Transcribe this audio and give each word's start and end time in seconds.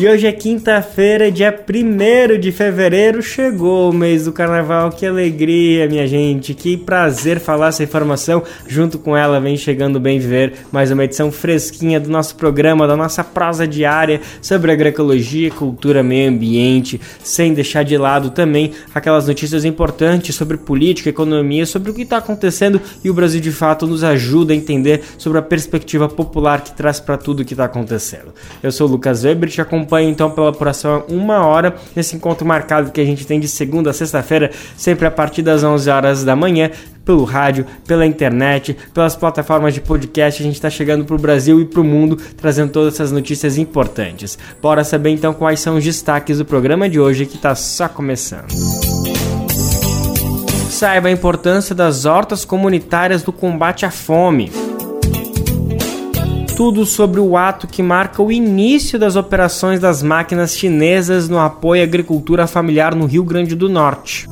E 0.00 0.08
hoje 0.08 0.26
é 0.26 0.32
quinta-feira, 0.32 1.30
dia 1.30 1.54
1 1.54 2.40
de 2.40 2.50
fevereiro, 2.50 3.22
chegou 3.22 3.90
o 3.90 3.92
mês 3.92 4.24
do 4.24 4.32
carnaval. 4.32 4.88
Que 4.88 5.04
alegria, 5.04 5.86
minha 5.86 6.06
gente. 6.06 6.54
Que 6.54 6.74
prazer 6.74 7.38
falar 7.38 7.68
essa 7.68 7.84
informação. 7.84 8.42
Junto 8.66 8.98
com 8.98 9.14
ela 9.14 9.38
vem 9.38 9.58
chegando 9.58 10.00
Bem 10.00 10.18
Viver, 10.18 10.54
mais 10.72 10.90
uma 10.90 11.04
edição 11.04 11.30
fresquinha 11.30 12.00
do 12.00 12.08
nosso 12.08 12.34
programa, 12.36 12.88
da 12.88 12.96
nossa 12.96 13.22
prosa 13.22 13.68
diária 13.68 14.22
sobre 14.40 14.72
agroecologia, 14.72 15.50
cultura, 15.50 16.02
meio 16.02 16.30
ambiente, 16.30 16.98
sem 17.22 17.52
deixar 17.52 17.82
de 17.82 17.98
lado 17.98 18.30
também 18.30 18.72
aquelas 18.94 19.26
notícias 19.26 19.66
importantes 19.66 20.34
sobre 20.34 20.56
política, 20.56 21.10
economia, 21.10 21.66
sobre 21.66 21.90
o 21.90 21.94
que 21.94 22.04
está 22.04 22.16
acontecendo 22.16 22.80
e 23.04 23.10
o 23.10 23.14
Brasil 23.14 23.42
de 23.42 23.52
fato 23.52 23.86
nos 23.86 24.02
ajuda 24.02 24.54
a 24.54 24.56
entender 24.56 25.02
sobre 25.18 25.38
a 25.38 25.42
perspectiva 25.42 26.08
popular 26.08 26.62
que 26.62 26.72
traz 26.72 26.98
para 26.98 27.18
tudo 27.18 27.40
o 27.40 27.44
que 27.44 27.52
está 27.52 27.66
acontecendo. 27.66 28.32
Eu 28.62 28.72
sou 28.72 28.88
o 28.88 28.90
Lucas 28.92 29.24
Weber, 29.24 29.50
te 29.50 29.60
acompanho 29.60 29.89
acompanhe 29.90 30.08
então 30.08 30.30
pela 30.30 30.50
apuração 30.50 31.02
uma 31.08 31.44
hora 31.44 31.74
nesse 31.96 32.14
encontro 32.14 32.46
marcado 32.46 32.92
que 32.92 33.00
a 33.00 33.04
gente 33.04 33.26
tem 33.26 33.40
de 33.40 33.48
segunda 33.48 33.90
a 33.90 33.92
sexta-feira, 33.92 34.50
sempre 34.76 35.06
a 35.06 35.10
partir 35.10 35.42
das 35.42 35.64
11 35.64 35.90
horas 35.90 36.24
da 36.24 36.36
manhã, 36.36 36.70
pelo 37.04 37.24
rádio, 37.24 37.66
pela 37.86 38.06
internet, 38.06 38.76
pelas 38.94 39.16
plataformas 39.16 39.74
de 39.74 39.80
podcast. 39.80 40.40
A 40.40 40.46
gente 40.46 40.54
está 40.54 40.70
chegando 40.70 41.04
para 41.04 41.16
o 41.16 41.18
Brasil 41.18 41.60
e 41.60 41.64
para 41.64 41.80
o 41.80 41.84
mundo 41.84 42.16
trazendo 42.36 42.70
todas 42.70 42.94
essas 42.94 43.10
notícias 43.10 43.58
importantes. 43.58 44.38
Bora 44.62 44.84
saber 44.84 45.10
então 45.10 45.34
quais 45.34 45.58
são 45.58 45.76
os 45.76 45.84
destaques 45.84 46.38
do 46.38 46.44
programa 46.44 46.88
de 46.88 47.00
hoje 47.00 47.26
que 47.26 47.36
está 47.36 47.54
só 47.56 47.88
começando. 47.88 48.50
Saiba 50.70 51.08
a 51.08 51.12
importância 51.12 51.74
das 51.74 52.04
hortas 52.04 52.44
comunitárias 52.44 53.22
do 53.22 53.32
combate 53.32 53.84
à 53.84 53.90
fome 53.90 54.50
tudo 56.60 56.84
sobre 56.84 57.18
o 57.18 57.38
ato 57.38 57.66
que 57.66 57.82
marca 57.82 58.22
o 58.22 58.30
início 58.30 58.98
das 58.98 59.16
operações 59.16 59.80
das 59.80 60.02
máquinas 60.02 60.54
chinesas 60.54 61.26
no 61.26 61.38
apoio 61.38 61.80
à 61.80 61.84
agricultura 61.84 62.46
familiar 62.46 62.94
no 62.94 63.06
Rio 63.06 63.24
Grande 63.24 63.54
do 63.54 63.66
Norte. 63.66 64.28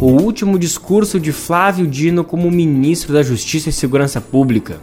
O 0.00 0.06
último 0.06 0.58
discurso 0.58 1.20
de 1.20 1.30
Flávio 1.30 1.86
Dino 1.86 2.24
como 2.24 2.50
ministro 2.50 3.12
da 3.12 3.22
Justiça 3.22 3.68
e 3.68 3.72
Segurança 3.72 4.20
Pública. 4.20 4.80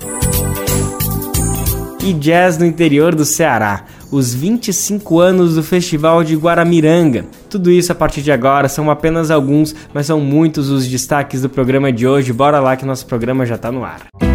E 2.01 2.13
jazz 2.13 2.57
no 2.57 2.65
interior 2.65 3.13
do 3.13 3.25
Ceará, 3.25 3.83
os 4.09 4.33
25 4.33 5.19
anos 5.19 5.55
do 5.55 5.63
Festival 5.63 6.23
de 6.23 6.33
Guaramiranga. 6.33 7.25
Tudo 7.49 7.69
isso 7.69 7.91
a 7.91 7.95
partir 7.95 8.21
de 8.21 8.31
agora 8.31 8.69
são 8.69 8.89
apenas 8.89 9.29
alguns, 9.29 9.75
mas 9.93 10.05
são 10.05 10.21
muitos 10.21 10.69
os 10.69 10.87
destaques 10.87 11.41
do 11.41 11.49
programa 11.49 11.91
de 11.91 12.07
hoje. 12.07 12.31
Bora 12.31 12.61
lá 12.61 12.77
que 12.77 12.85
nosso 12.85 13.05
programa 13.05 13.45
já 13.45 13.55
está 13.55 13.69
no 13.69 13.83
ar. 13.83 14.30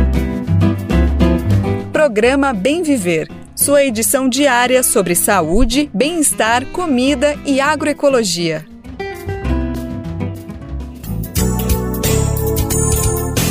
Programa 2.07 2.53
Bem 2.53 2.85
Viver, 2.85 3.29
sua 3.57 3.83
edição 3.83 4.29
diária 4.29 4.81
sobre 4.85 5.17
saúde, 5.17 5.91
bem-estar, 5.93 6.65
comida 6.67 7.37
e 7.45 7.61
agroecologia. 7.61 8.65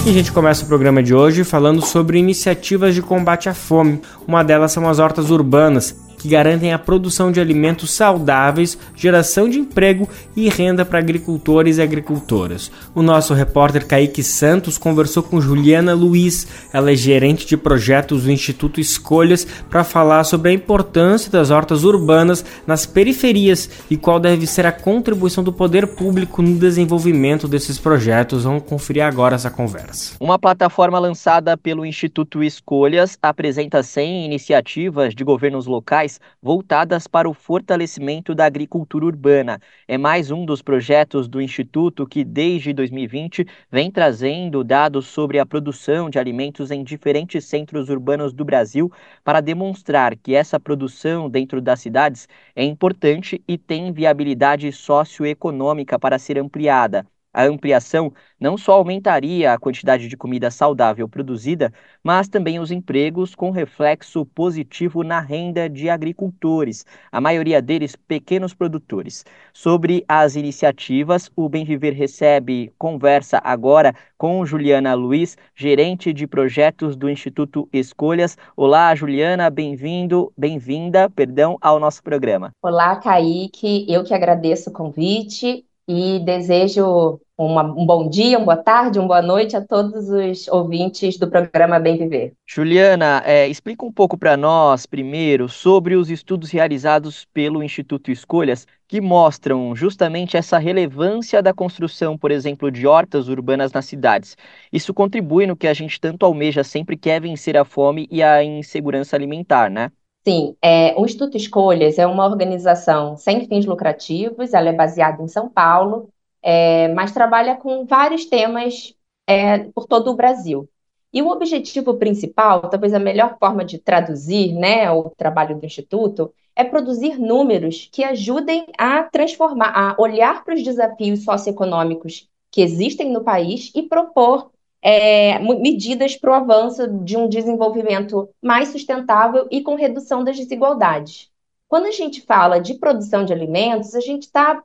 E 0.05 0.09
a 0.09 0.13
gente 0.13 0.31
começa 0.31 0.63
o 0.63 0.67
programa 0.67 1.03
de 1.03 1.13
hoje 1.13 1.43
falando 1.43 1.85
sobre 1.85 2.17
iniciativas 2.17 2.95
de 2.95 3.01
combate 3.01 3.49
à 3.49 3.53
fome. 3.53 3.99
Uma 4.25 4.41
delas 4.41 4.71
são 4.71 4.87
as 4.87 4.99
hortas 4.99 5.31
urbanas, 5.31 5.93
que 6.25 6.29
garantem 6.29 6.73
a 6.73 6.79
produção 6.79 7.31
de 7.31 7.39
alimentos 7.39 7.91
saudáveis, 7.91 8.75
geração 8.95 9.47
de 9.47 9.59
emprego 9.59 10.09
e 10.35 10.49
renda 10.49 10.83
para 10.83 10.97
agricultores 10.97 11.77
e 11.77 11.83
agricultoras. 11.83 12.71
O 12.95 13.03
nosso 13.03 13.35
repórter 13.35 13.85
Kaique 13.85 14.23
Santos 14.23 14.75
conversou 14.75 15.21
com 15.21 15.39
Juliana 15.39 15.93
Luiz, 15.93 16.47
ela 16.73 16.91
é 16.91 16.95
gerente 16.95 17.45
de 17.45 17.55
projetos 17.55 18.23
do 18.23 18.31
Instituto 18.31 18.81
Escolhas, 18.81 19.45
para 19.69 19.83
falar 19.83 20.23
sobre 20.23 20.49
a 20.49 20.53
importância 20.53 21.31
das 21.31 21.51
hortas 21.51 21.83
urbanas 21.83 22.43
nas 22.65 22.87
periferias 22.87 23.69
e 23.87 23.95
qual 23.95 24.19
deve 24.19 24.47
ser 24.47 24.65
a 24.65 24.71
contribuição 24.71 25.43
do 25.43 25.53
poder 25.53 25.85
público 25.85 26.41
no 26.41 26.57
desenvolvimento 26.57 27.47
desses 27.47 27.77
projetos. 27.77 28.45
Vamos 28.45 28.63
conferir 28.63 29.03
agora 29.03 29.35
essa 29.35 29.51
conversa. 29.51 30.15
Uma 30.19 30.39
plataforma 30.39 30.97
lançada 30.97 31.55
pelo 31.55 31.85
Instituto 31.85 32.43
Escolhas 32.43 33.15
apresenta 33.21 33.83
100 33.83 34.25
iniciativas 34.25 35.13
de 35.13 35.23
governos 35.23 35.67
locais 35.67 36.14
voltadas 36.41 37.07
para 37.07 37.29
o 37.29 37.33
fortalecimento 37.33 38.35
da 38.35 38.45
agricultura 38.45 39.05
urbana. 39.05 39.59
É 39.87 39.97
mais 39.97 40.31
um 40.31 40.45
dos 40.45 40.61
projetos 40.61 41.27
do 41.27 41.41
Instituto 41.41 42.05
que, 42.05 42.23
desde 42.23 42.73
2020, 42.73 43.45
vem 43.71 43.89
trazendo 43.91 44.63
dados 44.63 45.07
sobre 45.07 45.39
a 45.39 45.45
produção 45.45 46.09
de 46.09 46.19
alimentos 46.19 46.71
em 46.71 46.83
diferentes 46.83 47.45
centros 47.45 47.89
urbanos 47.89 48.33
do 48.33 48.43
Brasil 48.45 48.91
para 49.23 49.41
demonstrar 49.41 50.15
que 50.15 50.35
essa 50.35 50.59
produção 50.59 51.29
dentro 51.29 51.61
das 51.61 51.79
cidades 51.79 52.27
é 52.55 52.63
importante 52.63 53.41
e 53.47 53.57
tem 53.57 53.91
viabilidade 53.91 54.71
socioeconômica 54.71 55.97
para 55.99 56.19
ser 56.19 56.37
ampliada. 56.37 57.05
A 57.35 57.43
ampliação 57.43 58.13
não 58.39 58.57
só 58.57 58.75
aumentaria 58.75 59.51
a 59.51 59.59
quantidade 59.59 60.07
de 60.07 60.15
comida 60.15 60.49
saudável 60.49 61.05
produzida, 61.09 61.69
mas 62.01 62.29
também 62.29 62.59
os 62.59 62.71
empregos, 62.71 63.35
com 63.35 63.51
reflexo 63.51 64.25
positivo 64.27 65.03
na 65.03 65.19
renda 65.19 65.69
de 65.69 65.89
agricultores, 65.89 66.85
a 67.11 67.19
maioria 67.19 67.61
deles 67.61 67.93
pequenos 67.93 68.53
produtores. 68.53 69.25
Sobre 69.53 70.05
as 70.07 70.37
iniciativas, 70.37 71.29
o 71.35 71.49
Bem 71.49 71.65
Viver 71.65 71.91
recebe 71.91 72.71
conversa 72.77 73.41
agora 73.43 73.93
com 74.17 74.45
Juliana 74.45 74.93
Luiz, 74.93 75.35
gerente 75.53 76.13
de 76.13 76.25
projetos 76.25 76.95
do 76.95 77.09
Instituto 77.09 77.67
Escolhas. 77.73 78.37
Olá, 78.55 78.95
Juliana, 78.95 79.49
bem-vindo, 79.49 80.31
bem-vinda, 80.37 81.09
perdão, 81.09 81.57
ao 81.59 81.81
nosso 81.81 82.01
programa. 82.01 82.51
Olá, 82.63 82.95
Kaique, 82.95 83.85
eu 83.89 84.05
que 84.05 84.13
agradeço 84.13 84.69
o 84.69 84.73
convite 84.73 85.65
e 85.87 86.19
desejo 86.19 87.19
uma, 87.37 87.63
um 87.63 87.85
bom 87.85 88.09
dia, 88.09 88.37
uma 88.37 88.45
boa 88.45 88.57
tarde, 88.57 88.97
uma 88.97 89.07
boa 89.07 89.21
noite 89.21 89.55
a 89.57 89.61
todos 89.61 90.09
os 90.09 90.47
ouvintes 90.47 91.17
do 91.17 91.29
programa 91.29 91.79
Bem 91.79 91.97
Viver. 91.97 92.33
Juliana, 92.47 93.21
é, 93.25 93.47
explica 93.47 93.85
um 93.85 93.91
pouco 93.91 94.17
para 94.17 94.37
nós, 94.37 94.85
primeiro, 94.85 95.49
sobre 95.49 95.95
os 95.95 96.09
estudos 96.09 96.51
realizados 96.51 97.25
pelo 97.33 97.61
Instituto 97.61 98.09
Escolhas 98.09 98.65
que 98.87 99.01
mostram 99.01 99.75
justamente 99.75 100.37
essa 100.37 100.57
relevância 100.57 101.41
da 101.41 101.53
construção, 101.53 102.17
por 102.17 102.31
exemplo, 102.31 102.71
de 102.71 102.87
hortas 102.87 103.27
urbanas 103.27 103.71
nas 103.73 103.85
cidades. 103.85 104.37
Isso 104.71 104.93
contribui 104.93 105.45
no 105.45 105.55
que 105.55 105.67
a 105.67 105.73
gente 105.73 105.99
tanto 105.99 106.25
almeja 106.25 106.63
sempre 106.63 106.95
quer 106.95 107.19
vencer 107.19 107.57
a 107.57 107.65
fome 107.65 108.07
e 108.09 108.23
a 108.23 108.43
insegurança 108.43 109.15
alimentar, 109.15 109.69
né? 109.69 109.91
Sim, 110.27 110.55
é, 110.59 110.95
o 110.97 111.05
Instituto 111.05 111.37
Escolhas 111.37 111.99
é 111.99 112.07
uma 112.07 112.25
organização 112.25 113.15
sem 113.15 113.47
fins 113.47 113.65
lucrativos, 113.65 114.53
ela 114.53 114.69
é 114.69 114.73
baseada 114.73 115.21
em 115.21 115.27
São 115.27 115.47
Paulo, 115.47 116.09
é, 116.47 116.89
mas 116.89 117.11
trabalha 117.11 117.55
com 117.55 117.85
vários 117.85 118.25
temas 118.25 118.93
é, 119.25 119.63
por 119.73 119.87
todo 119.87 120.11
o 120.11 120.15
Brasil. 120.15 120.69
E 121.11 121.19
o 121.19 121.29
objetivo 121.29 121.95
principal, 121.95 122.69
talvez 122.69 122.93
a 122.93 122.99
melhor 122.99 123.35
forma 123.39 123.65
de 123.65 123.79
traduzir 123.79 124.53
né, 124.53 124.91
o 124.91 125.09
trabalho 125.09 125.57
do 125.57 125.65
Instituto, 125.65 126.31
é 126.55 126.63
produzir 126.63 127.17
números 127.17 127.89
que 127.91 128.03
ajudem 128.03 128.67
a 128.77 129.03
transformar, 129.03 129.71
a 129.75 129.99
olhar 129.99 130.43
para 130.43 130.53
os 130.53 130.61
desafios 130.61 131.23
socioeconômicos 131.23 132.29
que 132.51 132.61
existem 132.61 133.11
no 133.11 133.23
país 133.23 133.71
e 133.73 133.81
propor 133.81 134.51
é, 134.83 135.39
medidas 135.39 136.15
para 136.15 136.29
o 136.29 136.33
avanço 136.35 136.87
de 136.87 137.17
um 137.17 137.27
desenvolvimento 137.27 138.29
mais 138.39 138.69
sustentável 138.69 139.47
e 139.49 139.61
com 139.61 139.73
redução 139.73 140.23
das 140.23 140.37
desigualdades. 140.37 141.31
Quando 141.67 141.87
a 141.87 141.91
gente 141.91 142.21
fala 142.21 142.59
de 142.59 142.75
produção 142.75 143.25
de 143.25 143.33
alimentos, 143.33 143.95
a 143.95 143.99
gente 143.99 144.23
está 144.23 144.63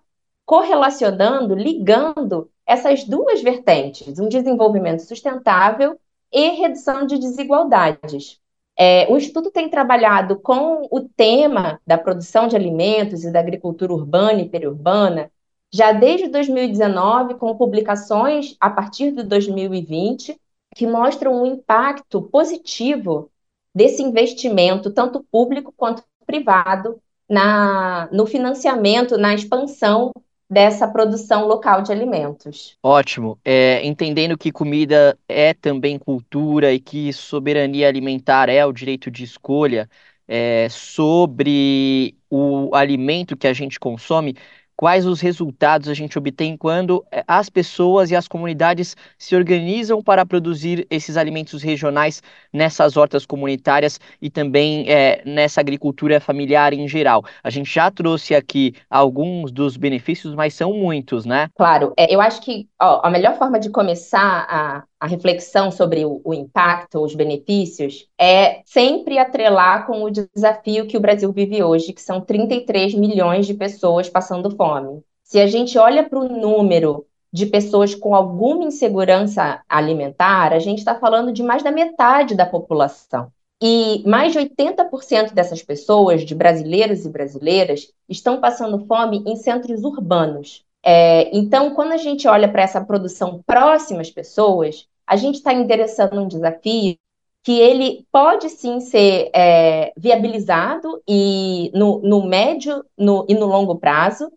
correlacionando, 0.51 1.55
ligando 1.55 2.51
essas 2.67 3.05
duas 3.05 3.41
vertentes, 3.41 4.19
um 4.19 4.29
desenvolvimento 4.29 4.99
sustentável 4.99 5.97
e 6.33 6.49
redução 6.49 7.07
de 7.07 7.19
desigualdades. 7.19 8.41
É, 8.77 9.07
o 9.09 9.17
Instituto 9.17 9.53
tem 9.53 9.69
trabalhado 9.69 10.41
com 10.41 10.89
o 10.91 11.03
tema 11.03 11.81
da 11.87 11.97
produção 11.97 12.49
de 12.49 12.57
alimentos 12.57 13.23
e 13.23 13.31
da 13.31 13.39
agricultura 13.39 13.93
urbana 13.93 14.41
e 14.41 14.49
periurbana 14.49 15.31
já 15.73 15.93
desde 15.93 16.27
2019, 16.27 17.35
com 17.35 17.57
publicações 17.57 18.57
a 18.59 18.69
partir 18.69 19.13
de 19.13 19.23
2020, 19.23 20.37
que 20.75 20.85
mostram 20.85 21.43
um 21.43 21.47
impacto 21.47 22.23
positivo 22.23 23.31
desse 23.73 24.03
investimento, 24.03 24.91
tanto 24.91 25.25
público 25.31 25.73
quanto 25.77 26.03
privado, 26.27 27.01
na, 27.29 28.09
no 28.11 28.27
financiamento, 28.27 29.17
na 29.17 29.33
expansão 29.33 30.11
dessa 30.51 30.89
produção 30.89 31.47
local 31.47 31.81
de 31.81 31.93
alimentos. 31.93 32.77
Ótimo. 32.83 33.39
É, 33.45 33.87
entendendo 33.87 34.37
que 34.37 34.51
comida 34.51 35.17
é 35.29 35.55
também 35.55 35.97
cultura 35.99 36.73
e 36.73 36.81
que 36.81 37.13
soberania 37.13 37.87
alimentar 37.87 38.49
é 38.49 38.67
o 38.67 38.73
direito 38.73 39.11
de 39.11 39.23
escolha, 39.23 39.89
é, 40.27 40.69
sobre 40.69 42.17
o 42.29 42.75
alimento 42.75 43.37
que 43.37 43.47
a 43.47 43.53
gente 43.53 43.79
consome, 43.79 44.35
quais 44.81 45.05
os 45.05 45.21
resultados 45.21 45.91
a 45.91 45.95
gente 45.95 46.17
obtém 46.17 46.57
quando 46.57 47.05
eh, 47.13 47.23
as 47.29 47.51
pessoas 47.51 48.11
e 48.11 48.17
as 48.17 48.27
comunidades 48.27 48.97
se 49.19 49.37
organizam 49.37 50.03
para 50.03 50.25
produzir 50.25 50.87
esses 50.89 51.19
alimentos 51.19 51.63
regionais 51.63 52.23
nessas 52.51 52.97
hortas 52.97 53.27
comunitárias 53.27 54.01
e 54.23 54.31
também 54.31 54.91
é, 54.91 55.21
nessa 55.27 55.61
agricultura 55.61 56.19
familiar 56.19 56.73
em 56.73 56.89
geral. 56.89 57.23
A 57.45 57.51
gente 57.51 57.71
já 57.71 57.91
trouxe 57.91 58.35
aqui 58.35 58.73
alguns 58.89 59.53
dos 59.53 59.77
benefícios, 59.77 60.35
mas 60.35 60.55
são 60.55 60.73
muitos, 60.73 61.27
né? 61.27 61.51
Claro, 61.55 61.93
é, 61.95 62.11
eu 62.11 62.19
acho 62.19 62.41
que 62.41 62.67
ó, 62.81 63.03
a 63.05 63.11
melhor 63.11 63.37
forma 63.37 63.61
de 63.61 63.69
começar 63.69 64.47
a, 64.49 64.83
a 65.01 65.07
reflexão 65.07 65.73
sobre 65.73 66.05
o, 66.05 66.35
impacto, 66.35 67.03
os 67.03 67.15
benefícios, 67.15 68.07
é 68.19 68.61
sempre 68.67 69.19
atrelar 69.19 69.87
com 69.87 70.03
o 70.03 70.11
desafio 70.11 70.87
que 70.87 70.99
o 70.99 71.01
Brasil 71.01 71.33
vive 71.33 71.63
hoje, 71.63 71.95
que 71.95 72.03
são 72.03 72.21
33 72.21 72.95
milhões 72.95 73.47
de 73.47 73.55
pessoas 73.55 74.11
passando 74.11 74.55
fome. 74.55 75.03
Se 75.25 75.41
a 75.41 75.47
gente 75.47 75.79
olha 75.79 76.07
para 76.07 76.19
o 76.19 76.29
número 76.29 77.07
de 77.33 77.47
pessoas 77.47 77.95
com 77.95 78.15
alguma 78.15 78.65
insegurança 78.65 79.63
alimentar, 79.67 80.53
a 80.53 80.59
gente 80.59 80.79
está 80.79 80.95
falando 80.95 81.33
de 81.33 81.43
mais 81.43 81.63
da 81.63 81.71
metade 81.71 82.35
da 82.35 82.45
população. 82.45 83.33
E 83.63 84.03
mais 84.07 84.33
de 84.33 84.39
80% 84.39 85.33
dessas 85.33 85.63
pessoas, 85.63 86.25
de 86.25 86.35
brasileiros 86.35 87.05
e 87.05 87.09
brasileiras, 87.09 87.93
estão 88.09 88.41
passando 88.41 88.87
fome 88.87 89.23
em 89.27 89.37
centros 89.37 89.83
urbanos. 89.85 90.65
É, 90.83 91.37
então, 91.37 91.75
quando 91.75 91.93
a 91.93 91.97
gente 91.97 92.27
olha 92.27 92.49
para 92.49 92.63
essa 92.63 92.81
produção 92.81 93.43
próxima 93.47 94.01
às 94.01 94.11
pessoas, 94.11 94.87
a 95.07 95.17
gente 95.17 95.37
está 95.37 95.53
endereçando 95.53 96.21
um 96.21 96.29
desafio 96.29 96.97
que 97.43 97.59
ele 97.59 98.07
pode 98.13 98.49
sim 98.51 98.81
ser 98.81 99.31
é, 99.35 99.93
viabilizado 99.97 101.03
e 101.09 101.71
no, 101.75 102.01
no 102.01 102.27
médio 102.27 102.85
no, 102.97 103.25
e 103.29 103.35
no 103.35 103.47
longo 103.47 103.77
prazo, 103.77 104.31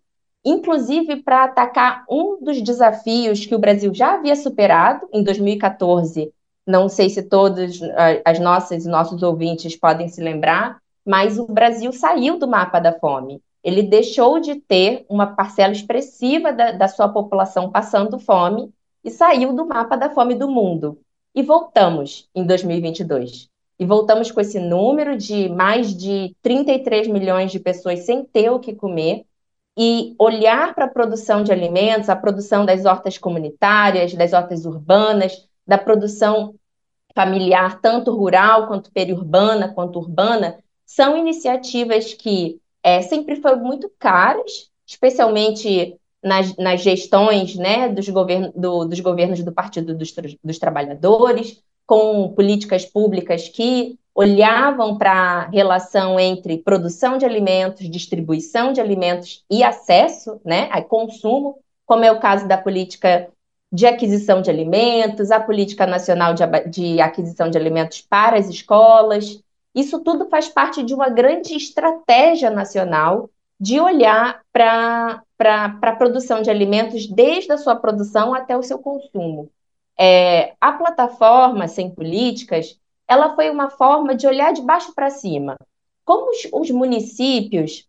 inclusive 0.44 1.18
para 1.18 1.46
atacar 1.46 2.06
um 2.10 2.44
dos 2.44 2.62
desafios 2.62 3.46
que 3.46 3.56
o 3.56 3.60
Brasil 3.60 3.94
já 3.94 4.16
havia 4.16 4.36
superado 4.36 5.08
em 5.12 5.24
2014. 5.24 6.32
Não 6.66 6.88
sei 6.88 7.10
se 7.10 7.24
todos 7.24 7.82
as 8.24 8.40
nossas 8.40 8.86
e 8.86 8.90
nossos 8.90 9.22
ouvintes 9.22 9.76
podem 9.76 10.08
se 10.08 10.22
lembrar, 10.22 10.80
mas 11.06 11.38
o 11.38 11.46
Brasil 11.46 11.92
saiu 11.92 12.40
do 12.40 12.48
mapa 12.48 12.80
da 12.80 12.98
fome 12.98 13.42
ele 13.64 13.84
deixou 13.84 14.40
de 14.40 14.56
ter 14.56 15.06
uma 15.08 15.28
parcela 15.28 15.72
expressiva 15.72 16.52
da, 16.52 16.72
da 16.72 16.88
sua 16.88 17.08
população 17.08 17.72
passando 17.72 18.20
fome 18.20 18.74
e 19.04 19.10
saiu 19.10 19.54
do 19.54 19.66
mapa 19.66 19.96
da 19.96 20.10
fome 20.10 20.36
do 20.36 20.50
mundo. 20.50 21.00
E 21.34 21.42
voltamos 21.42 22.30
em 22.36 22.46
2022. 22.46 23.50
E 23.80 23.86
voltamos 23.86 24.30
com 24.30 24.40
esse 24.40 24.60
número 24.60 25.18
de 25.18 25.50
mais 25.50 25.96
de 25.96 26.36
33 26.42 27.08
milhões 27.08 27.52
de 27.52 27.60
pessoas 27.60 28.02
sem 28.02 28.24
ter 28.24 28.50
o 28.50 28.60
que 28.60 28.76
comer. 28.76 29.26
E 29.76 30.14
olhar 30.20 30.76
para 30.76 30.86
a 30.86 30.90
produção 30.90 31.44
de 31.44 31.52
alimentos, 31.52 32.08
a 32.08 32.16
produção 32.16 32.64
das 32.66 32.86
hortas 32.86 33.18
comunitárias, 33.18 34.14
das 34.14 34.32
hortas 34.32 34.66
urbanas, 34.66 35.48
da 35.66 35.78
produção 35.78 36.54
familiar, 37.16 37.82
tanto 37.82 38.16
rural 38.16 38.68
quanto 38.68 38.92
periurbana, 38.92 39.74
quanto 39.74 39.98
urbana, 39.98 40.60
são 40.86 41.18
iniciativas 41.18 42.14
que 42.14 42.62
é, 42.84 43.02
sempre 43.02 43.38
foram 43.38 43.64
muito 43.64 43.90
caras, 43.98 44.70
especialmente 44.86 45.98
nas, 46.22 46.56
nas 46.58 46.82
gestões 46.82 47.56
né, 47.56 47.90
dos, 47.90 48.08
govern 48.10 48.52
do, 48.56 48.86
dos 48.86 49.00
governos 49.00 49.42
do 49.44 49.52
Partido 49.52 49.96
dos, 49.96 50.14
dos 50.44 50.60
Trabalhadores, 50.60 51.62
com 51.86 52.34
políticas 52.34 52.86
públicas 52.86 53.50
que 53.50 53.98
olhavam 54.16 54.98
para 54.98 55.12
a 55.12 55.50
relação 55.50 56.20
entre 56.20 56.60
produção 56.60 57.18
de 57.18 57.26
alimentos, 57.26 57.90
distribuição 57.90 58.72
de 58.72 58.80
alimentos 58.80 59.44
e 59.50 59.64
acesso 59.64 60.40
né, 60.46 60.70
a 60.72 60.82
consumo, 60.82 61.58
como 61.86 62.06
é 62.06 62.12
o 62.12 62.20
caso 62.20 62.48
da 62.48 62.58
política 62.58 63.28
de 63.72 63.88
aquisição 63.88 64.42
de 64.42 64.52
alimentos, 64.52 65.32
a 65.32 65.40
política 65.40 65.88
nacional 65.88 66.36
de, 66.36 66.44
de 66.70 67.02
aquisição 67.02 67.50
de 67.50 67.58
alimentos 67.58 68.02
para 68.02 68.38
as 68.38 68.48
escolas, 68.48 69.42
isso 69.74 70.00
tudo 70.00 70.30
faz 70.30 70.48
parte 70.48 70.84
de 70.84 70.94
uma 70.94 71.10
grande 71.10 71.56
estratégia 71.56 72.50
nacional 72.50 73.30
de 73.60 73.80
olhar 73.80 74.42
para 74.52 75.24
a 75.82 75.96
produção 75.96 76.42
de 76.42 76.50
alimentos 76.50 77.08
desde 77.08 77.52
a 77.52 77.58
sua 77.58 77.76
produção 77.76 78.34
até 78.34 78.58
o 78.58 78.64
seu 78.64 78.78
consumo. 78.78 79.50
É, 79.98 80.54
a 80.60 80.74
plataforma 80.74 81.68
Sem 81.68 81.90
Políticas, 81.90 82.80
ela 83.08 83.36
foi 83.36 83.50
uma 83.50 83.70
forma 83.70 84.16
de 84.16 84.28
olhar 84.28 84.54
de 84.54 84.62
baixo 84.62 84.94
para 84.94 85.10
cima. 85.10 85.58
Como 86.04 86.32
os, 86.32 86.48
os 86.52 86.72
municípios, 86.72 87.88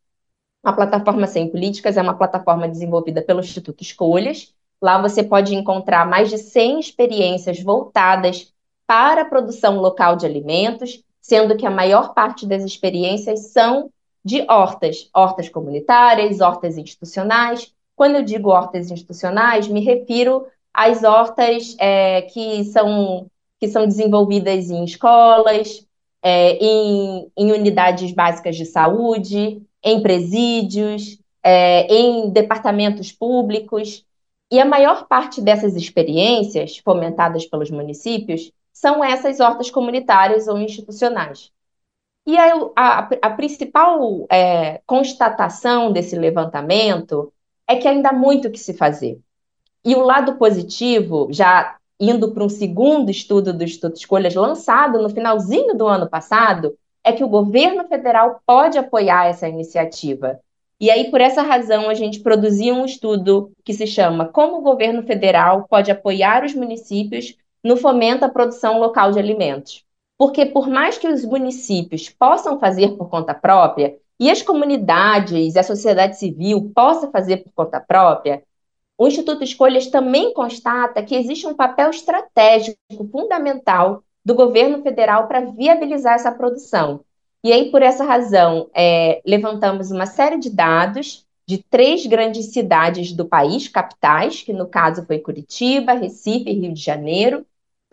a 0.62 0.72
plataforma 0.72 1.26
Sem 1.26 1.50
Políticas 1.50 1.96
é 1.96 2.02
uma 2.02 2.16
plataforma 2.16 2.68
desenvolvida 2.68 3.20
pelo 3.20 3.40
Instituto 3.40 3.82
Escolhas. 3.82 4.54
Lá 4.80 5.00
você 5.00 5.22
pode 5.22 5.54
encontrar 5.54 6.06
mais 6.06 6.30
de 6.30 6.38
100 6.38 6.80
experiências 6.80 7.60
voltadas 7.60 8.52
para 8.86 9.22
a 9.22 9.24
produção 9.24 9.78
local 9.80 10.16
de 10.16 10.26
alimentos 10.26 11.02
sendo 11.24 11.56
que 11.56 11.64
a 11.64 11.70
maior 11.70 12.12
parte 12.12 12.44
das 12.46 12.62
experiências 12.62 13.46
são 13.46 13.90
de 14.22 14.44
hortas, 14.46 15.08
hortas 15.14 15.48
comunitárias, 15.48 16.42
hortas 16.42 16.76
institucionais. 16.76 17.72
Quando 17.96 18.16
eu 18.16 18.22
digo 18.22 18.50
hortas 18.50 18.90
institucionais, 18.90 19.66
me 19.66 19.80
refiro 19.80 20.46
às 20.72 21.02
hortas 21.02 21.76
é, 21.80 22.20
que, 22.20 22.64
são, 22.64 23.26
que 23.58 23.66
são 23.68 23.86
desenvolvidas 23.86 24.68
em 24.68 24.84
escolas, 24.84 25.86
é, 26.22 26.58
em, 26.62 27.32
em, 27.34 27.52
unidades 27.52 28.12
básicas 28.12 28.54
de 28.54 28.66
saúde, 28.66 29.62
em 29.82 30.02
presídios, 30.02 31.18
é, 31.42 31.86
em 31.86 32.28
departamentos 32.28 33.10
públicos. 33.12 34.04
E 34.52 34.60
a 34.60 34.64
maior 34.66 35.08
parte 35.08 35.40
dessas 35.40 35.74
experiências, 35.74 36.76
fomentadas 36.76 37.46
pelos 37.46 37.70
municípios, 37.70 38.52
são 38.74 39.02
essas 39.02 39.40
hortas 39.40 39.70
comunitárias 39.70 40.48
ou 40.48 40.58
institucionais. 40.58 41.50
E 42.26 42.36
a, 42.36 42.52
a, 42.74 43.08
a 43.22 43.30
principal 43.30 44.26
é, 44.30 44.80
constatação 44.84 45.92
desse 45.92 46.16
levantamento 46.16 47.32
é 47.66 47.76
que 47.76 47.86
ainda 47.86 48.10
há 48.10 48.12
muito 48.12 48.50
que 48.50 48.58
se 48.58 48.74
fazer. 48.74 49.18
E 49.84 49.94
o 49.94 50.02
lado 50.02 50.36
positivo, 50.36 51.28
já 51.30 51.76
indo 52.00 52.32
para 52.32 52.42
um 52.42 52.48
segundo 52.48 53.10
estudo 53.10 53.52
do 53.52 53.62
Instituto 53.62 53.96
Escolhas, 53.96 54.34
lançado 54.34 55.00
no 55.00 55.08
finalzinho 55.08 55.74
do 55.74 55.86
ano 55.86 56.08
passado, 56.08 56.76
é 57.04 57.12
que 57.12 57.22
o 57.22 57.28
governo 57.28 57.86
federal 57.86 58.40
pode 58.46 58.78
apoiar 58.78 59.26
essa 59.26 59.48
iniciativa. 59.48 60.40
E 60.80 60.90
aí, 60.90 61.10
por 61.10 61.20
essa 61.20 61.42
razão, 61.42 61.88
a 61.88 61.94
gente 61.94 62.20
produziu 62.20 62.74
um 62.74 62.84
estudo 62.84 63.52
que 63.62 63.72
se 63.72 63.86
chama 63.86 64.26
Como 64.26 64.58
o 64.58 64.62
governo 64.62 65.02
federal 65.02 65.66
pode 65.68 65.90
apoiar 65.90 66.44
os 66.44 66.54
municípios 66.54 67.36
no 67.64 67.76
fomento 67.76 68.24
à 68.24 68.28
produção 68.28 68.78
local 68.78 69.10
de 69.10 69.18
alimentos. 69.18 69.82
Porque, 70.18 70.46
por 70.46 70.68
mais 70.68 70.98
que 70.98 71.08
os 71.08 71.24
municípios 71.24 72.08
possam 72.08 72.60
fazer 72.60 72.96
por 72.96 73.08
conta 73.08 73.34
própria, 73.34 73.96
e 74.20 74.30
as 74.30 74.42
comunidades 74.42 75.54
e 75.54 75.58
a 75.58 75.62
sociedade 75.62 76.18
civil 76.18 76.70
possam 76.74 77.10
fazer 77.10 77.38
por 77.38 77.52
conta 77.52 77.80
própria, 77.80 78.42
o 78.96 79.08
Instituto 79.08 79.42
Escolhas 79.42 79.88
também 79.88 80.32
constata 80.32 81.02
que 81.02 81.16
existe 81.16 81.46
um 81.46 81.54
papel 81.54 81.90
estratégico 81.90 82.78
fundamental 83.10 84.04
do 84.24 84.34
governo 84.34 84.82
federal 84.82 85.26
para 85.26 85.40
viabilizar 85.40 86.14
essa 86.14 86.30
produção. 86.30 87.00
E 87.42 87.52
aí, 87.52 87.70
por 87.70 87.82
essa 87.82 88.04
razão, 88.04 88.70
é, 88.72 89.20
levantamos 89.26 89.90
uma 89.90 90.06
série 90.06 90.38
de 90.38 90.48
dados 90.48 91.26
de 91.46 91.58
três 91.58 92.06
grandes 92.06 92.46
cidades 92.52 93.12
do 93.12 93.26
país, 93.26 93.68
capitais, 93.68 94.42
que 94.42 94.52
no 94.52 94.66
caso 94.66 95.04
foi 95.04 95.18
Curitiba, 95.18 95.92
Recife 95.92 96.48
e 96.48 96.54
Rio 96.54 96.72
de 96.72 96.80
Janeiro, 96.80 97.44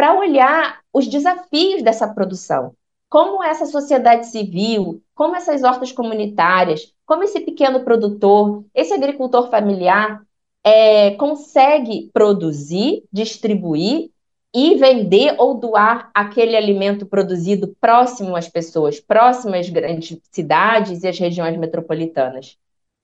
para 0.02 0.18
olhar 0.18 0.80
os 0.92 1.08
desafios 1.08 1.84
dessa 1.84 2.08
produção. 2.08 2.74
Como 3.08 3.44
essa 3.44 3.68
sociedade 3.68 4.26
civil, 4.26 5.00
como 5.14 5.36
essas 5.36 5.62
hortas 5.62 5.92
comunitárias, 5.92 6.92
como 7.06 7.22
esse 7.22 7.40
pequeno 7.42 7.84
produtor, 7.84 8.66
esse 8.74 8.96
agricultor 8.96 9.52
familiar 9.52 10.24
é, 10.64 11.12
consegue 11.12 12.10
produzir, 12.12 13.04
distribuir 13.14 14.10
e 14.52 14.74
vender 14.74 15.36
ou 15.38 15.54
doar 15.54 16.10
aquele 16.16 16.56
alimento 16.56 17.06
produzido 17.06 17.76
próximo 17.80 18.36
às 18.36 18.50
pessoas, 18.50 19.00
próximo 19.00 19.54
às 19.54 19.70
grandes 19.70 20.20
cidades 20.32 21.04
e 21.04 21.08
às 21.08 21.20
regiões 21.20 21.56
metropolitanas. 21.58 22.58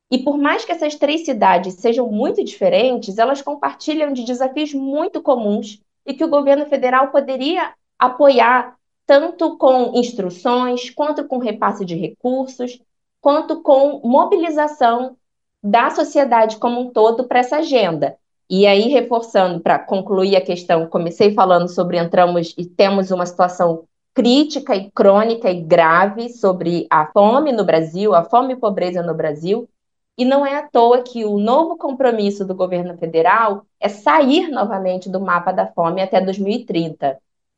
E 0.10 0.18
por 0.18 0.36
mais 0.36 0.66
que 0.66 0.72
essas 0.72 0.96
três 0.96 1.26
cidades 1.26 1.76
sejam 1.76 2.12
muito 2.12 2.44
diferentes, 2.44 3.20
elas 3.20 3.44
compartilham 3.44 4.14
de 4.14 4.24
desafios 4.24 4.74
muito 4.74 5.22
comuns 5.22 5.80
e 6.08 6.14
que 6.14 6.24
o 6.24 6.30
governo 6.30 6.66
federal 6.66 7.10
poderia 7.10 7.74
apoiar 8.00 8.76
tanto 9.06 9.58
com 9.58 9.92
instruções, 9.96 10.90
quanto 10.90 11.28
com 11.28 11.38
repasse 11.38 11.86
de 11.86 11.96
recursos, 11.96 12.82
quanto 13.22 13.62
com 13.62 14.02
mobilização 14.04 15.16
da 15.62 15.90
sociedade 15.90 16.58
como 16.58 16.80
um 16.80 16.90
todo 16.92 17.26
para 17.26 17.40
essa 17.40 17.58
agenda. 17.58 18.16
E 18.50 18.66
aí, 18.66 18.88
reforçando, 18.88 19.60
para 19.60 19.78
concluir 19.78 20.36
a 20.38 20.42
questão, 20.42 20.88
comecei 20.88 21.34
falando 21.34 21.68
sobre 21.68 21.98
entramos 21.98 22.54
e 22.58 22.66
temos 22.66 23.12
uma 23.12 23.26
situação 23.26 23.84
crítica 24.14 24.76
e 24.76 24.90
crônica 24.92 25.50
e 25.50 25.62
grave 25.62 26.30
sobre 26.30 26.88
a 26.90 27.06
fome 27.08 27.52
no 27.52 27.66
Brasil, 27.66 28.16
a 28.16 28.24
fome 28.24 28.54
e 28.54 28.58
pobreza 28.58 29.04
no 29.04 29.14
Brasil, 29.14 29.70
e 30.18 30.26
não 30.26 30.46
é 30.46 30.56
à 30.56 30.68
toa 30.68 31.04
que 31.04 31.24
o 31.26 31.38
novo 31.38 31.78
compromisso 31.78 32.44
do 32.44 32.56
governo 32.56 32.98
federal 32.98 33.66
é 33.80 33.88
sair 33.88 34.50
novamente 34.50 35.10
do 35.10 35.20
mapa 35.20 35.52
da 35.52 35.68
fome 35.68 36.02
até 36.02 36.20
2030. 36.20 37.18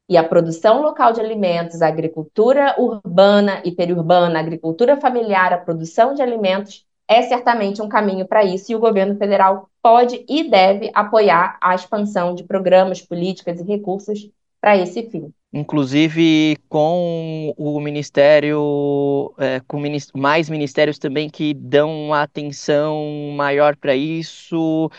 E 0.10 0.18
a 0.18 0.24
produção 0.24 0.82
local 0.82 1.14
de 1.14 1.22
alimentos, 1.22 1.82
a 1.82 1.88
agricultura 1.88 2.76
urbana 2.78 3.62
e 3.64 3.72
periurbana, 3.72 4.40
a 4.40 4.42
agricultura 4.42 4.98
familiar, 4.98 5.54
a 5.54 5.58
produção 5.58 6.14
de 6.14 6.22
alimentos 6.22 6.86
é 7.08 7.22
certamente 7.24 7.82
um 7.82 7.90
caminho 7.90 8.28
para 8.28 8.44
isso, 8.44 8.72
e 8.72 8.76
o 8.76 8.80
governo 8.80 9.16
federal 9.16 9.70
pode 9.82 10.24
e 10.28 10.50
deve 10.50 10.92
apoiar 10.94 11.58
a 11.62 11.74
expansão 11.74 12.36
de 12.36 12.44
programas, 12.44 13.02
políticas 13.02 13.60
e 13.60 13.64
recursos 13.64 14.30
para 14.62 14.78
esse 14.78 15.10
fim. 15.10 15.34
Inclusive 15.52 16.58
com 16.70 17.54
o 17.58 17.80
Ministério, 17.80 19.34
é, 19.40 19.60
com 19.62 19.82
mais 20.16 20.48
ministérios 20.48 21.00
também 21.00 21.28
que 21.30 21.56
dão 21.56 22.14
atenção 22.14 23.34
maior 23.36 23.76
para 23.76 23.96
isso, 23.96 24.92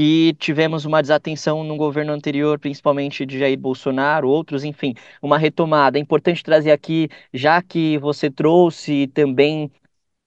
e 0.00 0.34
tivemos 0.38 0.84
uma 0.84 1.02
desatenção 1.02 1.64
no 1.64 1.76
governo 1.76 2.12
anterior, 2.12 2.58
principalmente 2.58 3.26
de 3.26 3.38
Jair 3.38 3.58
Bolsonaro, 3.58 4.28
outros, 4.28 4.64
enfim, 4.64 4.94
uma 5.20 5.36
retomada. 5.36 5.98
É 5.98 6.00
importante 6.00 6.42
trazer 6.42 6.70
aqui, 6.70 7.08
já 7.34 7.60
que 7.60 7.98
você 7.98 8.30
trouxe 8.30 9.08
também 9.08 9.70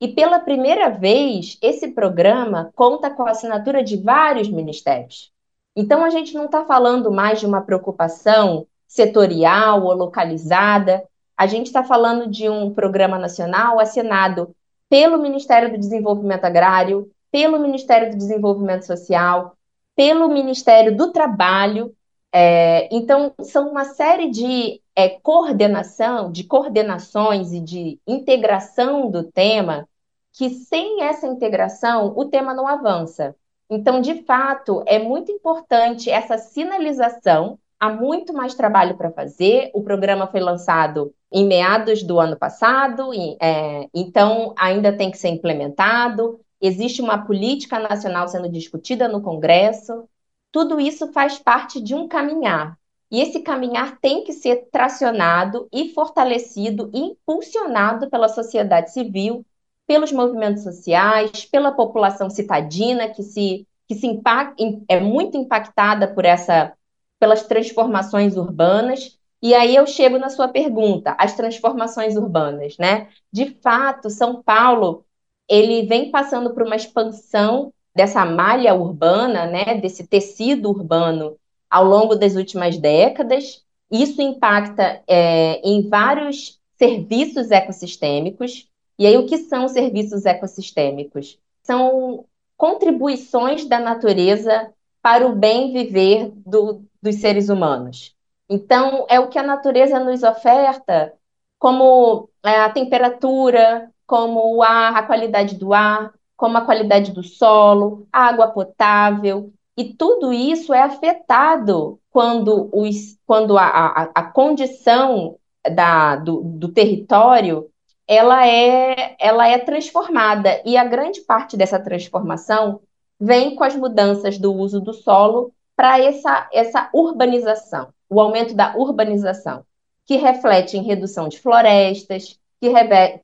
E 0.00 0.06
pela 0.06 0.38
primeira 0.38 0.88
vez, 0.88 1.58
esse 1.60 1.88
programa 1.88 2.70
conta 2.76 3.10
com 3.10 3.24
a 3.24 3.30
assinatura 3.30 3.82
de 3.82 3.96
vários 3.96 4.48
ministérios. 4.48 5.32
Então, 5.74 6.04
a 6.04 6.10
gente 6.10 6.32
não 6.32 6.44
está 6.44 6.64
falando 6.64 7.10
mais 7.10 7.40
de 7.40 7.46
uma 7.46 7.60
preocupação 7.60 8.68
setorial 8.86 9.82
ou 9.82 9.94
localizada, 9.94 11.02
a 11.38 11.46
gente 11.46 11.66
está 11.66 11.84
falando 11.84 12.28
de 12.28 12.48
um 12.48 12.74
programa 12.74 13.16
nacional 13.16 13.78
assinado 13.78 14.52
pelo 14.90 15.18
Ministério 15.18 15.70
do 15.70 15.78
Desenvolvimento 15.78 16.44
Agrário, 16.44 17.08
pelo 17.30 17.60
Ministério 17.60 18.10
do 18.10 18.16
Desenvolvimento 18.16 18.84
Social, 18.84 19.56
pelo 19.94 20.28
Ministério 20.28 20.96
do 20.96 21.12
Trabalho. 21.12 21.94
É, 22.32 22.88
então, 22.92 23.32
são 23.42 23.70
uma 23.70 23.84
série 23.84 24.30
de 24.30 24.82
é, 24.96 25.08
coordenação, 25.08 26.32
de 26.32 26.42
coordenações 26.42 27.52
e 27.52 27.60
de 27.60 28.00
integração 28.04 29.08
do 29.08 29.22
tema, 29.22 29.88
que 30.32 30.50
sem 30.50 31.04
essa 31.04 31.28
integração 31.28 32.14
o 32.16 32.24
tema 32.24 32.52
não 32.52 32.66
avança. 32.66 33.36
Então, 33.70 34.00
de 34.00 34.24
fato, 34.24 34.82
é 34.86 34.98
muito 34.98 35.30
importante 35.30 36.10
essa 36.10 36.36
sinalização. 36.36 37.56
Há 37.78 37.90
muito 37.90 38.32
mais 38.32 38.54
trabalho 38.54 38.96
para 38.96 39.12
fazer. 39.12 39.70
O 39.72 39.84
programa 39.84 40.26
foi 40.26 40.40
lançado 40.40 41.14
em 41.30 41.46
meados 41.46 42.02
do 42.02 42.18
ano 42.18 42.36
passado, 42.36 43.10
é, 43.40 43.88
então 43.94 44.54
ainda 44.56 44.92
tem 44.92 45.10
que 45.10 45.18
ser 45.18 45.28
implementado. 45.28 46.40
Existe 46.60 47.02
uma 47.02 47.18
política 47.18 47.78
nacional 47.78 48.28
sendo 48.28 48.48
discutida 48.48 49.08
no 49.08 49.22
Congresso. 49.22 50.08
Tudo 50.50 50.80
isso 50.80 51.12
faz 51.12 51.38
parte 51.38 51.80
de 51.80 51.94
um 51.94 52.08
caminhar. 52.08 52.78
E 53.10 53.20
esse 53.20 53.40
caminhar 53.40 53.98
tem 54.00 54.24
que 54.24 54.32
ser 54.32 54.68
tracionado 54.70 55.68
e 55.72 55.90
fortalecido 55.90 56.90
e 56.92 56.98
impulsionado 56.98 58.10
pela 58.10 58.28
sociedade 58.28 58.92
civil, 58.92 59.44
pelos 59.86 60.12
movimentos 60.12 60.62
sociais, 60.62 61.44
pela 61.46 61.72
população 61.72 62.28
citadina 62.28 63.08
que 63.08 63.22
se 63.22 63.66
que 63.86 63.94
se 63.94 64.06
impact, 64.06 64.84
é 64.86 65.00
muito 65.00 65.38
impactada 65.38 66.06
por 66.08 66.26
essa 66.26 66.74
pelas 67.18 67.44
transformações 67.44 68.36
urbanas 68.36 69.17
e 69.42 69.54
aí 69.54 69.76
eu 69.76 69.86
chego 69.86 70.18
na 70.18 70.28
sua 70.28 70.48
pergunta, 70.48 71.14
as 71.18 71.34
transformações 71.34 72.16
urbanas, 72.16 72.76
né? 72.78 73.08
De 73.32 73.46
fato, 73.62 74.10
São 74.10 74.42
Paulo, 74.42 75.04
ele 75.48 75.86
vem 75.86 76.10
passando 76.10 76.52
por 76.52 76.64
uma 76.64 76.76
expansão 76.76 77.72
dessa 77.94 78.24
malha 78.24 78.74
urbana, 78.74 79.46
né, 79.46 79.74
desse 79.74 80.06
tecido 80.06 80.68
urbano 80.68 81.36
ao 81.70 81.84
longo 81.84 82.14
das 82.14 82.36
últimas 82.36 82.78
décadas. 82.78 83.64
Isso 83.90 84.20
impacta 84.20 85.02
é, 85.06 85.60
em 85.64 85.88
vários 85.88 86.60
serviços 86.76 87.50
ecossistêmicos. 87.50 88.68
E 88.98 89.06
aí, 89.06 89.16
o 89.16 89.26
que 89.26 89.38
são 89.38 89.68
serviços 89.68 90.26
ecossistêmicos? 90.26 91.38
São 91.62 92.24
contribuições 92.56 93.64
da 93.64 93.78
natureza 93.78 94.72
para 95.00 95.26
o 95.26 95.34
bem 95.34 95.72
viver 95.72 96.32
do, 96.44 96.82
dos 97.00 97.16
seres 97.16 97.48
humanos. 97.48 98.14
Então, 98.48 99.06
é 99.10 99.20
o 99.20 99.28
que 99.28 99.38
a 99.38 99.42
natureza 99.42 100.00
nos 100.00 100.22
oferta, 100.22 101.12
como 101.58 102.30
é, 102.44 102.60
a 102.60 102.70
temperatura, 102.70 103.90
como 104.06 104.56
o 104.56 104.62
ar, 104.62 104.96
a 104.96 105.02
qualidade 105.02 105.56
do 105.56 105.74
ar, 105.74 106.12
como 106.36 106.56
a 106.56 106.62
qualidade 106.62 107.12
do 107.12 107.22
solo, 107.22 108.06
água 108.12 108.48
potável, 108.48 109.52
e 109.76 109.92
tudo 109.92 110.32
isso 110.32 110.72
é 110.72 110.82
afetado 110.82 112.00
quando, 112.10 112.70
os, 112.72 113.18
quando 113.26 113.58
a, 113.58 113.66
a, 113.66 114.02
a 114.14 114.22
condição 114.22 115.36
da, 115.70 116.16
do, 116.16 116.40
do 116.42 116.68
território 116.68 117.68
ela 118.06 118.46
é, 118.46 119.14
ela 119.20 119.46
é 119.46 119.58
transformada, 119.58 120.62
e 120.64 120.76
a 120.76 120.84
grande 120.84 121.20
parte 121.20 121.56
dessa 121.56 121.78
transformação 121.78 122.80
vem 123.20 123.54
com 123.54 123.64
as 123.64 123.76
mudanças 123.76 124.38
do 124.38 124.54
uso 124.54 124.80
do 124.80 124.94
solo 124.94 125.52
para 125.76 126.00
essa, 126.00 126.48
essa 126.52 126.88
urbanização 126.94 127.92
o 128.08 128.20
aumento 128.20 128.54
da 128.54 128.76
urbanização, 128.76 129.64
que 130.06 130.16
reflete 130.16 130.76
em 130.76 130.82
redução 130.82 131.28
de 131.28 131.38
florestas, 131.38 132.38
que, 132.60 132.70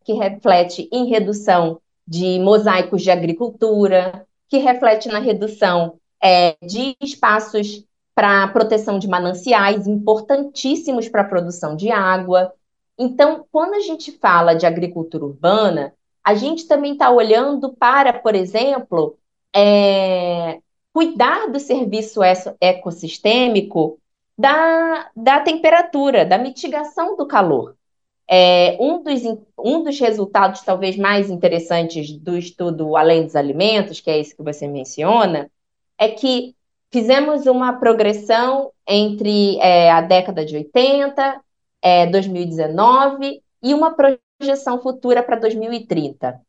que 0.05 0.13
reflete 0.13 0.89
em 0.93 1.07
redução 1.07 1.81
de 2.07 2.39
mosaicos 2.39 3.03
de 3.03 3.11
agricultura, 3.11 4.27
que 4.49 4.59
reflete 4.59 5.09
na 5.09 5.19
redução 5.19 5.99
é, 6.23 6.57
de 6.63 6.97
espaços 7.01 7.85
para 8.15 8.47
proteção 8.49 8.99
de 8.99 9.09
mananciais, 9.09 9.87
importantíssimos 9.87 11.09
para 11.09 11.23
a 11.23 11.29
produção 11.29 11.75
de 11.75 11.91
água. 11.91 12.53
Então, 12.99 13.45
quando 13.51 13.75
a 13.75 13.81
gente 13.81 14.13
fala 14.13 14.55
de 14.55 14.67
agricultura 14.67 15.25
urbana, 15.25 15.93
a 16.23 16.35
gente 16.35 16.67
também 16.69 16.93
está 16.93 17.11
olhando 17.11 17.73
para, 17.73 18.13
por 18.13 18.35
exemplo, 18.35 19.19
é, 19.55 20.61
cuidar 20.93 21.51
do 21.51 21.59
serviço 21.59 22.21
ecossistêmico 22.61 23.99
da, 24.37 25.11
da 25.17 25.41
temperatura, 25.41 26.25
da 26.25 26.39
mitigação 26.39 27.17
do 27.17 27.27
calor. 27.27 27.77
É, 28.27 28.77
um, 28.81 29.03
dos, 29.03 29.23
um 29.59 29.83
dos 29.83 30.01
resultados 30.01 30.63
talvez 30.63 30.97
mais 30.97 31.31
interessantes 31.31 32.11
do 32.13 32.37
estudo 32.37 32.97
Além 32.97 33.25
dos 33.25 33.37
Alimentos, 33.37 34.01
que 34.01 34.11
é 34.11 34.19
esse 34.19 34.35
que 34.35 34.43
você 34.43 34.67
menciona, 34.67 35.51
é 35.99 36.09
que 36.09 36.55
fizemos 36.91 37.47
uma 37.47 37.75
progressão 37.75 38.73
entre 38.87 39.59
é, 39.59 39.91
a 39.91 40.01
década 40.01 40.45
de 40.45 40.57
80, 40.57 41.41
é, 41.83 42.07
2019 42.07 43.43
e 43.63 43.75
uma 43.75 43.95
projeção 43.95 44.81
futura 44.81 45.23
para 45.23 45.37
2030. 45.37 46.41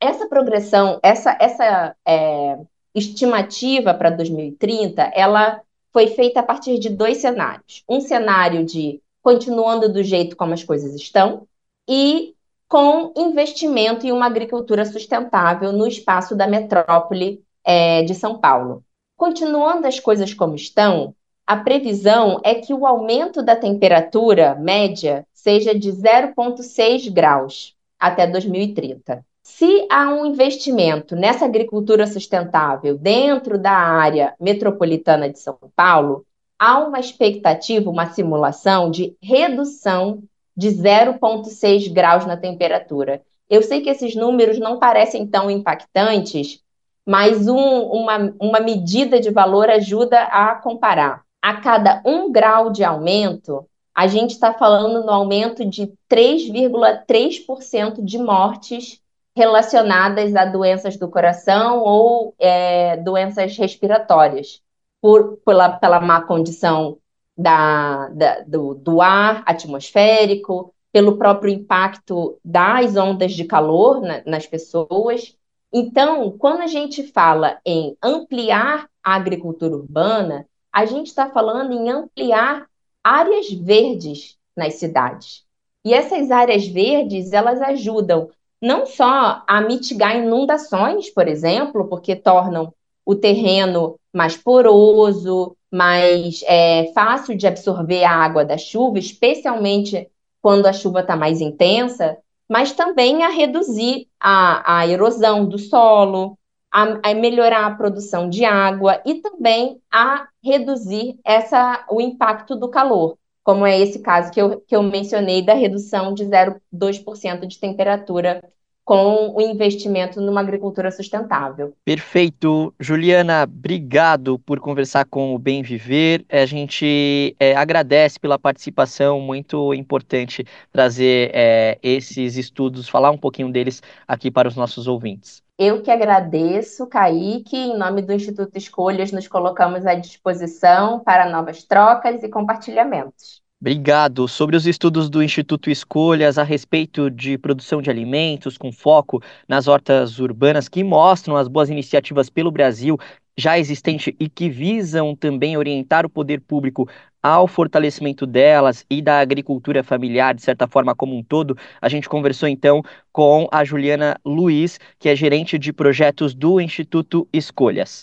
Essa 0.00 0.28
progressão, 0.28 1.00
essa, 1.02 1.36
essa 1.40 1.96
é, 2.06 2.58
estimativa 2.94 3.92
para 3.92 4.10
2030, 4.10 5.02
ela 5.14 5.60
foi 5.98 6.06
feita 6.06 6.38
a 6.38 6.44
partir 6.44 6.78
de 6.78 6.90
dois 6.90 7.16
cenários. 7.16 7.82
Um 7.88 8.00
cenário 8.00 8.64
de 8.64 9.02
continuando 9.20 9.92
do 9.92 10.00
jeito 10.00 10.36
como 10.36 10.54
as 10.54 10.62
coisas 10.62 10.94
estão 10.94 11.48
e 11.88 12.36
com 12.68 13.12
investimento 13.16 14.06
em 14.06 14.12
uma 14.12 14.26
agricultura 14.26 14.84
sustentável 14.84 15.72
no 15.72 15.88
espaço 15.88 16.36
da 16.36 16.46
metrópole 16.46 17.42
é, 17.64 18.04
de 18.04 18.14
São 18.14 18.38
Paulo. 18.38 18.84
Continuando 19.16 19.88
as 19.88 19.98
coisas 19.98 20.32
como 20.32 20.54
estão, 20.54 21.16
a 21.44 21.56
previsão 21.56 22.40
é 22.44 22.54
que 22.54 22.72
o 22.72 22.86
aumento 22.86 23.42
da 23.42 23.56
temperatura 23.56 24.54
média 24.54 25.26
seja 25.34 25.76
de 25.76 25.90
0,6 25.90 27.10
graus 27.10 27.74
até 27.98 28.24
2030. 28.24 29.26
Se 29.50 29.86
há 29.90 30.10
um 30.10 30.26
investimento 30.26 31.16
nessa 31.16 31.46
agricultura 31.46 32.06
sustentável 32.06 32.96
dentro 32.96 33.58
da 33.58 33.72
área 33.72 34.34
metropolitana 34.38 35.28
de 35.28 35.38
São 35.40 35.58
Paulo, 35.74 36.24
há 36.58 36.78
uma 36.78 37.00
expectativa, 37.00 37.90
uma 37.90 38.10
simulação 38.10 38.90
de 38.90 39.16
redução 39.20 40.22
de 40.54 40.68
0,6 40.68 41.90
graus 41.92 42.26
na 42.26 42.36
temperatura. 42.36 43.22
Eu 43.48 43.62
sei 43.62 43.80
que 43.80 43.88
esses 43.88 44.14
números 44.14 44.60
não 44.60 44.78
parecem 44.78 45.26
tão 45.26 45.50
impactantes, 45.50 46.60
mas 47.04 47.48
um, 47.48 47.56
uma, 47.56 48.34
uma 48.38 48.60
medida 48.60 49.18
de 49.18 49.30
valor 49.30 49.70
ajuda 49.70 50.24
a 50.24 50.56
comparar. 50.56 51.22
A 51.40 51.54
cada 51.54 52.02
um 52.04 52.30
grau 52.30 52.70
de 52.70 52.84
aumento, 52.84 53.66
a 53.94 54.06
gente 54.06 54.32
está 54.32 54.52
falando 54.52 55.04
no 55.04 55.10
aumento 55.10 55.64
de 55.64 55.90
3,3% 56.08 58.04
de 58.04 58.18
mortes 58.18 59.00
relacionadas 59.38 60.34
a 60.34 60.44
doenças 60.44 60.96
do 60.96 61.08
coração 61.08 61.78
ou 61.78 62.34
é, 62.40 62.96
doenças 62.96 63.56
respiratórias, 63.56 64.60
por, 65.00 65.38
pela, 65.46 65.70
pela 65.70 66.00
má 66.00 66.20
condição 66.22 66.98
da, 67.36 68.08
da, 68.08 68.40
do, 68.40 68.74
do 68.74 69.00
ar 69.00 69.44
atmosférico, 69.46 70.74
pelo 70.90 71.16
próprio 71.16 71.52
impacto 71.52 72.36
das 72.44 72.96
ondas 72.96 73.32
de 73.32 73.44
calor 73.44 74.00
na, 74.00 74.22
nas 74.26 74.44
pessoas. 74.44 75.36
Então, 75.72 76.32
quando 76.36 76.62
a 76.62 76.66
gente 76.66 77.04
fala 77.04 77.60
em 77.64 77.96
ampliar 78.02 78.88
a 79.04 79.14
agricultura 79.14 79.76
urbana, 79.76 80.48
a 80.72 80.84
gente 80.84 81.06
está 81.06 81.30
falando 81.30 81.72
em 81.72 81.88
ampliar 81.88 82.66
áreas 83.04 83.52
verdes 83.52 84.36
nas 84.56 84.74
cidades. 84.74 85.46
E 85.84 85.94
essas 85.94 86.32
áreas 86.32 86.66
verdes, 86.66 87.32
elas 87.32 87.62
ajudam 87.62 88.28
não 88.60 88.86
só 88.86 89.42
a 89.46 89.60
mitigar 89.60 90.16
inundações, 90.16 91.10
por 91.10 91.28
exemplo, 91.28 91.86
porque 91.88 92.16
tornam 92.16 92.72
o 93.04 93.14
terreno 93.14 93.98
mais 94.12 94.36
poroso, 94.36 95.56
mais 95.70 96.42
é, 96.46 96.90
fácil 96.92 97.36
de 97.36 97.46
absorver 97.46 98.04
a 98.04 98.12
água 98.12 98.44
da 98.44 98.58
chuva, 98.58 98.98
especialmente 98.98 100.08
quando 100.42 100.66
a 100.66 100.72
chuva 100.72 101.00
está 101.00 101.16
mais 101.16 101.40
intensa, 101.40 102.18
mas 102.48 102.72
também 102.72 103.22
a 103.22 103.28
reduzir 103.28 104.08
a, 104.18 104.80
a 104.80 104.86
erosão 104.86 105.46
do 105.46 105.58
solo, 105.58 106.38
a, 106.72 107.10
a, 107.10 107.14
melhorar 107.14 107.66
a 107.66 107.74
produção 107.74 108.28
de 108.28 108.44
água 108.44 109.00
e 109.04 109.16
também 109.16 109.80
a 109.90 110.28
reduzir 110.42 111.18
essa, 111.24 111.84
o 111.90 112.00
impacto 112.00 112.56
do 112.56 112.68
calor 112.68 113.16
como 113.48 113.64
é 113.64 113.80
esse 113.80 114.00
caso 114.00 114.30
que 114.30 114.38
eu, 114.38 114.60
que 114.60 114.76
eu 114.76 114.82
mencionei 114.82 115.40
da 115.40 115.54
redução 115.54 116.12
de 116.12 116.22
0,2% 116.22 117.46
de 117.46 117.58
temperatura 117.58 118.44
com 118.84 119.34
o 119.34 119.40
investimento 119.40 120.20
numa 120.20 120.42
agricultura 120.42 120.90
sustentável. 120.90 121.74
Perfeito. 121.82 122.74
Juliana, 122.78 123.44
obrigado 123.44 124.38
por 124.40 124.60
conversar 124.60 125.06
com 125.06 125.34
o 125.34 125.38
Bem 125.38 125.62
Viver. 125.62 126.26
A 126.28 126.44
gente 126.44 127.34
é, 127.40 127.56
agradece 127.56 128.20
pela 128.20 128.38
participação, 128.38 129.18
muito 129.18 129.72
importante 129.72 130.44
trazer 130.70 131.30
é, 131.32 131.78
esses 131.82 132.36
estudos, 132.36 132.86
falar 132.86 133.10
um 133.10 133.18
pouquinho 133.18 133.50
deles 133.50 133.82
aqui 134.06 134.30
para 134.30 134.46
os 134.46 134.56
nossos 134.56 134.86
ouvintes. 134.86 135.42
Eu 135.58 135.82
que 135.82 135.90
agradeço, 135.90 136.86
Kaique. 136.86 137.56
Em 137.56 137.76
nome 137.76 138.00
do 138.00 138.12
Instituto 138.12 138.56
Escolhas, 138.56 139.10
nos 139.10 139.26
colocamos 139.26 139.84
à 139.84 139.94
disposição 139.96 141.00
para 141.00 141.28
novas 141.28 141.64
trocas 141.64 142.22
e 142.22 142.28
compartilhamentos. 142.28 143.42
Obrigado. 143.60 144.28
Sobre 144.28 144.56
os 144.56 144.68
estudos 144.68 145.10
do 145.10 145.20
Instituto 145.20 145.68
Escolhas 145.68 146.38
a 146.38 146.44
respeito 146.44 147.10
de 147.10 147.36
produção 147.36 147.82
de 147.82 147.90
alimentos 147.90 148.56
com 148.56 148.70
foco 148.70 149.20
nas 149.48 149.66
hortas 149.66 150.20
urbanas 150.20 150.68
que 150.68 150.84
mostram 150.84 151.36
as 151.36 151.48
boas 151.48 151.68
iniciativas 151.68 152.30
pelo 152.30 152.52
Brasil 152.52 152.96
já 153.36 153.58
existente 153.58 154.14
e 154.18 154.28
que 154.28 154.48
visam 154.48 155.14
também 155.16 155.56
orientar 155.56 156.06
o 156.06 156.10
poder 156.10 156.40
público 156.40 156.88
ao 157.22 157.46
fortalecimento 157.46 158.26
delas 158.26 158.84
e 158.90 159.02
da 159.02 159.20
agricultura 159.20 159.82
familiar, 159.82 160.34
de 160.34 160.42
certa 160.42 160.66
forma, 160.66 160.94
como 160.94 161.16
um 161.16 161.22
todo, 161.22 161.56
a 161.80 161.88
gente 161.88 162.08
conversou 162.08 162.48
então 162.48 162.82
com 163.12 163.48
a 163.50 163.64
Juliana 163.64 164.18
Luiz, 164.24 164.78
que 164.98 165.08
é 165.08 165.16
gerente 165.16 165.58
de 165.58 165.72
projetos 165.72 166.34
do 166.34 166.60
Instituto 166.60 167.28
Escolhas. 167.32 168.02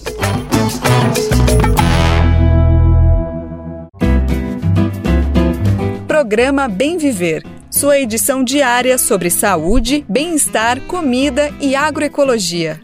Programa 6.21 6.67
Bem 6.67 6.99
Viver, 6.99 7.43
sua 7.71 7.97
edição 7.97 8.43
diária 8.43 8.95
sobre 8.99 9.31
saúde, 9.31 10.05
bem-estar, 10.07 10.79
comida 10.81 11.51
e 11.59 11.75
agroecologia. 11.75 12.79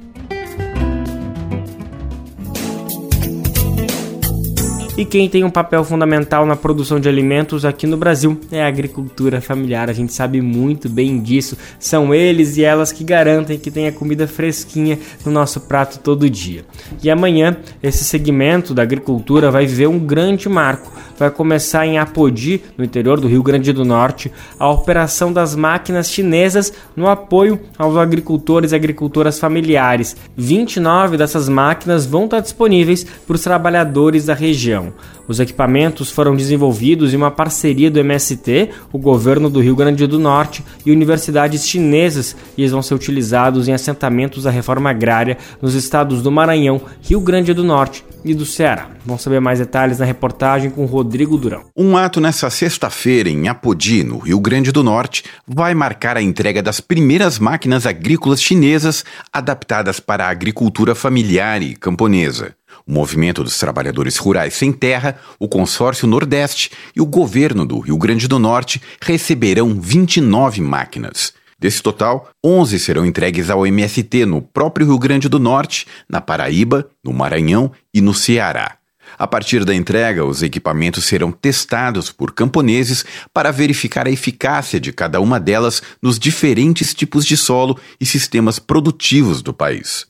E 4.98 5.06
quem 5.06 5.30
tem 5.30 5.44
um 5.44 5.50
papel 5.52 5.84
fundamental 5.84 6.44
na 6.44 6.56
produção 6.56 7.00
de 7.00 7.08
alimentos 7.08 7.64
aqui 7.64 7.86
no 7.86 7.96
Brasil 7.96 8.36
é 8.52 8.64
a 8.64 8.68
agricultura 8.68 9.40
familiar. 9.40 9.92
A 9.92 9.94
gente 9.94 10.12
sabe 10.12 10.42
muito 10.42 10.90
bem 10.90 11.22
disso. 11.22 11.56
São 11.78 12.16
eles 12.16 12.58
e 12.58 12.64
elas 12.64 12.92
que 12.92 13.04
garantem 13.04 13.60
que 13.60 13.70
tenha 13.70 13.92
comida 13.92 14.28
fresquinha 14.28 14.98
no 15.24 15.32
nosso 15.32 15.62
prato 15.62 16.00
todo 16.00 16.28
dia. 16.28 16.66
E 17.04 17.12
amanhã, 17.12 17.56
esse 17.84 18.04
segmento 18.04 18.74
da 18.74 18.82
agricultura 18.82 19.52
vai 19.52 19.68
viver 19.68 19.86
um 19.86 20.00
grande 20.00 20.50
marco. 20.50 20.92
Vai 21.16 21.30
começar 21.30 21.86
em 21.86 22.00
Apodi, 22.00 22.64
no 22.76 22.84
interior 22.84 23.20
do 23.20 23.28
Rio 23.28 23.44
Grande 23.44 23.72
do 23.72 23.86
Norte, 23.86 24.32
a 24.58 24.70
operação 24.70 25.32
das 25.32 25.56
máquinas 25.56 26.10
chinesas 26.10 26.74
no 26.96 27.08
apoio 27.08 27.60
aos 27.78 27.98
agricultores 27.98 28.72
e 28.72 28.76
agricultoras 28.76 29.40
familiares. 29.40 30.16
29 30.36 31.18
dessas 31.18 31.48
máquinas 31.48 32.06
vão 32.06 32.26
estar 32.26 32.40
disponíveis 32.40 33.04
para 33.04 33.36
os 33.36 33.44
trabalhadores 33.44 34.26
da 34.26 34.34
região. 34.34 34.87
Os 35.28 35.39
equipamentos 35.39 36.10
foram 36.10 36.36
desenvolvidos 36.36 37.13
em 37.13 37.17
uma 37.17 37.32
parceria 37.32 37.91
do 37.91 38.00
MST, 38.00 38.69
o 38.91 38.97
governo 38.97 39.50
do 39.50 39.60
Rio 39.60 39.76
Grande 39.76 40.08
do 40.08 40.19
Norte 40.19 40.63
e 40.86 40.91
universidades 40.91 41.67
chinesas 41.67 42.36
e 42.58 42.62
eles 42.62 42.71
vão 42.71 42.82
ser 42.82 42.93
utilizados 42.93 43.67
em 43.67 43.73
assentamentos 43.73 44.43
da 44.43 44.52
reforma 44.52 44.89
agrária 44.89 45.38
nos 45.62 45.76
estados 45.76 46.21
do 46.21 46.32
Maranhão, 46.32 46.82
Rio 47.02 47.19
Grande 47.19 47.54
do 47.54 47.63
Norte 47.63 48.04
e 48.23 48.34
do 48.34 48.45
Ceará. 48.45 48.89
Vamos 49.06 49.21
saber 49.21 49.39
mais 49.39 49.60
detalhes 49.60 50.00
na 50.00 50.06
reportagem 50.06 50.69
com 50.69 50.86
Rodrigo 50.86 51.38
Durão. 51.38 51.63
Um 51.76 51.95
ato 51.95 52.19
nessa 52.19 52.50
sexta-feira 52.50 53.30
em 53.30 53.47
Apodi, 53.47 54.04
no 54.04 54.17
Rio 54.17 54.39
Grande 54.39 54.71
do 54.71 54.84
Norte, 54.84 55.23
vai 55.47 55.73
marcar 55.73 56.17
a 56.17 56.21
entrega 56.21 56.62
das 56.62 56.80
primeiras 56.80 57.39
máquinas 57.39 57.86
agrícolas 57.86 58.41
chinesas 58.41 59.06
adaptadas 59.32 60.00
para 60.00 60.26
a 60.26 60.30
agricultura 60.30 60.93
familiar 60.93 61.62
e 61.62 61.76
camponesa 61.76 62.56
o 62.88 62.91
Movimento 62.91 63.43
dos 63.43 63.60
Trabalhadores 63.60 64.17
Rurais 64.17 64.54
Sem 64.54 64.71
Terra, 64.71 65.19
o 65.38 65.47
Consórcio 65.47 66.08
Nordeste 66.08 66.71
e 66.95 67.02
o 67.02 67.06
governo 67.06 67.65
do 67.65 67.80
Rio 67.80 67.97
Grande 67.97 68.28
do 68.28 68.39
Norte 68.39 68.82
receberão 69.02 69.80
29 69.80 70.62
máquinas. 70.62 71.34
Desse 71.60 71.82
total, 71.82 72.30
11 72.43 72.80
serão 72.80 73.06
entregues 73.06 73.50
ao 73.50 73.65
MST 73.65 74.26
no 74.26 74.41
próprio 74.41 74.88
Rio 74.88 75.00
Grande 75.00 75.28
do 75.28 75.39
Norte, 75.39 75.88
na 76.08 76.21
Paraíba, 76.21 76.88
no 77.04 77.12
Maranhão 77.12 77.71
e 77.93 78.00
no 78.00 78.13
Ceará. 78.13 78.78
A 79.17 79.26
partir 79.26 79.65
da 79.65 79.73
entrega, 79.73 80.23
os 80.23 80.43
equipamentos 80.43 81.06
serão 81.06 81.32
testados 81.32 82.12
por 82.12 82.34
camponeses 82.34 83.04
para 83.34 83.52
verificar 83.52 84.06
a 84.06 84.12
eficácia 84.12 84.80
de 84.80 84.93
cada 84.93 85.19
uma 85.19 85.39
delas 85.39 85.82
nos 86.02 86.19
diferentes 86.19 86.93
tipos 86.93 87.26
de 87.26 87.36
solo 87.36 87.80
e 88.00 88.06
sistemas 88.06 88.60
produtivos 88.60 89.41
do 89.41 89.54
país. 89.54 90.06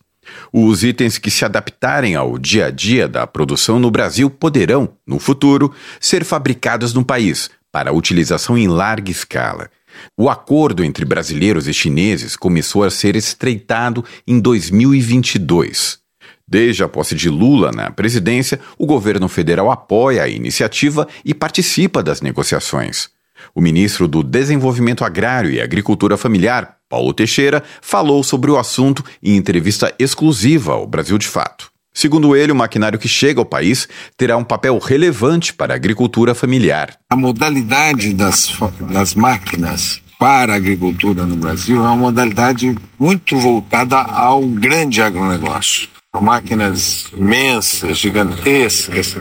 Os 0.51 0.83
itens 0.83 1.17
que 1.17 1.31
se 1.31 1.45
adaptarem 1.45 2.15
ao 2.15 2.37
dia 2.37 2.67
a 2.67 2.71
dia 2.71 3.07
da 3.07 3.25
produção 3.27 3.79
no 3.79 3.91
Brasil 3.91 4.29
poderão, 4.29 4.89
no 5.05 5.19
futuro, 5.19 5.73
ser 5.99 6.23
fabricados 6.23 6.93
no 6.93 7.03
país 7.03 7.49
para 7.71 7.93
utilização 7.93 8.57
em 8.57 8.67
larga 8.67 9.11
escala. 9.11 9.69
O 10.15 10.29
acordo 10.29 10.83
entre 10.83 11.05
brasileiros 11.05 11.67
e 11.67 11.73
chineses 11.73 12.35
começou 12.35 12.83
a 12.83 12.89
ser 12.89 13.15
estreitado 13.15 14.03
em 14.25 14.39
2022. 14.39 15.99
Desde 16.47 16.83
a 16.83 16.87
posse 16.87 17.13
de 17.13 17.29
Lula 17.29 17.71
na 17.71 17.91
presidência, 17.91 18.59
o 18.77 18.85
governo 18.85 19.27
federal 19.27 19.69
apoia 19.69 20.23
a 20.23 20.29
iniciativa 20.29 21.07
e 21.25 21.33
participa 21.33 22.01
das 22.01 22.21
negociações. 22.21 23.09
O 23.53 23.61
ministro 23.61 24.07
do 24.07 24.23
Desenvolvimento 24.23 25.03
Agrário 25.03 25.51
e 25.51 25.61
Agricultura 25.61 26.15
Familiar, 26.15 26.76
Paulo 26.89 27.13
Teixeira, 27.13 27.63
falou 27.81 28.23
sobre 28.23 28.49
o 28.49 28.57
assunto 28.57 29.03
em 29.21 29.35
entrevista 29.35 29.93
exclusiva 29.99 30.73
ao 30.73 30.87
Brasil 30.87 31.17
de 31.17 31.27
Fato. 31.27 31.69
Segundo 31.93 32.35
ele, 32.35 32.51
o 32.51 32.55
maquinário 32.55 32.99
que 32.99 33.07
chega 33.07 33.41
ao 33.41 33.45
país 33.45 33.87
terá 34.15 34.37
um 34.37 34.43
papel 34.43 34.77
relevante 34.77 35.51
para 35.51 35.73
a 35.73 35.75
agricultura 35.75 36.35
familiar. 36.35 36.95
A 37.09 37.15
modalidade 37.15 38.13
das, 38.13 38.55
das 38.81 39.15
máquinas 39.15 39.99
para 40.19 40.53
a 40.53 40.55
agricultura 40.57 41.25
no 41.25 41.35
Brasil 41.35 41.77
é 41.77 41.81
uma 41.81 41.95
modalidade 41.95 42.75
muito 42.99 43.37
voltada 43.37 43.97
ao 43.97 44.41
grande 44.43 45.01
agronegócio. 45.01 45.89
Máquinas 46.21 47.07
imensas, 47.13 47.97
gigantescas. 47.97 49.17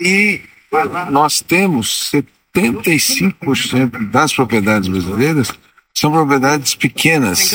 E 0.00 0.40
nós 1.10 1.40
temos 1.40 2.10
75% 2.54 4.10
das 4.10 4.32
propriedades 4.32 4.88
brasileiras 4.88 5.52
são 5.98 6.12
propriedades 6.12 6.74
pequenas 6.74 7.52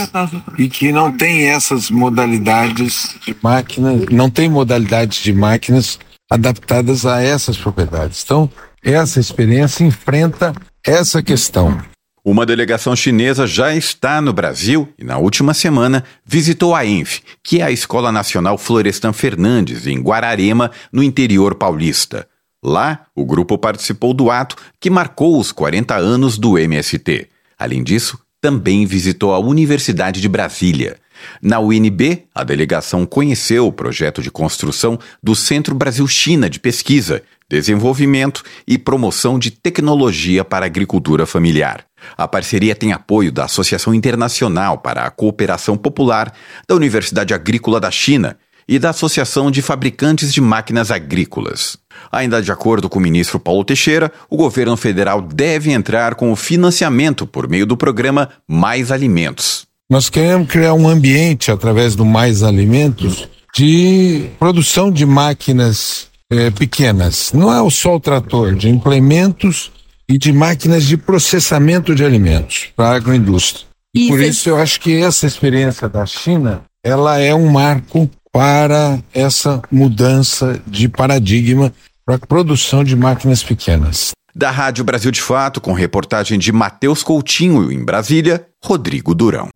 e 0.58 0.68
que 0.68 0.92
não 0.92 1.12
têm 1.12 1.50
essas 1.50 1.92
modalidades 1.92 3.16
de 3.24 3.36
máquinas, 3.42 4.08
não 4.10 4.32
tem 4.32 4.50
modalidades 4.50 5.22
de 5.22 5.32
máquinas 5.32 6.00
adaptadas 6.30 7.06
a 7.06 7.22
essas 7.22 7.56
propriedades. 7.56 8.24
Então, 8.24 8.50
essa 8.84 9.20
experiência 9.20 9.84
enfrenta 9.84 10.54
essa 10.84 11.22
questão. 11.22 11.80
Uma 12.26 12.46
delegação 12.46 12.96
chinesa 12.96 13.46
já 13.46 13.76
está 13.76 14.22
no 14.22 14.34
Brasil 14.34 14.90
e, 14.98 15.04
na 15.04 15.18
última 15.18 15.54
semana, 15.54 16.04
visitou 16.26 16.76
a 16.76 16.86
ENF, 16.86 17.22
que 17.44 17.62
é 17.62 17.64
a 17.64 17.72
Escola 17.72 18.12
Nacional 18.12 18.58
Florestan 18.58 19.14
Fernandes, 19.14 19.86
em 19.86 20.00
Guararema, 20.00 20.72
no 20.92 21.04
interior 21.04 21.56
paulista. 21.56 22.28
Lá, 22.64 23.06
o 23.16 23.26
grupo 23.26 23.58
participou 23.58 24.14
do 24.14 24.30
ato 24.30 24.56
que 24.80 24.90
marcou 24.90 25.40
os 25.40 25.52
40 25.52 25.96
anos 25.96 26.38
do 26.38 26.58
MST. 26.58 27.28
Além 27.58 27.84
disso, 27.84 28.20
também 28.42 28.86
visitou 28.86 29.34
a 29.34 29.40
Universidade 29.40 30.20
de 30.20 30.28
Brasília. 30.28 30.98
Na 31.42 31.60
UNB, 31.60 32.24
a 32.34 32.44
delegação 32.44 33.06
conheceu 33.06 33.68
o 33.68 33.72
projeto 33.72 34.22
de 34.24 34.32
construção 34.32 34.98
do 35.22 35.36
Centro 35.36 35.76
Brasil-China 35.76 36.50
de 36.50 36.60
Pesquisa, 36.60 37.22
Desenvolvimento 37.48 38.44
e 38.68 38.78
Promoção 38.78 39.38
de 39.38 39.52
Tecnologia 39.52 40.44
para 40.44 40.66
a 40.66 40.68
Agricultura 40.68 41.26
Familiar. 41.28 41.86
A 42.18 42.28
parceria 42.28 42.74
tem 42.74 42.92
apoio 42.92 43.32
da 43.32 43.46
Associação 43.46 43.94
Internacional 43.94 44.80
para 44.80 45.04
a 45.04 45.12
Cooperação 45.12 45.78
Popular, 45.78 46.34
da 46.68 46.76
Universidade 46.76 47.34
Agrícola 47.34 47.80
da 47.80 47.92
China 47.92 48.38
e 48.68 48.80
da 48.80 48.90
Associação 48.90 49.52
de 49.52 49.62
Fabricantes 49.62 50.34
de 50.34 50.42
Máquinas 50.42 50.90
Agrícolas. 50.90 51.81
Ainda 52.12 52.42
de 52.42 52.52
acordo 52.52 52.90
com 52.90 53.00
o 53.00 53.02
ministro 53.02 53.40
Paulo 53.40 53.64
Teixeira, 53.64 54.12
o 54.30 54.36
governo 54.36 54.76
federal 54.76 55.22
deve 55.22 55.72
entrar 55.72 56.16
com 56.16 56.32
o 56.32 56.36
financiamento 56.36 57.26
por 57.26 57.48
meio 57.48 57.66
do 57.66 57.78
programa 57.78 58.30
Mais 58.48 58.92
Alimentos. 58.92 59.66
Nós 59.90 60.10
queremos 60.10 60.48
criar 60.48 60.74
um 60.74 60.88
ambiente, 60.88 61.52
através 61.52 61.96
do 61.96 62.06
Mais 62.06 62.44
Alimentos, 62.44 63.28
de 63.54 64.30
produção 64.40 64.92
de 64.92 65.06
máquinas 65.06 66.08
é, 66.30 66.50
pequenas. 66.50 67.32
Não 67.34 67.52
é 67.52 67.70
só 67.70 67.96
o 67.96 68.00
trator, 68.00 68.56
de 68.56 68.70
implementos 68.70 69.72
e 70.08 70.18
de 70.18 70.32
máquinas 70.32 70.86
de 70.86 70.98
processamento 70.98 71.94
de 71.94 72.04
alimentos 72.04 72.70
para 72.76 72.90
a 72.90 72.96
agroindústria. 72.96 73.66
E 73.94 74.08
por 74.08 74.22
isso 74.22 74.50
eu 74.50 74.58
acho 74.58 74.80
que 74.80 74.96
essa 74.96 75.28
experiência 75.28 75.90
da 75.90 76.06
China, 76.06 76.62
ela 76.84 77.20
é 77.20 77.36
um 77.36 77.50
marco 77.50 78.10
para 78.32 79.00
essa 79.14 79.62
mudança 79.70 80.62
de 80.66 80.88
paradigma 80.88 81.74
para 82.06 82.16
a 82.16 82.20
produção 82.20 82.84
de 82.84 82.96
máquinas 82.96 83.44
pequenas. 83.44 84.12
Da 84.34 84.50
Rádio 84.50 84.84
Brasil 84.84 85.12
de 85.12 85.22
Fato, 85.22 85.60
com 85.60 85.74
reportagem 85.74 86.40
de 86.40 86.52
Matheus 86.52 87.04
Coutinho 87.04 87.72
em 87.72 87.84
Brasília, 87.84 88.48
Rodrigo 88.64 89.14
Durão. 89.14 89.50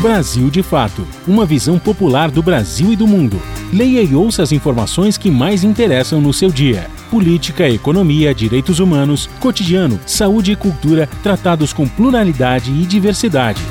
Brasil 0.00 0.50
de 0.50 0.62
Fato 0.62 1.06
uma 1.26 1.46
visão 1.46 1.78
popular 1.78 2.30
do 2.30 2.42
Brasil 2.42 2.92
e 2.92 2.96
do 2.96 3.06
mundo. 3.06 3.40
Leia 3.72 4.02
e 4.02 4.14
ouça 4.14 4.42
as 4.42 4.52
informações 4.52 5.16
que 5.16 5.30
mais 5.30 5.64
interessam 5.64 6.20
no 6.20 6.32
seu 6.32 6.50
dia. 6.50 6.90
Política, 7.10 7.68
economia, 7.68 8.34
direitos 8.34 8.78
humanos, 8.78 9.30
cotidiano, 9.40 9.98
saúde 10.06 10.52
e 10.52 10.56
cultura 10.56 11.08
tratados 11.22 11.72
com 11.72 11.88
pluralidade 11.88 12.70
e 12.70 12.84
diversidade 12.84 13.62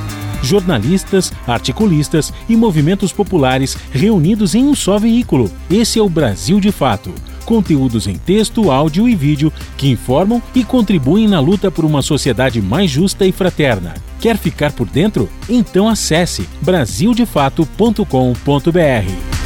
jornalistas, 0.41 1.31
articulistas 1.47 2.33
e 2.49 2.55
movimentos 2.57 3.13
populares 3.13 3.77
reunidos 3.93 4.53
em 4.53 4.65
um 4.65 4.75
só 4.75 4.99
veículo. 4.99 5.49
Esse 5.71 5.97
é 5.97 6.01
o 6.01 6.09
Brasil 6.09 6.59
de 6.59 6.69
Fato 6.69 7.13
conteúdos 7.43 8.07
em 8.07 8.15
texto, 8.15 8.71
áudio 8.71 9.07
e 9.07 9.15
vídeo 9.15 9.53
que 9.77 9.89
informam 9.89 10.41
e 10.55 10.63
contribuem 10.63 11.27
na 11.27 11.39
luta 11.39 11.69
por 11.69 11.85
uma 11.85 12.01
sociedade 12.01 12.61
mais 12.61 12.89
justa 12.89 13.25
e 13.25 13.31
fraterna. 13.31 13.93
Quer 14.19 14.37
ficar 14.37 14.71
por 14.71 14.87
dentro? 14.87 15.29
Então 15.47 15.87
acesse 15.87 16.47
brasildefato.com.br. 16.61 19.43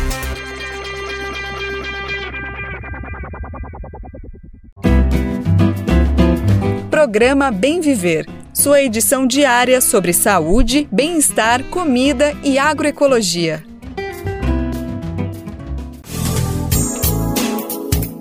Programa 6.89 7.51
Bem 7.51 7.79
Viver, 7.79 8.25
sua 8.53 8.81
edição 8.81 9.27
diária 9.27 9.79
sobre 9.81 10.13
saúde, 10.13 10.87
bem-estar, 10.91 11.63
comida 11.65 12.35
e 12.43 12.57
agroecologia. 12.57 13.66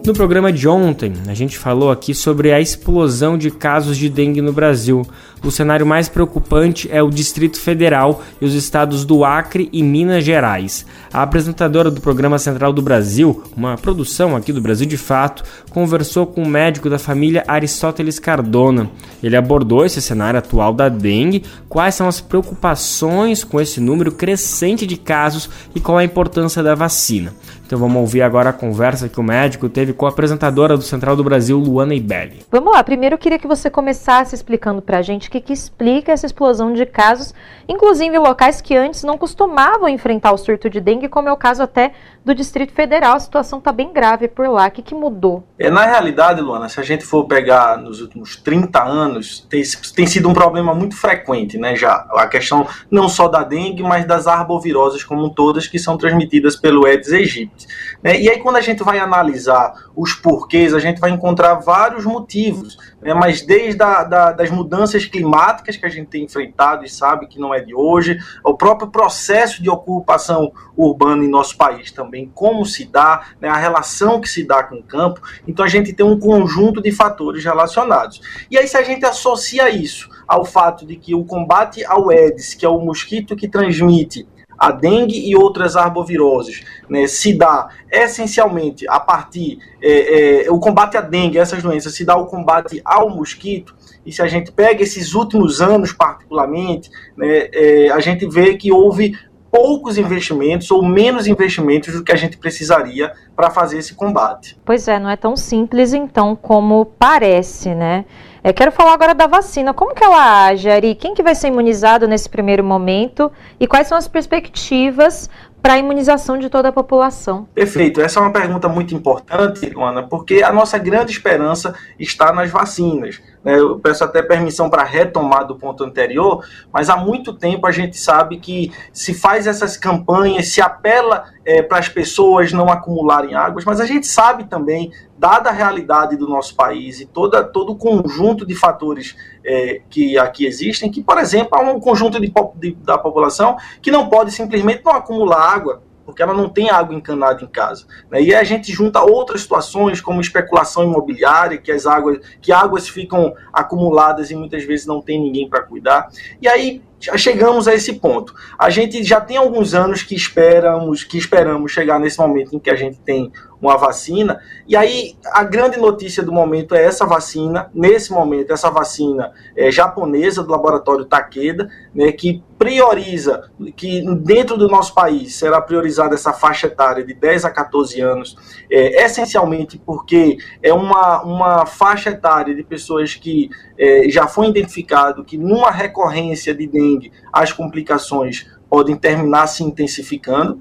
No 0.06 0.14
programa 0.14 0.52
de 0.52 0.68
ontem, 0.68 1.14
a 1.26 1.34
gente 1.34 1.58
falou 1.58 1.90
aqui 1.90 2.14
sobre 2.14 2.52
a 2.52 2.60
explosão 2.60 3.36
de 3.36 3.50
casos 3.50 3.96
de 3.96 4.08
dengue 4.08 4.40
no 4.40 4.52
Brasil. 4.52 5.04
o 5.42 5.50
cenário 5.50 5.84
mais 5.84 6.08
preocupante 6.08 6.88
é 6.90 7.02
o 7.02 7.10
Distrito 7.10 7.60
Federal 7.60 8.22
e 8.40 8.44
os 8.44 8.54
estados 8.54 9.04
do 9.04 9.24
Acre 9.24 9.68
e 9.72 9.82
Minas 9.82 10.24
Gerais. 10.24 10.86
A 11.12 11.22
apresentadora 11.22 11.90
do 11.90 12.00
Programa 12.00 12.38
Central 12.38 12.72
do 12.72 12.82
Brasil, 12.82 13.42
uma 13.56 13.76
produção 13.76 14.36
aqui 14.36 14.52
do 14.52 14.60
Brasil 14.60 14.86
de 14.86 14.96
Fato, 14.96 15.42
conversou 15.70 16.24
com 16.24 16.42
o 16.42 16.48
médico 16.48 16.88
da 16.88 16.98
família 16.98 17.44
Aristóteles 17.46 18.20
Cardona. 18.20 18.90
Ele 19.22 19.36
abordou 19.36 19.84
esse 19.84 20.00
cenário 20.00 20.38
atual 20.38 20.72
da 20.72 20.88
dengue, 20.88 21.44
quais 21.68 21.96
são 21.96 22.06
as 22.06 22.20
preocupações 22.20 23.42
com 23.42 23.60
esse 23.60 23.80
número 23.80 24.12
crescente 24.12 24.86
de 24.86 24.96
casos 24.96 25.50
e 25.74 25.80
qual 25.80 25.98
a 25.98 26.04
importância 26.04 26.62
da 26.62 26.74
vacina. 26.76 27.32
Então 27.66 27.80
vamos 27.80 27.96
ouvir 27.96 28.22
agora 28.22 28.50
a 28.50 28.52
conversa 28.52 29.08
que 29.08 29.18
o 29.18 29.24
médico 29.24 29.68
teve 29.68 29.92
com 29.92 30.06
a 30.06 30.08
apresentadora 30.08 30.76
do 30.76 30.84
Central 30.84 31.16
do 31.16 31.24
Brasil, 31.24 31.58
Luana 31.58 31.96
Ibelli. 31.96 32.46
Vamos 32.48 32.72
lá, 32.72 32.84
primeiro 32.84 33.14
eu 33.14 33.18
queria 33.18 33.40
que 33.40 33.46
você 33.48 33.68
começasse 33.68 34.36
explicando 34.36 34.80
pra 34.80 35.02
gente 35.02 35.28
o 35.28 35.30
que, 35.32 35.40
que 35.40 35.52
explica 35.52 36.12
essa 36.12 36.26
explosão 36.26 36.72
de 36.72 36.86
casos, 36.86 37.34
inclusive 37.68 38.16
locais 38.20 38.60
que 38.60 38.76
antes 38.76 39.02
não 39.02 39.18
costumavam 39.18 39.88
enfrentar 39.88 40.30
o 40.30 40.38
surto 40.38 40.70
de 40.70 40.80
dengue, 40.80 41.08
como 41.08 41.28
é 41.28 41.32
o 41.32 41.36
caso 41.36 41.60
até 41.60 41.90
do 42.26 42.34
Distrito 42.34 42.72
Federal. 42.72 43.14
A 43.14 43.20
situação 43.20 43.60
está 43.60 43.70
bem 43.70 43.92
grave 43.92 44.26
por 44.26 44.48
lá. 44.48 44.66
O 44.66 44.70
que, 44.72 44.82
que 44.82 44.96
mudou? 44.96 45.44
É, 45.56 45.70
na 45.70 45.86
realidade, 45.86 46.40
Luana, 46.40 46.68
se 46.68 46.80
a 46.80 46.82
gente 46.82 47.04
for 47.04 47.24
pegar 47.24 47.78
nos 47.78 48.00
últimos 48.00 48.34
30 48.34 48.82
anos, 48.82 49.46
tem, 49.48 49.62
tem 49.94 50.06
sido 50.08 50.28
um 50.28 50.34
problema 50.34 50.74
muito 50.74 50.96
frequente, 50.96 51.56
né? 51.56 51.76
Já 51.76 52.04
a 52.10 52.26
questão 52.26 52.66
não 52.90 53.08
só 53.08 53.28
da 53.28 53.44
dengue, 53.44 53.84
mas 53.84 54.04
das 54.04 54.26
arboviroses 54.26 55.04
como 55.04 55.30
todas 55.30 55.68
que 55.68 55.78
são 55.78 55.96
transmitidas 55.96 56.56
pelo 56.56 56.84
Aedes 56.84 57.12
aegypti. 57.12 57.68
Né? 58.02 58.20
E 58.20 58.28
aí, 58.28 58.38
quando 58.40 58.56
a 58.56 58.60
gente 58.60 58.82
vai 58.82 58.98
analisar 58.98 59.72
os 59.94 60.12
porquês, 60.14 60.74
a 60.74 60.78
gente 60.78 61.00
vai 61.00 61.10
encontrar 61.10 61.54
vários 61.54 62.04
motivos, 62.04 62.76
né? 63.00 63.12
mas 63.14 63.42
desde 63.42 63.82
a, 63.82 64.04
da, 64.04 64.32
das 64.32 64.50
mudanças 64.50 65.04
climáticas 65.04 65.76
que 65.76 65.86
a 65.86 65.88
gente 65.88 66.08
tem 66.08 66.24
enfrentado 66.24 66.84
e 66.84 66.88
sabe 66.88 67.26
que 67.26 67.38
não 67.38 67.52
é 67.52 67.60
de 67.60 67.74
hoje, 67.74 68.18
o 68.44 68.54
próprio 68.54 68.90
processo 68.90 69.62
de 69.62 69.68
ocupação 69.68 70.52
urbana 70.76 71.24
em 71.24 71.28
nosso 71.28 71.56
país 71.56 71.90
também, 71.90 72.15
como 72.24 72.64
se 72.64 72.84
dá, 72.84 73.26
né? 73.40 73.48
a 73.48 73.56
relação 73.56 74.20
que 74.20 74.28
se 74.28 74.44
dá 74.44 74.62
com 74.62 74.76
o 74.76 74.82
campo, 74.82 75.20
então 75.46 75.64
a 75.64 75.68
gente 75.68 75.92
tem 75.92 76.06
um 76.06 76.18
conjunto 76.18 76.80
de 76.80 76.92
fatores 76.92 77.44
relacionados. 77.44 78.20
E 78.50 78.56
aí, 78.56 78.68
se 78.68 78.76
a 78.76 78.82
gente 78.82 79.04
associa 79.04 79.68
isso 79.68 80.08
ao 80.26 80.44
fato 80.44 80.86
de 80.86 80.96
que 80.96 81.14
o 81.14 81.24
combate 81.24 81.84
ao 81.84 82.10
Aedes, 82.10 82.54
que 82.54 82.64
é 82.64 82.68
o 82.68 82.80
mosquito 82.80 83.34
que 83.34 83.48
transmite 83.48 84.26
a 84.58 84.70
dengue 84.70 85.28
e 85.28 85.36
outras 85.36 85.76
arboviroses 85.76 86.64
né, 86.88 87.06
se 87.06 87.36
dá 87.36 87.68
essencialmente 87.90 88.88
a 88.88 88.98
partir 88.98 89.58
é, 89.82 90.46
é, 90.46 90.50
o 90.50 90.58
combate 90.58 90.96
à 90.96 91.00
dengue, 91.00 91.38
essas 91.38 91.62
doenças, 91.62 91.94
se 91.94 92.04
dá 92.04 92.16
o 92.16 92.26
combate 92.26 92.80
ao 92.84 93.10
mosquito. 93.10 93.74
E 94.04 94.12
se 94.12 94.22
a 94.22 94.26
gente 94.26 94.52
pega 94.52 94.82
esses 94.82 95.14
últimos 95.14 95.60
anos, 95.60 95.92
particularmente, 95.92 96.90
né, 97.16 97.48
é, 97.52 97.90
a 97.90 97.98
gente 98.00 98.26
vê 98.28 98.56
que 98.56 98.70
houve 98.72 99.18
poucos 99.50 99.96
investimentos 99.98 100.70
ou 100.70 100.84
menos 100.84 101.26
investimentos 101.26 101.94
do 101.94 102.04
que 102.04 102.12
a 102.12 102.16
gente 102.16 102.36
precisaria 102.36 103.12
para 103.34 103.50
fazer 103.50 103.78
esse 103.78 103.94
combate. 103.94 104.58
Pois 104.64 104.88
é, 104.88 104.98
não 104.98 105.08
é 105.08 105.16
tão 105.16 105.36
simples 105.36 105.92
então 105.92 106.36
como 106.36 106.84
parece, 106.98 107.74
né? 107.74 108.04
É, 108.46 108.52
quero 108.52 108.70
falar 108.70 108.92
agora 108.92 109.12
da 109.12 109.26
vacina. 109.26 109.74
Como 109.74 109.92
que 109.92 110.04
ela 110.04 110.46
age, 110.46 110.70
Ari? 110.70 110.94
Quem 110.94 111.14
que 111.14 111.22
vai 111.22 111.34
ser 111.34 111.48
imunizado 111.48 112.06
nesse 112.06 112.28
primeiro 112.28 112.62
momento? 112.62 113.32
E 113.58 113.66
quais 113.66 113.88
são 113.88 113.98
as 113.98 114.06
perspectivas 114.06 115.28
para 115.60 115.72
a 115.74 115.78
imunização 115.78 116.38
de 116.38 116.48
toda 116.48 116.68
a 116.68 116.72
população? 116.72 117.48
Perfeito. 117.52 118.00
Essa 118.00 118.20
é 118.20 118.22
uma 118.22 118.32
pergunta 118.32 118.68
muito 118.68 118.94
importante, 118.94 119.68
Luana, 119.70 120.04
porque 120.04 120.44
a 120.44 120.52
nossa 120.52 120.78
grande 120.78 121.10
esperança 121.10 121.74
está 121.98 122.32
nas 122.32 122.48
vacinas. 122.48 123.20
Né? 123.46 123.60
Eu 123.60 123.78
peço 123.78 124.02
até 124.02 124.20
permissão 124.20 124.68
para 124.68 124.82
retomar 124.82 125.46
do 125.46 125.54
ponto 125.54 125.84
anterior, 125.84 126.44
mas 126.72 126.90
há 126.90 126.96
muito 126.96 127.32
tempo 127.32 127.64
a 127.64 127.70
gente 127.70 127.96
sabe 127.96 128.38
que 128.38 128.72
se 128.92 129.14
faz 129.14 129.46
essas 129.46 129.76
campanhas, 129.76 130.48
se 130.48 130.60
apela 130.60 131.26
é, 131.44 131.62
para 131.62 131.78
as 131.78 131.88
pessoas 131.88 132.52
não 132.52 132.68
acumularem 132.68 133.36
águas, 133.36 133.64
mas 133.64 133.80
a 133.80 133.86
gente 133.86 134.04
sabe 134.04 134.46
também, 134.46 134.90
dada 135.16 135.48
a 135.48 135.52
realidade 135.52 136.16
do 136.16 136.28
nosso 136.28 136.56
país 136.56 137.00
e 137.00 137.06
toda, 137.06 137.44
todo 137.44 137.70
o 137.70 137.76
conjunto 137.76 138.44
de 138.44 138.56
fatores 138.56 139.16
é, 139.44 139.80
que 139.88 140.18
aqui 140.18 140.44
existem, 140.44 140.90
que, 140.90 141.00
por 141.00 141.16
exemplo, 141.16 141.56
há 141.56 141.60
um 141.60 141.78
conjunto 141.78 142.20
de, 142.20 142.32
de, 142.56 142.74
da 142.82 142.98
população 142.98 143.56
que 143.80 143.92
não 143.92 144.08
pode 144.08 144.32
simplesmente 144.32 144.82
não 144.84 144.92
acumular 144.92 145.54
água 145.54 145.85
porque 146.06 146.22
ela 146.22 146.32
não 146.32 146.48
tem 146.48 146.70
água 146.70 146.94
encanada 146.94 147.42
em 147.42 147.48
casa. 147.48 147.84
Né? 148.10 148.22
E 148.22 148.34
a 148.34 148.44
gente 148.44 148.72
junta 148.72 149.02
outras 149.02 149.42
situações, 149.42 150.00
como 150.00 150.20
especulação 150.20 150.84
imobiliária, 150.84 151.58
que 151.58 151.72
as 151.72 151.84
águas, 151.84 152.20
que 152.40 152.52
águas 152.52 152.88
ficam 152.88 153.34
acumuladas 153.52 154.30
e 154.30 154.36
muitas 154.36 154.64
vezes 154.64 154.86
não 154.86 155.02
tem 155.02 155.20
ninguém 155.20 155.48
para 155.48 155.62
cuidar. 155.62 156.08
E 156.40 156.46
aí 156.48 156.80
chegamos 157.16 157.68
a 157.68 157.74
esse 157.74 157.94
ponto. 157.94 158.34
A 158.58 158.70
gente 158.70 159.02
já 159.02 159.20
tem 159.20 159.36
alguns 159.36 159.74
anos 159.74 160.02
que 160.02 160.14
esperamos, 160.14 161.04
que 161.04 161.18
esperamos 161.18 161.72
chegar 161.72 161.98
nesse 161.98 162.18
momento 162.18 162.54
em 162.54 162.58
que 162.58 162.70
a 162.70 162.76
gente 162.76 162.98
tem 163.00 163.30
uma 163.60 163.76
vacina. 163.76 164.40
E 164.66 164.76
aí 164.76 165.16
a 165.32 165.42
grande 165.44 165.78
notícia 165.78 166.22
do 166.22 166.32
momento 166.32 166.74
é 166.74 166.84
essa 166.84 167.06
vacina. 167.06 167.70
Nesse 167.74 168.12
momento, 168.12 168.52
essa 168.52 168.70
vacina 168.70 169.32
é, 169.56 169.70
japonesa 169.70 170.42
do 170.42 170.50
laboratório 170.50 171.04
Takeda, 171.04 171.70
né, 171.94 172.12
que 172.12 172.42
prioriza, 172.58 173.50
que 173.76 174.02
dentro 174.16 174.56
do 174.56 174.68
nosso 174.68 174.94
país 174.94 175.34
será 175.34 175.60
priorizada 175.60 176.14
essa 176.14 176.32
faixa 176.32 176.66
etária 176.66 177.04
de 177.04 177.12
10 177.12 177.44
a 177.44 177.50
14 177.50 178.00
anos, 178.00 178.36
é, 178.70 179.04
essencialmente 179.04 179.78
porque 179.78 180.38
é 180.62 180.72
uma, 180.72 181.22
uma 181.22 181.66
faixa 181.66 182.10
etária 182.10 182.54
de 182.54 182.62
pessoas 182.62 183.14
que 183.14 183.50
é, 183.78 184.08
já 184.08 184.26
foi 184.26 184.48
identificado 184.48 185.24
que 185.24 185.36
numa 185.36 185.70
recorrência 185.70 186.54
de 186.54 186.66
dengue 186.66 187.12
as 187.32 187.52
complicações 187.52 188.46
podem 188.68 188.96
terminar 188.96 189.46
se 189.46 189.62
intensificando. 189.62 190.60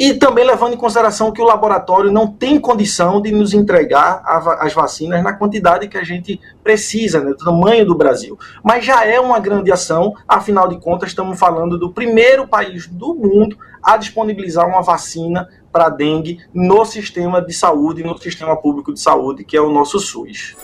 E 0.00 0.14
também 0.14 0.46
levando 0.46 0.72
em 0.72 0.78
consideração 0.78 1.30
que 1.30 1.42
o 1.42 1.44
laboratório 1.44 2.10
não 2.10 2.26
tem 2.26 2.58
condição 2.58 3.20
de 3.20 3.30
nos 3.30 3.52
entregar 3.52 4.22
as 4.58 4.72
vacinas 4.72 5.22
na 5.22 5.34
quantidade 5.34 5.88
que 5.88 5.98
a 5.98 6.02
gente 6.02 6.40
precisa, 6.64 7.20
né, 7.20 7.32
do 7.32 7.36
tamanho 7.36 7.84
do 7.84 7.94
Brasil. 7.94 8.38
Mas 8.64 8.82
já 8.82 9.04
é 9.04 9.20
uma 9.20 9.38
grande 9.38 9.70
ação, 9.70 10.14
afinal 10.26 10.68
de 10.68 10.80
contas, 10.80 11.10
estamos 11.10 11.38
falando 11.38 11.78
do 11.78 11.92
primeiro 11.92 12.48
país 12.48 12.86
do 12.86 13.14
mundo 13.14 13.58
a 13.82 13.98
disponibilizar 13.98 14.66
uma 14.66 14.80
vacina 14.80 15.46
para 15.70 15.90
dengue 15.90 16.38
no 16.54 16.82
sistema 16.86 17.42
de 17.42 17.52
saúde, 17.52 18.02
no 18.02 18.16
sistema 18.16 18.56
público 18.56 18.94
de 18.94 19.00
saúde, 19.00 19.44
que 19.44 19.54
é 19.54 19.60
o 19.60 19.70
nosso 19.70 20.00
SUS. 20.00 20.56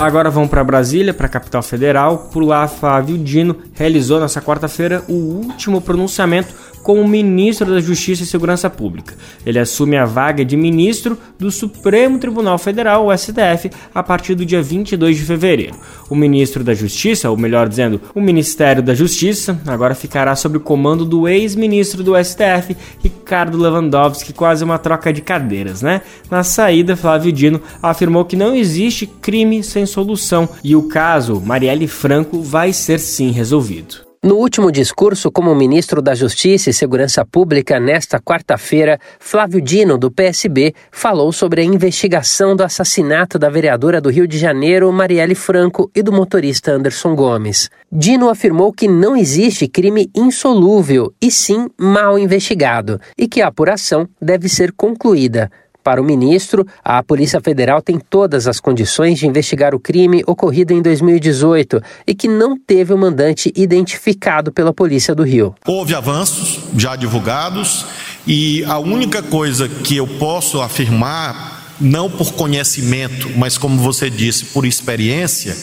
Agora 0.00 0.30
vamos 0.30 0.48
para 0.48 0.64
Brasília, 0.64 1.12
para 1.12 1.26
a 1.26 1.28
capital 1.28 1.62
federal. 1.62 2.30
Por 2.32 2.42
lá, 2.42 2.66
Flávio 2.66 3.18
Dino 3.18 3.54
realizou 3.74 4.18
nessa 4.18 4.40
quarta-feira 4.40 5.04
o 5.06 5.12
último 5.12 5.78
pronunciamento 5.78 6.54
como 6.82 7.06
ministro 7.06 7.72
da 7.72 7.80
Justiça 7.80 8.22
e 8.22 8.26
Segurança 8.26 8.68
Pública. 8.68 9.14
Ele 9.44 9.58
assume 9.58 9.96
a 9.96 10.04
vaga 10.04 10.44
de 10.44 10.56
ministro 10.56 11.18
do 11.38 11.50
Supremo 11.50 12.18
Tribunal 12.18 12.58
Federal, 12.58 13.06
o 13.06 13.16
STF, 13.16 13.70
a 13.94 14.02
partir 14.02 14.34
do 14.34 14.44
dia 14.44 14.62
22 14.62 15.16
de 15.16 15.22
fevereiro. 15.22 15.74
O 16.08 16.14
ministro 16.14 16.64
da 16.64 16.74
Justiça, 16.74 17.30
ou 17.30 17.36
melhor 17.36 17.68
dizendo, 17.68 18.00
o 18.14 18.20
Ministério 18.20 18.82
da 18.82 18.94
Justiça, 18.94 19.60
agora 19.66 19.94
ficará 19.94 20.34
sob 20.34 20.56
o 20.56 20.60
comando 20.60 21.04
do 21.04 21.28
ex-ministro 21.28 22.02
do 22.02 22.12
STF, 22.22 22.76
Ricardo 23.02 23.58
Lewandowski, 23.58 24.32
quase 24.32 24.64
uma 24.64 24.78
troca 24.78 25.12
de 25.12 25.20
cadeiras, 25.20 25.82
né? 25.82 26.02
Na 26.30 26.42
saída, 26.42 26.96
Flávio 26.96 27.32
Dino 27.32 27.60
afirmou 27.82 28.24
que 28.24 28.36
não 28.36 28.54
existe 28.54 29.06
crime 29.06 29.62
sem 29.62 29.86
solução 29.86 30.48
e 30.62 30.74
o 30.74 30.88
caso 30.88 31.40
Marielle 31.40 31.86
Franco 31.86 32.40
vai 32.42 32.72
ser 32.72 32.98
sim 32.98 33.30
resolvido. 33.30 34.09
No 34.22 34.34
último 34.34 34.70
discurso 34.70 35.32
como 35.32 35.54
ministro 35.54 36.02
da 36.02 36.14
Justiça 36.14 36.68
e 36.68 36.74
Segurança 36.74 37.24
Pública 37.24 37.80
nesta 37.80 38.20
quarta-feira, 38.20 39.00
Flávio 39.18 39.62
Dino, 39.62 39.96
do 39.96 40.10
PSB, 40.10 40.74
falou 40.92 41.32
sobre 41.32 41.62
a 41.62 41.64
investigação 41.64 42.54
do 42.54 42.62
assassinato 42.62 43.38
da 43.38 43.48
vereadora 43.48 43.98
do 43.98 44.10
Rio 44.10 44.28
de 44.28 44.36
Janeiro, 44.36 44.92
Marielle 44.92 45.34
Franco, 45.34 45.90
e 45.96 46.02
do 46.02 46.12
motorista 46.12 46.70
Anderson 46.70 47.16
Gomes. 47.16 47.70
Dino 47.90 48.28
afirmou 48.28 48.74
que 48.74 48.86
não 48.86 49.16
existe 49.16 49.66
crime 49.66 50.10
insolúvel, 50.14 51.14
e 51.18 51.30
sim 51.30 51.70
mal 51.78 52.18
investigado, 52.18 53.00
e 53.16 53.26
que 53.26 53.40
a 53.40 53.46
apuração 53.46 54.06
deve 54.20 54.50
ser 54.50 54.70
concluída. 54.72 55.50
Para 55.82 56.00
o 56.00 56.04
ministro, 56.04 56.66
a 56.84 57.02
Polícia 57.02 57.40
Federal 57.40 57.80
tem 57.80 57.98
todas 57.98 58.46
as 58.46 58.60
condições 58.60 59.18
de 59.18 59.26
investigar 59.26 59.74
o 59.74 59.80
crime 59.80 60.22
ocorrido 60.26 60.72
em 60.72 60.82
2018 60.82 61.80
e 62.06 62.14
que 62.14 62.28
não 62.28 62.58
teve 62.58 62.92
o 62.92 62.98
mandante 62.98 63.52
identificado 63.56 64.52
pela 64.52 64.72
Polícia 64.72 65.14
do 65.14 65.22
Rio. 65.22 65.54
Houve 65.66 65.94
avanços 65.94 66.60
já 66.76 66.96
divulgados 66.96 67.86
e 68.26 68.64
a 68.64 68.78
única 68.78 69.22
coisa 69.22 69.68
que 69.68 69.96
eu 69.96 70.06
posso 70.06 70.60
afirmar 70.60 71.60
não 71.80 72.10
por 72.10 72.34
conhecimento, 72.34 73.30
mas 73.36 73.56
como 73.56 73.80
você 73.80 74.10
disse, 74.10 74.46
por 74.46 74.66
experiência, 74.66 75.56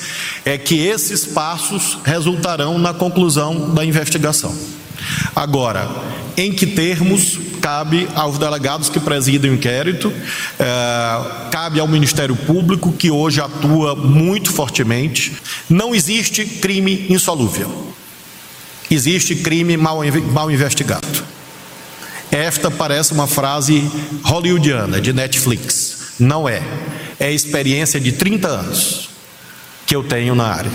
é 0.43 0.57
que 0.57 0.79
esses 0.79 1.25
passos 1.25 1.99
resultarão 2.03 2.79
na 2.79 2.93
conclusão 2.93 3.73
da 3.75 3.85
investigação. 3.85 4.53
Agora, 5.35 5.89
em 6.35 6.51
que 6.51 6.65
termos 6.65 7.39
cabe 7.61 8.07
aos 8.15 8.37
delegados 8.37 8.89
que 8.89 8.99
presidem 8.99 9.51
o 9.51 9.53
inquérito, 9.55 10.13
é, 10.57 11.49
cabe 11.51 11.79
ao 11.79 11.87
Ministério 11.87 12.35
Público, 12.35 12.93
que 12.93 13.11
hoje 13.11 13.41
atua 13.41 13.95
muito 13.95 14.51
fortemente. 14.51 15.35
Não 15.69 15.93
existe 15.93 16.45
crime 16.45 17.05
insolúvel. 17.09 17.93
Existe 18.89 19.35
crime 19.35 19.75
mal, 19.75 19.99
mal 20.31 20.49
investigado. 20.49 21.25
Esta 22.31 22.69
parece 22.69 23.13
uma 23.13 23.27
frase 23.27 23.89
hollywoodiana, 24.23 25.01
de 25.01 25.11
Netflix. 25.11 26.15
Não 26.19 26.47
é. 26.47 26.61
É 27.19 27.31
experiência 27.31 27.99
de 27.99 28.11
30 28.11 28.47
anos 28.47 29.09
que 29.85 29.95
eu 29.95 30.03
tenho 30.03 30.35
na 30.35 30.45
área. 30.45 30.71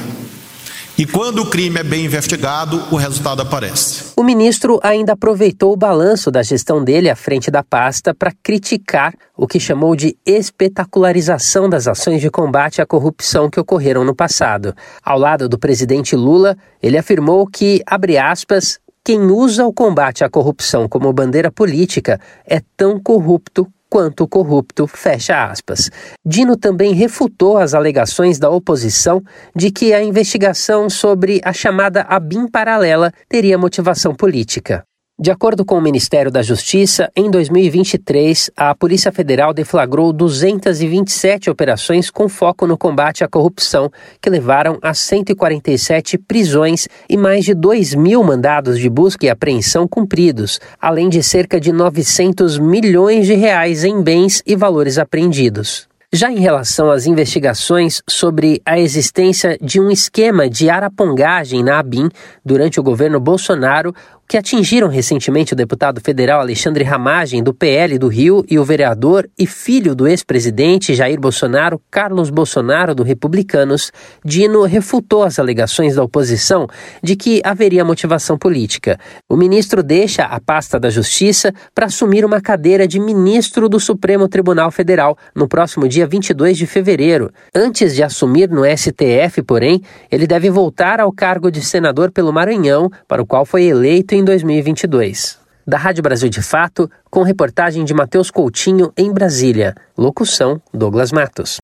E 0.99 1.07
quando 1.07 1.39
o 1.39 1.47
crime 1.49 1.81
é 1.81 1.83
bem 1.83 2.05
investigado, 2.05 2.83
o 2.91 2.97
resultado 2.97 3.41
aparece. 3.41 4.13
O 4.15 4.23
ministro 4.23 4.79
ainda 4.83 5.15
aproveitou 5.15 5.73
o 5.73 5.77
balanço 5.77 6.31
da 6.31 6.43
gestão 6.43 6.85
dele 6.85 7.09
à 7.09 7.17
frente 7.17 7.51
da 7.51 7.63
pasta 7.63 8.15
para 8.15 8.31
criticar 8.43 9.15
o 9.35 9.47
que 9.47 9.59
chamou 9.59 9.97
de 9.97 10.15
espetacularização 10.27 11.67
das 11.67 11.89
ações 11.89 12.21
de 12.21 12.29
combate 12.29 12.83
à 12.83 12.87
corrupção 12.87 13.49
que 13.49 13.59
ocorreram 13.59 14.05
no 14.05 14.15
passado. 14.15 14.75
Ao 15.03 15.19
lado 15.19 15.49
do 15.49 15.59
presidente 15.59 16.15
Lula, 16.15 16.59
ele 16.83 16.99
afirmou 16.99 17.47
que, 17.47 17.83
abre 17.87 18.19
aspas, 18.19 18.79
quem 19.03 19.19
usa 19.23 19.65
o 19.65 19.73
combate 19.73 20.23
à 20.23 20.29
corrupção 20.29 20.87
como 20.87 21.11
bandeira 21.13 21.51
política 21.51 22.21
é 22.47 22.61
tão 22.77 23.01
corrupto 23.01 23.67
quanto 23.93 24.27
corrupto, 24.27 24.87
fecha 24.87 25.45
aspas. 25.45 25.91
Dino 26.25 26.57
também 26.57 26.95
refutou 26.95 27.59
as 27.59 27.75
alegações 27.75 28.39
da 28.39 28.49
oposição 28.49 29.23
de 29.55 29.71
que 29.71 29.93
a 29.93 30.03
investigação 30.03 30.89
sobre 30.89 31.43
a 31.45 31.53
chamada 31.53 32.01
ABIN 32.09 32.49
paralela 32.49 33.13
teria 33.29 33.59
motivação 33.59 34.15
política. 34.15 34.83
De 35.23 35.31
acordo 35.31 35.65
com 35.65 35.79
o 35.79 35.81
Ministério 35.81 36.33
da 36.33 36.43
Justiça, 36.43 37.09
em 37.15 37.31
2023, 37.31 38.51
a 38.57 38.75
Polícia 38.75 39.13
Federal 39.13 39.55
deflagrou 39.55 40.13
227 40.13 41.49
operações 41.49 42.11
com 42.11 42.29
foco 42.29 42.67
no 42.67 42.77
combate 42.77 43.23
à 43.23 43.29
corrupção, 43.29 43.89
que 44.21 44.29
levaram 44.29 44.81
a 44.83 44.93
147 44.93 46.19
prisões 46.19 46.89
e 47.09 47.17
mais 47.17 47.45
de 47.45 47.55
2 47.55 47.95
mil 47.95 48.25
mandados 48.25 48.81
de 48.81 48.91
busca 48.91 49.25
e 49.25 49.31
apreensão 49.31 49.87
cumpridos, 49.87 50.59
além 50.81 51.09
de 51.09 51.23
cerca 51.23 51.61
de 51.61 51.71
900 51.71 52.59
milhões 52.59 53.25
de 53.25 53.35
reais 53.35 53.85
em 53.85 54.03
bens 54.03 54.43
e 54.45 54.57
valores 54.57 54.99
apreendidos. 54.99 55.92
Já 56.15 56.31
em 56.31 56.41
relação 56.41 56.91
às 56.91 57.07
investigações 57.07 58.03
sobre 58.07 58.61
a 58.67 58.79
existência 58.79 59.57
de 59.63 59.81
um 59.81 59.91
esquema 59.91 60.47
de 60.47 60.69
arapongagem 60.69 61.65
na 61.65 61.79
ABIN 61.79 62.11
durante 62.45 62.79
o 62.79 62.83
governo 62.83 63.19
Bolsonaro, 63.19 63.95
que 64.33 64.37
atingiram 64.39 64.89
recentemente 64.89 65.53
o 65.53 65.57
deputado 65.57 66.01
federal 66.01 66.41
Alexandre 66.41 66.85
Ramagem, 66.85 67.43
do 67.43 67.53
PL 67.53 67.99
do 67.99 68.09
Rio, 68.09 68.43
e 68.49 68.59
o 68.59 68.65
vereador 68.65 69.29
e 69.39 69.47
filho 69.47 69.95
do 69.95 70.09
ex-presidente 70.09 70.95
Jair 70.95 71.21
Bolsonaro, 71.21 71.79
Carlos 71.91 72.31
Bolsonaro, 72.31 72.95
do 72.95 73.03
Republicanos, 73.03 73.93
Dino 74.25 74.63
refutou 74.63 75.23
as 75.23 75.39
alegações 75.39 75.97
da 75.97 76.03
oposição 76.03 76.67
de 77.03 77.15
que 77.15 77.43
haveria 77.45 77.85
motivação 77.85 78.39
política. 78.39 78.99
O 79.29 79.37
ministro 79.37 79.83
deixa 79.83 80.23
a 80.23 80.41
pasta 80.41 80.81
da 80.81 80.89
Justiça 80.89 81.53
para 81.75 81.87
assumir 81.87 82.25
uma 82.25 82.41
cadeira 82.41 82.89
de 82.89 82.99
ministro 82.99 83.69
do 83.69 83.79
Supremo 83.79 84.29
Tribunal 84.29 84.71
Federal 84.71 85.15
no 85.35 85.47
próximo 85.47 85.87
dia 85.87 86.02
22 86.07 86.57
de 86.57 86.67
fevereiro. 86.67 87.31
Antes 87.55 87.95
de 87.95 88.03
assumir 88.03 88.49
no 88.49 88.63
STF, 88.65 89.43
porém, 89.43 89.83
ele 90.11 90.27
deve 90.27 90.49
voltar 90.49 91.01
ao 91.01 91.13
cargo 91.13 91.51
de 91.51 91.61
senador 91.61 92.11
pelo 92.11 92.33
Maranhão, 92.33 92.91
para 93.07 93.21
o 93.21 93.27
qual 93.27 93.45
foi 93.45 93.65
eleito 93.65 94.15
em 94.15 94.23
em 94.23 94.25
2022. 94.25 95.39
Da 95.67 95.77
Rádio 95.77 96.03
Brasil 96.03 96.29
de 96.29 96.41
Fato, 96.41 96.91
com 97.11 97.23
reportagem 97.23 97.85
de 97.85 97.93
Matheus 97.93 98.31
Coutinho 98.31 98.93
em 98.97 99.13
Brasília. 99.13 99.75
Locução: 99.97 100.61
Douglas 100.73 101.13
Matos. 101.13 101.59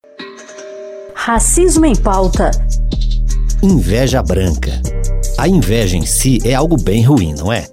Racismo 1.14 1.86
em 1.86 1.96
pauta. 1.96 2.50
Inveja 3.62 4.22
branca. 4.22 4.70
A 5.38 5.46
inveja 5.46 5.96
em 5.96 6.04
si 6.04 6.40
é 6.44 6.52
algo 6.52 6.76
bem 6.76 7.04
ruim, 7.04 7.32
não 7.32 7.52
é? 7.52 7.64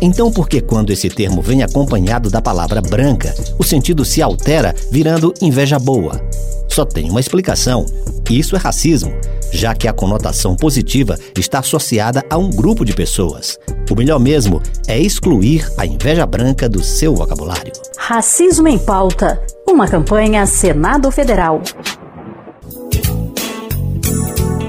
Então, 0.00 0.30
por 0.30 0.48
que 0.48 0.60
quando 0.60 0.92
esse 0.92 1.08
termo 1.08 1.42
vem 1.42 1.64
acompanhado 1.64 2.30
da 2.30 2.40
palavra 2.40 2.80
branca, 2.80 3.34
o 3.58 3.64
sentido 3.64 4.04
se 4.04 4.22
altera 4.22 4.72
virando 4.88 5.34
inveja 5.42 5.80
boa? 5.80 6.22
Só 6.68 6.84
tem 6.84 7.10
uma 7.10 7.18
explicação. 7.18 7.84
Isso 8.30 8.54
é 8.54 8.58
racismo, 8.60 9.12
já 9.50 9.74
que 9.74 9.88
a 9.88 9.92
conotação 9.92 10.54
positiva 10.54 11.18
está 11.36 11.58
associada 11.58 12.24
a 12.30 12.38
um 12.38 12.50
grupo 12.50 12.84
de 12.84 12.92
pessoas. 12.92 13.58
O 13.90 13.96
melhor 13.96 14.20
mesmo 14.20 14.62
é 14.86 14.96
excluir 14.96 15.68
a 15.76 15.84
inveja 15.84 16.24
branca 16.24 16.68
do 16.68 16.84
seu 16.84 17.16
vocabulário. 17.16 17.72
Racismo 17.96 18.68
em 18.68 18.78
pauta. 18.78 19.42
Uma 19.66 19.88
campanha 19.88 20.46
Senado 20.46 21.10
Federal. 21.10 21.62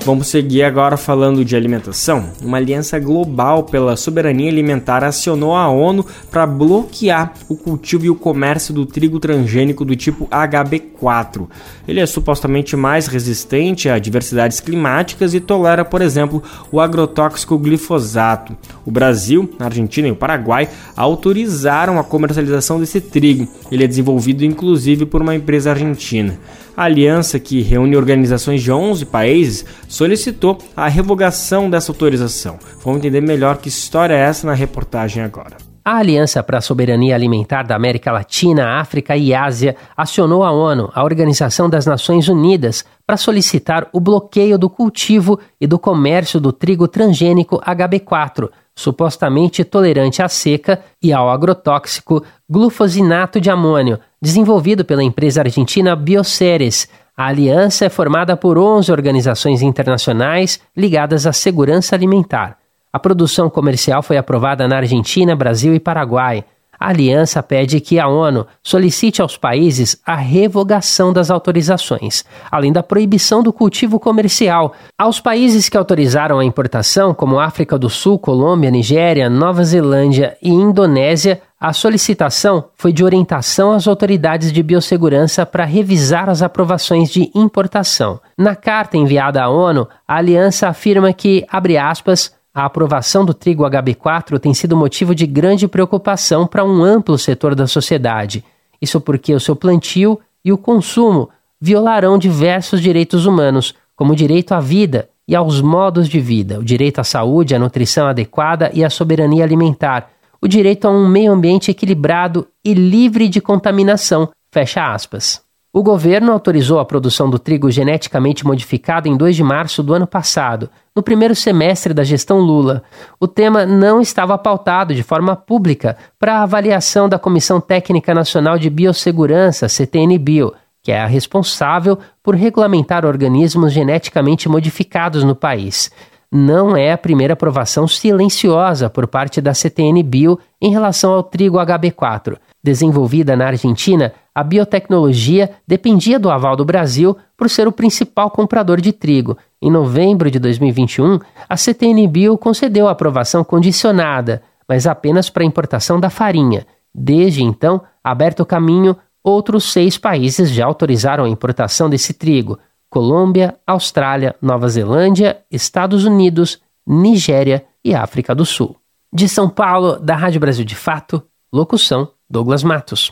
Vamos 0.06 0.28
seguir 0.28 0.64
agora 0.64 0.96
falando 0.98 1.44
de 1.44 1.56
alimentação. 1.56 2.32
Uma 2.42 2.58
aliança 2.58 2.98
global 2.98 3.64
pela 3.64 3.96
soberania 3.96 4.50
alimentar 4.50 5.04
acionou 5.04 5.56
a 5.56 5.68
ONU 5.68 6.06
para 6.32 6.48
bloquear 6.48 7.34
o 7.48 7.56
cultivo 7.56 8.06
e 8.06 8.10
o 8.10 8.16
comércio 8.16 8.74
do 8.74 8.86
trigo 8.86 9.20
transgênico 9.20 9.84
do 9.84 9.96
tipo 9.96 10.26
HB4. 10.28 11.48
Ele 11.88 12.00
é 12.00 12.06
supostamente 12.06 12.76
mais 12.76 13.08
resistente 13.08 13.90
a 13.90 14.00
diversidades 14.00 14.60
climáticas 14.60 15.34
e 15.34 15.40
tolera, 15.40 15.84
por 15.84 16.02
exemplo, 16.02 16.42
o 16.72 16.80
agrotóxico 16.80 17.58
glifosato. 17.58 18.58
O 18.86 18.92
Brasil, 18.92 19.50
a 19.60 19.66
Argentina 19.66 20.08
e 20.08 20.12
o 20.12 20.16
Paraguai 20.16 20.70
autorizaram 20.96 22.00
a 22.00 22.04
comercialização 22.04 22.80
desse 22.80 23.02
trigo. 23.02 23.48
Ele 23.72 23.84
é 23.84 23.88
desenvolvido 23.88 24.46
inclusive 24.46 25.06
por 25.06 25.22
uma 25.22 25.36
empresa 25.36 25.72
argentina. 25.72 26.40
A 26.80 26.86
aliança, 26.86 27.38
que 27.42 27.62
reúne 27.62 27.98
organizações 27.98 28.63
de 28.63 28.72
11 28.72 29.06
países, 29.08 29.65
solicitou 29.89 30.58
a 30.74 30.88
revogação 30.88 31.70
dessa 31.70 31.92
autorização. 31.92 32.58
Vamos 32.82 33.00
entender 33.00 33.20
melhor 33.20 33.58
que 33.58 33.68
história 33.68 34.13
é 34.13 34.20
essa 34.22 34.48
na 34.48 34.54
reportagem 34.54 35.22
agora. 35.22 35.58
A 35.84 35.98
Aliança 35.98 36.42
para 36.42 36.60
a 36.60 36.62
Soberania 36.62 37.15
Alimentar 37.15 37.63
da 37.63 37.76
América 37.76 38.13
Latina, 38.13 38.80
África 38.80 39.18
e 39.18 39.34
Ásia 39.34 39.76
acionou 39.98 40.42
a 40.42 40.52
ONU, 40.52 40.89
a 40.96 41.04
Organização 41.04 41.70
das 41.70 41.86
Nações 41.86 42.30
Unidas, 42.30 42.86
para 43.06 43.18
solicitar 43.18 43.89
o 43.92 44.00
bloqueio 44.00 44.58
do 44.58 44.70
cultivo 44.70 45.38
e 45.60 45.68
do 45.68 45.78
comércio 45.78 46.39
do 46.39 46.54
trigo 46.54 46.88
transgênico 46.88 47.60
HB4, 47.60 48.50
supostamente 48.74 49.65
tolerante 49.65 50.22
à 50.22 50.30
seca 50.30 50.80
e 51.04 51.12
ao 51.12 51.30
agrotóxico 51.30 52.24
glufosinato 52.50 53.42
de 53.42 53.50
amônio, 53.50 54.00
desenvolvido 54.21 54.84
pela 54.84 55.03
empresa 55.03 55.41
argentina 55.41 55.95
Bioceres. 55.95 56.88
A 57.15 57.27
aliança 57.27 57.86
é 57.86 57.89
formada 57.89 58.36
por 58.38 58.58
11 58.58 58.91
organizações 58.91 59.62
internacionais 59.62 60.60
ligadas 60.75 61.25
à 61.25 61.34
segurança 61.34 61.95
alimentar. 61.95 62.58
A 62.91 62.99
produção 62.99 63.49
comercial 63.49 64.01
foi 64.01 64.17
aprovada 64.17 64.67
na 64.67 64.77
Argentina, 64.77 65.36
Brasil 65.36 65.75
e 65.75 65.79
Paraguai. 65.79 66.43
A 66.79 66.89
aliança 66.89 67.43
pede 67.43 67.82
que 67.82 67.99
a 67.99 68.08
ONU 68.08 68.47
solicite 68.63 69.21
aos 69.21 69.36
países 69.36 70.01
a 70.05 70.15
revogação 70.15 71.12
das 71.12 71.29
autorizações, 71.29 72.23
além 72.49 72.71
da 72.71 72.82
proibição 72.82 73.43
do 73.43 73.51
cultivo 73.51 73.99
comercial. 73.99 74.73
Aos 74.97 75.19
países 75.19 75.67
que 75.67 75.75
autorizaram 75.75 76.39
a 76.39 76.45
importação, 76.45 77.13
como 77.13 77.38
África 77.38 77.77
do 77.77 77.89
Sul, 77.89 78.17
Colômbia, 78.17 78.71
Nigéria, 78.71 79.29
Nova 79.29 79.62
Zelândia 79.63 80.38
e 80.41 80.49
Indonésia, 80.49 81.41
a 81.60 81.74
solicitação 81.74 82.69
foi 82.76 82.93
de 82.93 83.04
orientação 83.04 83.74
às 83.74 83.86
autoridades 83.86 84.54
de 84.54 84.63
biossegurança 84.63 85.45
para 85.45 85.65
revisar 85.65 86.30
as 86.30 86.41
aprovações 86.41 87.10
de 87.10 87.30
importação. 87.36 88.22
Na 88.38 88.56
carta 88.56 88.95
enviada 88.95 89.43
à 89.43 89.50
ONU, 89.50 89.86
a 90.08 90.15
aliança 90.15 90.69
afirma 90.69 91.12
que, 91.12 91.45
abre 91.50 91.78
aspas, 91.78 92.34
a 92.54 92.63
aprovação 92.63 93.26
do 93.26 93.34
trigo 93.34 93.63
HB4 93.63 94.39
tem 94.39 94.54
sido 94.54 94.78
motivo 94.78 95.13
de 95.13 95.28
grande 95.28 95.67
preocupação 95.67 96.48
para 96.48 96.63
um 96.63 96.82
amplo 96.82 97.17
setor 97.17 97.54
da 97.54 97.67
sociedade. 97.67 98.43
Isso 98.82 99.02
porque 99.02 99.34
o 99.36 99.39
seu 99.39 99.56
plantio 99.56 100.17
e 100.45 100.54
o 100.54 100.58
consumo 100.58 101.30
violarão 101.60 102.17
diversos 102.17 102.80
direitos 102.80 103.26
humanos, 103.26 103.76
como 103.98 104.13
o 104.13 104.15
direito 104.15 104.54
à 104.54 104.62
vida 104.62 105.10
e 105.28 105.36
aos 105.36 105.62
modos 105.62 106.08
de 106.08 106.22
vida, 106.22 106.58
o 106.58 106.63
direito 106.63 107.00
à 107.00 107.04
saúde, 107.04 107.54
à 107.54 107.60
nutrição 107.60 108.08
adequada 108.08 108.72
e 108.74 108.84
à 108.84 108.89
soberania 108.89 109.43
alimentar, 109.43 110.10
o 110.41 110.47
direito 110.47 110.88
a 110.88 110.91
um 110.91 111.08
meio 111.08 111.32
ambiente 111.32 111.71
equilibrado 111.71 112.47
e 112.63 112.73
livre 112.73 113.28
de 113.28 113.41
contaminação. 113.41 114.30
Fecha 114.52 114.93
aspas. 114.93 115.41
O 115.71 115.84
governo 115.84 116.32
autorizou 116.32 116.80
a 116.80 116.86
produção 116.86 117.30
do 117.30 117.38
trigo 117.38 117.69
geneticamente 117.69 118.43
modificado 118.43 119.08
em 119.08 119.15
2 119.15 119.36
de 119.36 119.43
março 119.43 119.84
do 119.84 119.93
ano 119.93 120.08
passado, 120.08 120.67
no 120.95 121.04
primeiro 121.04 121.36
semestre 121.36 121.93
da 121.93 122.04
gestão 122.04 122.39
Lula. 122.39 122.82
O 123.19 123.28
tema 123.28 123.67
não 123.67 124.02
estava 124.02 124.36
pautado 124.36 124.95
de 124.95 125.04
forma 125.04 125.36
pública 125.36 125.95
para 126.17 126.39
a 126.39 126.43
avaliação 126.43 127.08
da 127.08 127.19
Comissão 127.19 127.62
Técnica 127.62 128.15
Nacional 128.15 128.58
de 128.58 128.67
Biossegurança, 128.67 129.69
CTN-Bio, 129.69 130.54
que 130.82 130.91
é 130.91 131.02
a 131.02 131.06
responsável 131.06 131.99
por 132.23 132.34
regulamentar 132.34 133.06
organismos 133.06 133.72
geneticamente 133.72 134.49
modificados 134.49 135.24
no 135.24 135.36
país. 135.36 135.91
Não 136.32 136.77
é 136.77 136.91
a 136.91 136.97
primeira 136.97 137.34
aprovação 137.34 137.88
silenciosa 137.88 138.89
por 138.89 139.07
parte 139.07 139.41
da 139.41 139.53
CTN 139.53 140.03
Bio 140.03 140.39
em 140.61 140.71
relação 140.71 141.11
ao 141.13 141.23
trigo 141.23 141.57
HB4. 141.57 142.38
Desenvolvida 142.63 143.36
na 143.36 143.47
Argentina, 143.47 144.13
a 144.36 144.43
biotecnologia 144.43 145.49
dependia 145.67 146.19
do 146.19 146.30
aval 146.30 146.55
do 146.55 146.63
Brasil 146.63 147.17
por 147.36 147.49
ser 147.49 147.67
o 147.67 147.71
principal 147.71 148.30
comprador 148.30 148.80
de 148.80 148.91
trigo. 148.91 149.38
Em 149.61 149.71
novembro 149.71 150.30
de 150.30 150.38
2021, 150.39 151.19
a 151.47 151.57
CTN 151.57 152.07
Bio 152.07 152.38
concedeu 152.38 152.88
a 152.88 152.91
aprovação 152.91 153.43
condicionada, 153.43 154.43
mas 154.67 154.86
apenas 154.86 155.30
para 155.30 155.43
a 155.43 155.45
importação 155.45 155.99
da 155.99 156.09
farinha. 156.09 156.67
Desde 156.93 157.43
então, 157.43 157.82
aberto 158.03 158.41
o 158.41 158.45
caminho, 158.45 158.95
outros 159.23 159.71
seis 159.71 159.97
países 159.97 160.51
já 160.51 160.65
autorizaram 160.65 161.23
a 161.23 161.30
importação 161.30 161.89
desse 161.89 162.13
trigo: 162.13 162.59
Colômbia, 162.90 163.56
Austrália, 163.66 164.36
Nova 164.42 164.68
Zelândia, 164.68 165.42
Estados 165.52 166.06
Unidos, 166.06 166.60
Nigéria 166.86 167.66
e 167.84 167.94
África 167.94 168.34
do 168.34 168.46
Sul. 168.46 168.76
De 169.12 169.30
São 169.30 169.50
Paulo, 169.50 170.00
da 170.00 170.16
Rádio 170.16 170.40
Brasil 170.40 170.66
de 170.66 170.76
Fato, 170.76 171.24
locução 171.52 172.10
Douglas 172.30 172.64
Matos. 172.64 173.12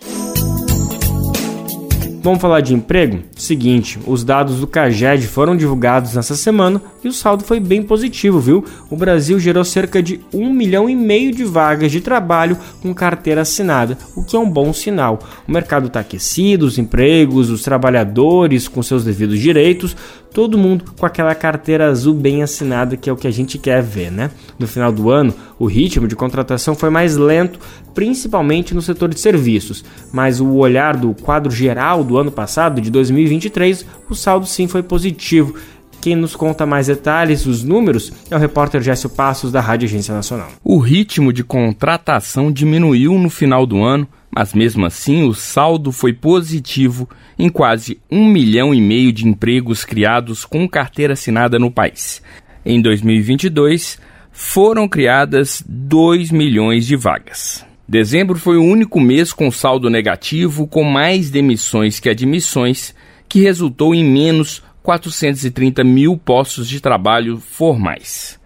Vamos 2.21 2.41
falar 2.41 2.61
de 2.61 2.73
emprego? 2.73 3.19
Seguinte, 3.35 3.99
os 4.05 4.23
dados 4.23 4.59
do 4.59 4.67
CAGED 4.67 5.27
foram 5.27 5.55
divulgados 5.55 6.15
nessa 6.15 6.35
semana 6.35 6.81
e 7.03 7.07
o 7.07 7.13
saldo 7.13 7.43
foi 7.43 7.59
bem 7.59 7.83
positivo, 7.83 8.39
viu? 8.39 8.65
O 8.89 8.97
Brasil 8.97 9.39
gerou 9.39 9.63
cerca 9.63 10.01
de 10.01 10.19
um 10.33 10.51
milhão 10.51 10.89
e 10.89 10.95
meio 10.95 11.33
de 11.33 11.43
vagas 11.43 11.91
de 11.91 12.01
trabalho 12.01 12.57
com 12.81 12.93
carteira 12.93 13.41
assinada, 13.41 13.97
o 14.15 14.23
que 14.23 14.35
é 14.35 14.39
um 14.39 14.49
bom 14.49 14.73
sinal. 14.73 15.19
O 15.47 15.51
mercado 15.51 15.87
está 15.87 15.99
aquecido, 15.99 16.65
os 16.65 16.77
empregos, 16.77 17.49
os 17.49 17.61
trabalhadores 17.61 18.67
com 18.67 18.81
seus 18.81 19.03
devidos 19.03 19.39
direitos, 19.39 19.95
todo 20.37 20.55
mundo 20.55 20.85
com 20.95 21.03
aquela 21.03 21.33
carteira 21.33 21.87
azul 21.87 22.13
bem 22.13 22.43
assinada 22.43 22.95
que 22.95 23.09
é 23.09 23.11
o 23.11 23.15
que 23.15 23.25
a 23.25 23.31
gente 23.31 23.57
quer 23.57 23.81
ver, 23.81 24.11
né? 24.11 24.29
No 24.59 24.67
final 24.67 24.91
do 24.91 25.09
ano, 25.09 25.33
o 25.57 25.65
ritmo 25.65 26.07
de 26.07 26.15
contratação 26.15 26.75
foi 26.75 26.91
mais 26.91 27.17
lento, 27.17 27.59
principalmente 27.95 28.75
no 28.75 28.81
setor 28.83 29.09
de 29.09 29.19
serviços, 29.19 29.83
mas 30.13 30.39
o 30.39 30.53
olhar 30.57 30.95
do 30.95 31.15
quadro 31.15 31.49
geral 31.49 32.03
do 32.03 32.19
ano 32.19 32.31
passado, 32.31 32.79
de 32.79 32.91
2023, 32.91 33.83
o 34.07 34.13
saldo 34.13 34.45
sim 34.45 34.67
foi 34.67 34.83
positivo. 34.83 35.55
Quem 35.99 36.15
nos 36.15 36.35
conta 36.35 36.67
mais 36.67 36.85
detalhes, 36.85 37.47
os 37.47 37.63
números, 37.63 38.13
é 38.29 38.35
o 38.35 38.39
repórter 38.39 38.79
Gécio 38.79 39.09
Passos 39.09 39.51
da 39.51 39.59
Rádio 39.59 39.87
Agência 39.87 40.13
Nacional. 40.13 40.49
O 40.63 40.77
ritmo 40.77 41.33
de 41.33 41.43
contratação 41.43 42.51
diminuiu 42.51 43.17
no 43.17 43.31
final 43.31 43.65
do 43.65 43.81
ano, 43.81 44.07
mas 44.37 44.53
mesmo 44.53 44.85
assim 44.85 45.23
o 45.23 45.33
saldo 45.33 45.91
foi 45.91 46.13
positivo 46.13 47.09
em 47.39 47.49
quase 47.49 47.99
um 48.07 48.23
milhão 48.23 48.71
e 48.71 48.79
meio 48.79 49.11
de 49.11 49.27
empregos 49.27 49.83
criados 49.83 50.45
com 50.45 50.69
carteira 50.69 51.13
assinada 51.13 51.57
no 51.57 51.71
país. 51.71 52.21
Em 52.63 52.79
2022, 52.79 53.99
foram 54.31 54.87
criadas 54.87 55.63
2 55.67 56.29
milhões 56.29 56.85
de 56.85 56.95
vagas. 56.95 57.65
Dezembro 57.89 58.37
foi 58.37 58.57
o 58.57 58.63
único 58.63 58.99
mês 58.99 59.33
com 59.33 59.49
saldo 59.49 59.89
negativo, 59.89 60.67
com 60.67 60.83
mais 60.83 61.31
demissões 61.31 61.99
que 61.99 62.07
admissões, 62.07 62.93
que 63.27 63.41
resultou 63.41 63.95
em 63.95 64.03
menos 64.03 64.61
430 64.83 65.83
mil 65.83 66.15
postos 66.15 66.69
de 66.69 66.79
trabalho 66.79 67.39
formais. 67.39 68.36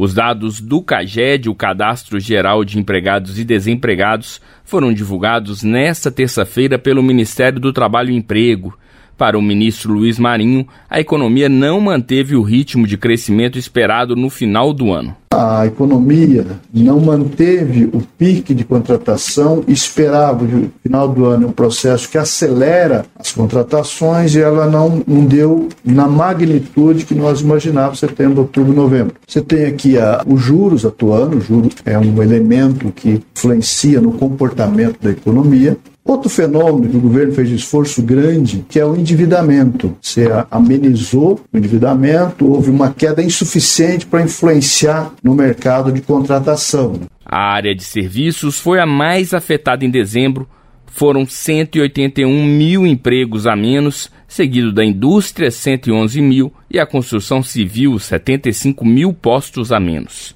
Os 0.00 0.14
dados 0.14 0.60
do 0.60 0.80
CAGED, 0.80 1.48
o 1.48 1.56
Cadastro 1.56 2.20
Geral 2.20 2.64
de 2.64 2.78
Empregados 2.78 3.36
e 3.36 3.42
Desempregados, 3.42 4.40
foram 4.62 4.92
divulgados 4.92 5.64
nesta 5.64 6.08
terça-feira 6.08 6.78
pelo 6.78 7.02
Ministério 7.02 7.58
do 7.58 7.72
Trabalho 7.72 8.10
e 8.10 8.14
Emprego 8.14 8.78
para 9.18 9.36
o 9.36 9.42
ministro 9.42 9.92
Luiz 9.92 10.16
Marinho, 10.16 10.66
a 10.88 11.00
economia 11.00 11.48
não 11.48 11.80
manteve 11.80 12.36
o 12.36 12.42
ritmo 12.42 12.86
de 12.86 12.96
crescimento 12.96 13.58
esperado 13.58 14.14
no 14.14 14.30
final 14.30 14.72
do 14.72 14.92
ano. 14.92 15.14
A 15.30 15.66
economia 15.66 16.46
não 16.72 17.00
manteve 17.00 17.84
o 17.92 18.00
pique 18.16 18.54
de 18.54 18.64
contratação 18.64 19.62
esperado 19.68 20.46
no 20.46 20.72
final 20.82 21.08
do 21.08 21.26
ano, 21.26 21.44
é 21.44 21.48
um 21.48 21.52
processo 21.52 22.08
que 22.08 22.16
acelera 22.16 23.04
as 23.18 23.32
contratações 23.32 24.34
e 24.34 24.40
ela 24.40 24.66
não, 24.66 25.02
não 25.06 25.26
deu 25.26 25.68
na 25.84 26.08
magnitude 26.08 27.04
que 27.04 27.14
nós 27.14 27.40
imaginávamos 27.40 27.98
setembro, 27.98 28.42
outubro, 28.42 28.72
novembro. 28.72 29.16
Você 29.26 29.42
tem 29.42 29.66
aqui 29.66 29.98
a, 29.98 30.24
os 30.26 30.40
juros 30.40 30.86
atuando, 30.86 31.36
o 31.36 31.40
juro 31.40 31.68
é 31.84 31.98
um 31.98 32.22
elemento 32.22 32.90
que 32.92 33.20
influencia 33.36 34.00
no 34.00 34.12
comportamento 34.12 34.98
da 35.02 35.10
economia, 35.10 35.76
Outro 36.08 36.30
fenômeno 36.30 36.88
que 36.88 36.96
o 36.96 37.00
governo 37.00 37.34
fez 37.34 37.50
esforço 37.50 38.02
grande, 38.02 38.64
que 38.66 38.80
é 38.80 38.84
o 38.84 38.96
endividamento. 38.96 39.94
Você 40.00 40.26
amenizou 40.50 41.38
o 41.52 41.58
endividamento, 41.58 42.50
houve 42.50 42.70
uma 42.70 42.90
queda 42.90 43.22
insuficiente 43.22 44.06
para 44.06 44.22
influenciar 44.22 45.12
no 45.22 45.34
mercado 45.34 45.92
de 45.92 46.00
contratação. 46.00 46.98
A 47.22 47.52
área 47.52 47.74
de 47.74 47.84
serviços 47.84 48.58
foi 48.58 48.80
a 48.80 48.86
mais 48.86 49.34
afetada 49.34 49.84
em 49.84 49.90
dezembro. 49.90 50.48
Foram 50.86 51.26
181 51.26 52.42
mil 52.42 52.86
empregos 52.86 53.46
a 53.46 53.54
menos, 53.54 54.10
seguido 54.26 54.72
da 54.72 54.82
indústria, 54.82 55.50
111 55.50 56.22
mil, 56.22 56.50
e 56.70 56.80
a 56.80 56.86
construção 56.86 57.42
civil, 57.42 57.98
75 57.98 58.82
mil 58.82 59.12
postos 59.12 59.72
a 59.72 59.78
menos. 59.78 60.34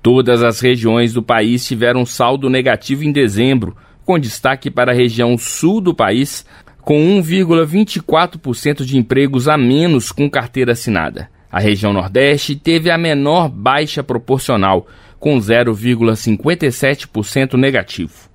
Todas 0.00 0.44
as 0.44 0.60
regiões 0.60 1.12
do 1.12 1.24
país 1.24 1.66
tiveram 1.66 2.06
saldo 2.06 2.48
negativo 2.48 3.02
em 3.02 3.10
dezembro 3.10 3.76
com 4.08 4.18
destaque 4.18 4.70
para 4.70 4.90
a 4.90 4.94
região 4.94 5.36
sul 5.36 5.82
do 5.82 5.94
país, 5.94 6.46
com 6.80 7.20
1,24% 7.20 8.82
de 8.82 8.96
empregos 8.96 9.46
a 9.46 9.58
menos 9.58 10.10
com 10.10 10.30
carteira 10.30 10.72
assinada. 10.72 11.28
A 11.52 11.60
região 11.60 11.92
Nordeste 11.92 12.56
teve 12.56 12.90
a 12.90 12.96
menor 12.96 13.50
baixa 13.50 14.02
proporcional, 14.02 14.86
com 15.20 15.36
0,57% 15.36 17.58
negativo. 17.58 18.30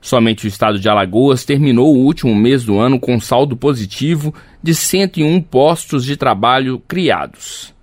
Somente 0.00 0.46
o 0.46 0.48
estado 0.48 0.80
de 0.80 0.88
Alagoas 0.88 1.44
terminou 1.44 1.94
o 1.94 2.06
último 2.06 2.34
mês 2.34 2.64
do 2.64 2.78
ano 2.78 2.98
com 2.98 3.20
saldo 3.20 3.54
positivo 3.54 4.32
de 4.62 4.74
101 4.74 5.42
postos 5.42 6.06
de 6.06 6.16
trabalho 6.16 6.82
criados. 6.88 7.74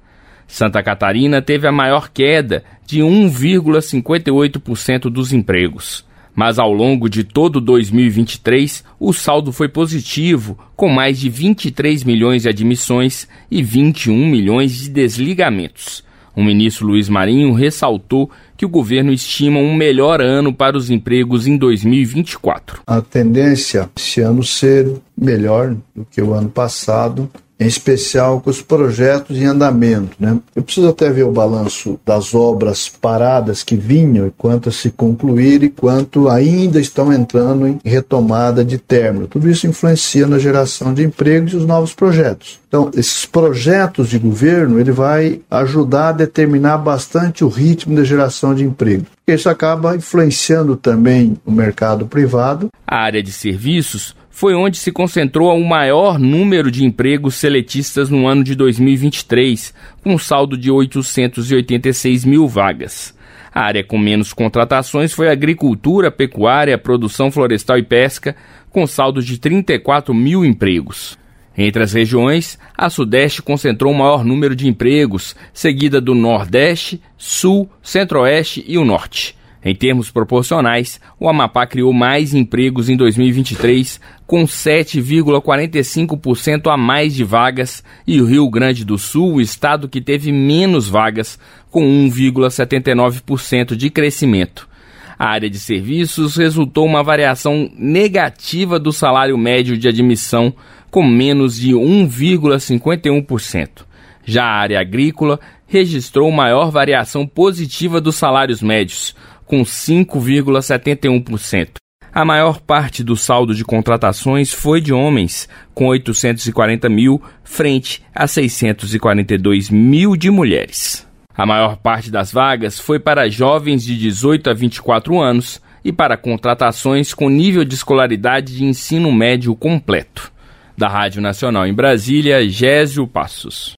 Santa 0.47 0.81
Catarina 0.81 1.43
teve 1.43 1.67
a 1.67 1.71
maior 1.71 2.09
queda 2.09 2.63
de 2.87 3.01
1,58% 3.01 5.11
dos 5.11 5.31
empregos 5.31 6.03
mas 6.35 6.59
ao 6.59 6.71
longo 6.71 7.09
de 7.09 7.23
todo 7.23 7.61
2023 7.61 8.83
o 8.99 9.13
saldo 9.13 9.51
foi 9.51 9.69
positivo, 9.69 10.57
com 10.75 10.89
mais 10.89 11.17
de 11.17 11.29
23 11.29 12.03
milhões 12.03 12.41
de 12.41 12.49
admissões 12.49 13.27
e 13.49 13.63
21 13.63 14.27
milhões 14.27 14.73
de 14.73 14.89
desligamentos. 14.89 16.03
O 16.35 16.43
ministro 16.43 16.85
Luiz 16.85 17.07
Marinho 17.07 17.53
ressaltou 17.53 18.29
que 18.57 18.65
o 18.65 18.69
governo 18.69 19.13
estima 19.13 19.57
um 19.57 19.73
melhor 19.73 20.21
ano 20.21 20.53
para 20.53 20.77
os 20.77 20.89
empregos 20.89 21.47
em 21.47 21.55
2024. 21.55 22.81
A 22.85 23.01
tendência 23.01 23.89
esse 23.95 24.19
ano 24.19 24.43
ser 24.43 24.91
melhor 25.17 25.75
do 25.95 26.05
que 26.05 26.21
o 26.21 26.33
ano 26.33 26.49
passado, 26.49 27.29
em 27.59 27.67
especial 27.67 28.41
com 28.41 28.49
os 28.49 28.61
projetos 28.61 29.37
em 29.37 29.45
andamento. 29.45 30.15
Né? 30.19 30.37
Eu 30.55 30.63
preciso 30.63 30.89
até 30.89 31.09
ver 31.09 31.23
o 31.23 31.31
balanço 31.31 31.99
das 32.05 32.33
obras 32.33 32.89
paradas 32.89 33.63
que 33.63 33.75
vinham 33.75 34.27
e 34.27 34.31
quantas 34.31 34.75
se 34.75 34.91
concluíram 34.91 35.65
e 35.65 35.69
quanto 35.69 36.29
ainda 36.29 36.79
estão 36.79 37.11
entrando 37.13 37.67
em 37.67 37.79
retomada 37.83 38.63
de 38.63 38.77
término. 38.77 39.27
Tudo 39.27 39.49
isso 39.49 39.67
influencia 39.67 40.27
na 40.27 40.37
geração 40.37 40.93
de 40.93 41.03
empregos 41.03 41.53
e 41.53 41.57
os 41.57 41.65
novos 41.65 41.93
projetos. 41.93 42.59
Então, 42.67 42.91
esses 42.93 43.25
projetos 43.25 44.09
de 44.09 44.19
governo 44.19 44.79
ele 44.79 44.91
vai 44.91 45.39
ajudar 45.49 46.09
a 46.09 46.11
determinar 46.11 46.77
bastante 46.77 47.43
o 47.43 47.47
ritmo 47.47 47.95
da 47.95 48.03
geração 48.03 48.53
de 48.53 48.65
emprego. 48.65 49.05
Isso 49.25 49.49
acaba 49.49 49.95
influenciando 49.95 50.75
também 50.75 51.37
o 51.45 51.51
mercado 51.51 52.05
privado. 52.05 52.67
A 52.85 52.97
área 52.97 53.23
de 53.23 53.31
serviços 53.31 54.13
foi 54.35 54.53
onde 54.53 54.75
se 54.77 54.91
concentrou 54.91 55.57
o 55.57 55.65
maior 55.65 56.19
número 56.19 56.69
de 56.69 56.83
empregos 56.83 57.35
seletistas 57.35 58.09
no 58.09 58.27
ano 58.27 58.43
de 58.43 58.53
2023, 58.53 59.73
com 60.03 60.15
um 60.15 60.17
saldo 60.17 60.57
de 60.57 60.69
886 60.69 62.25
mil 62.25 62.45
vagas. 62.45 63.17
A 63.53 63.61
área 63.61 63.81
com 63.81 63.97
menos 63.97 64.33
contratações 64.33 65.13
foi 65.13 65.29
agricultura, 65.29 66.11
pecuária, 66.11 66.77
produção 66.77 67.31
florestal 67.31 67.77
e 67.77 67.83
pesca, 67.83 68.35
com 68.69 68.85
saldo 68.85 69.23
de 69.23 69.37
34 69.39 70.13
mil 70.13 70.43
empregos. 70.43 71.17
Entre 71.57 71.81
as 71.81 71.93
regiões, 71.93 72.59
a 72.77 72.89
Sudeste 72.89 73.41
concentrou 73.41 73.93
o 73.93 73.97
maior 73.97 74.25
número 74.25 74.53
de 74.53 74.67
empregos, 74.67 75.33
seguida 75.53 76.01
do 76.01 76.13
Nordeste, 76.13 77.01
Sul, 77.17 77.69
Centro-Oeste 77.81 78.65
e 78.67 78.77
o 78.77 78.83
Norte. 78.83 79.33
Em 79.65 79.73
termos 79.73 80.11
proporcionais, 80.11 81.01
o 81.19 81.27
Amapá 81.27 81.65
criou 81.65 81.91
mais 81.91 82.35
empregos 82.35 82.87
em 82.87 82.95
2023, 82.95 83.99
com 84.27 84.43
7,45% 84.43 86.71
a 86.71 86.77
mais 86.77 87.15
de 87.15 87.23
vagas, 87.23 87.83
e 88.05 88.21
o 88.21 88.27
Rio 88.27 88.47
Grande 88.47 88.85
do 88.85 88.99
Sul, 88.99 89.33
o 89.33 89.41
estado 89.41 89.89
que 89.89 89.99
teve 89.99 90.31
menos 90.31 90.87
vagas, 90.87 91.39
com 91.71 91.81
1,79% 91.81 93.75
de 93.75 93.89
crescimento. 93.89 94.69
A 95.17 95.29
área 95.29 95.49
de 95.49 95.57
serviços 95.57 96.37
resultou 96.37 96.85
uma 96.85 97.01
variação 97.01 97.67
negativa 97.75 98.77
do 98.77 98.93
salário 98.93 99.35
médio 99.35 99.75
de 99.75 99.87
admissão, 99.87 100.53
com 100.91 101.01
menos 101.01 101.55
de 101.55 101.71
1,51%. 101.71 103.83
Já 104.23 104.43
a 104.43 104.59
área 104.59 104.79
agrícola 104.79 105.39
registrou 105.67 106.31
maior 106.31 106.71
variação 106.71 107.25
positiva 107.25 108.01
dos 108.01 108.15
salários 108.15 108.61
médios, 108.61 109.15
com 109.45 109.63
5,71%. 109.63 111.71
A 112.13 112.23
maior 112.23 112.61
parte 112.61 113.03
do 113.03 113.17
saldo 113.17 113.53
de 113.53 113.65
contratações 113.65 114.53
foi 114.53 114.79
de 114.79 114.93
homens, 114.93 115.49
com 115.73 115.87
840 115.87 116.87
mil, 116.87 117.21
frente 117.43 118.01
a 118.15 118.25
642 118.25 119.69
mil 119.69 120.15
de 120.15 120.31
mulheres. 120.31 121.05
A 121.37 121.45
maior 121.45 121.75
parte 121.75 122.09
das 122.09 122.31
vagas 122.31 122.79
foi 122.79 122.99
para 122.99 123.29
jovens 123.29 123.83
de 123.83 123.97
18 123.97 124.49
a 124.49 124.53
24 124.53 125.19
anos 125.19 125.61
e 125.83 125.91
para 125.91 126.15
contratações 126.15 127.13
com 127.13 127.29
nível 127.29 127.65
de 127.65 127.75
escolaridade 127.75 128.55
de 128.55 128.63
ensino 128.63 129.11
médio 129.11 129.53
completo. 129.53 130.31
Da 130.77 130.87
Rádio 130.87 131.21
Nacional 131.21 131.67
em 131.67 131.73
Brasília, 131.73 132.47
Gésio 132.47 133.05
Passos. 133.05 133.73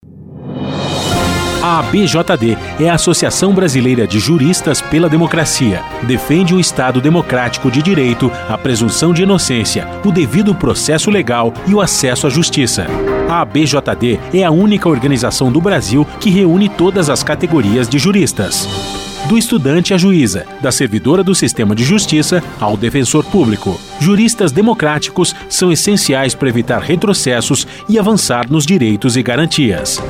A 1.68 1.80
ABJD 1.80 2.58
é 2.80 2.90
a 2.90 2.94
Associação 2.94 3.54
Brasileira 3.54 4.08
de 4.08 4.20
Juristas 4.20 4.82
pela 4.82 5.10
Democracia. 5.10 5.84
Defende 6.04 6.56
o 6.56 6.62
Estado 6.62 7.02
democrático 7.02 7.70
de 7.70 7.82
direito, 7.82 8.32
a 8.48 8.58
presunção 8.58 9.14
de 9.14 9.24
inocência, 9.24 9.86
o 10.06 10.10
devido 10.10 10.56
processo 10.56 11.12
legal 11.12 11.54
e 11.68 11.74
o 11.74 11.82
acesso 11.82 12.26
à 12.26 12.30
justiça. 12.30 12.88
A 13.28 13.42
ABJD 13.42 14.18
é 14.34 14.46
a 14.46 14.50
única 14.50 14.88
organização 14.88 15.52
do 15.52 15.60
Brasil 15.60 16.08
que 16.22 16.30
reúne 16.30 16.70
todas 16.70 17.10
as 17.10 17.22
categorias 17.22 17.90
de 17.90 18.00
juristas 18.00 18.97
do 19.28 19.38
estudante 19.38 19.94
à 19.94 19.98
juíza, 19.98 20.46
da 20.62 20.72
servidora 20.72 21.24
do 21.24 21.36
sistema 21.36 21.76
de 21.76 21.84
justiça 21.84 22.42
ao 22.60 22.78
defensor 22.78 23.26
público. 23.26 23.80
Juristas 24.00 24.52
democráticos 24.52 25.36
são 25.50 25.72
essenciais 25.72 26.34
para 26.34 26.50
evitar 26.50 26.82
retrocessos 26.82 27.68
e 27.90 28.00
avançar 28.00 28.50
nos 28.50 28.66
direitos 28.66 29.18
e 29.18 29.24
garantias. 29.24 30.02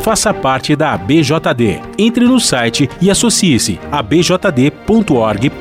Faça 0.00 0.32
parte 0.32 0.74
da 0.74 0.92
ABJD. 0.94 1.80
Entre 1.98 2.24
no 2.24 2.40
site 2.40 2.88
e 3.00 3.10
associe-se 3.10 3.78
a 3.90 4.02
bjd.org.br. 4.02 5.52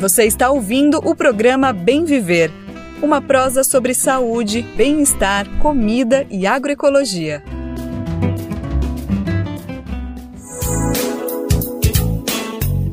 Você 0.00 0.24
está 0.24 0.50
ouvindo 0.50 0.98
o 0.98 1.14
programa 1.14 1.72
Bem 1.72 2.04
Viver 2.04 2.63
uma 3.04 3.20
prosa 3.20 3.62
sobre 3.62 3.92
saúde, 3.92 4.62
bem-estar, 4.62 5.46
comida 5.58 6.26
e 6.30 6.46
agroecologia. 6.46 7.42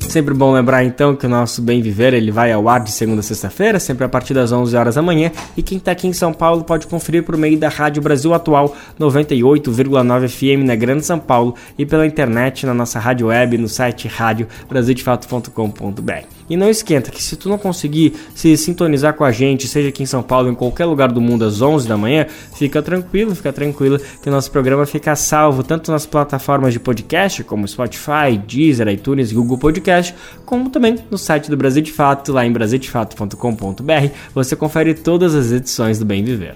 Sempre 0.02 0.34
bom 0.34 0.52
lembrar 0.52 0.84
então 0.84 1.16
que 1.16 1.26
o 1.26 1.30
nosso 1.30 1.62
Bem 1.62 1.82
Viver 1.82 2.14
ele 2.14 2.30
vai 2.30 2.52
ao 2.52 2.68
ar 2.68 2.82
de 2.82 2.92
segunda 2.92 3.22
a 3.22 3.24
sexta-feira, 3.24 3.80
sempre 3.80 4.04
a 4.04 4.10
partir 4.10 4.34
das 4.34 4.52
11 4.52 4.76
horas 4.76 4.96
da 4.96 5.02
manhã. 5.02 5.32
E 5.56 5.64
quem 5.64 5.78
está 5.78 5.94
aqui 5.94 6.06
em 6.06 6.12
São 6.12 6.34
Paulo 6.34 6.66
pode 6.66 6.88
conferir 6.88 7.24
por 7.24 7.38
meio 7.38 7.58
da 7.58 7.70
Rádio 7.70 8.02
Brasil 8.02 8.34
Atual 8.34 8.76
98,9 9.00 10.28
FM 10.28 10.66
na 10.66 10.76
Grande 10.76 11.06
São 11.06 11.18
Paulo 11.18 11.56
e 11.78 11.86
pela 11.86 12.06
internet 12.06 12.66
na 12.66 12.74
nossa 12.74 13.00
rádio 13.00 13.28
web 13.28 13.58
no 13.58 13.70
site 13.70 14.10
radiobrasildefato.com.br. 14.10 16.41
E 16.52 16.58
não 16.58 16.70
esquenta 16.70 17.10
que 17.10 17.24
se 17.24 17.38
tu 17.38 17.48
não 17.48 17.58
conseguir 17.58 18.14
se 18.36 18.58
sintonizar 18.58 19.14
com 19.14 19.24
a 19.24 19.32
gente, 19.32 19.70
seja 19.70 19.88
aqui 19.88 20.04
em 20.04 20.06
São 20.06 20.22
Paulo 20.22 20.50
em 20.50 20.54
qualquer 20.54 20.84
lugar 20.84 21.10
do 21.10 21.22
mundo 21.22 21.46
às 21.46 21.62
11 21.62 21.88
da 21.88 21.96
manhã, 21.96 22.26
fica 22.54 22.82
tranquilo, 22.82 23.34
fica 23.34 23.54
tranquilo 23.54 23.98
que 24.22 24.28
o 24.28 24.32
nosso 24.34 24.52
programa 24.52 24.86
fica 24.86 25.16
salvo 25.16 25.64
tanto 25.64 25.94
nas 25.94 26.06
plataformas 26.06 26.74
de 26.74 26.80
podcast 26.82 27.42
como 27.46 27.66
Spotify, 27.66 28.38
Deezer, 28.46 28.90
iTunes, 28.90 29.32
Google 29.32 29.58
Podcast, 29.58 30.14
como 30.46 30.70
também 30.70 30.98
no 31.10 31.18
site 31.18 31.50
do 31.50 31.56
Brasil 31.56 31.82
de 31.82 31.94
Fato, 31.94 32.34
lá 32.34 32.46
em 32.46 32.52
brasildefato.com.br, 32.52 34.14
você 34.36 34.54
confere 34.54 34.94
todas 34.94 35.34
as 35.34 35.54
edições 35.54 36.00
do 36.00 36.04
Bem 36.04 36.22
Viver. 36.22 36.56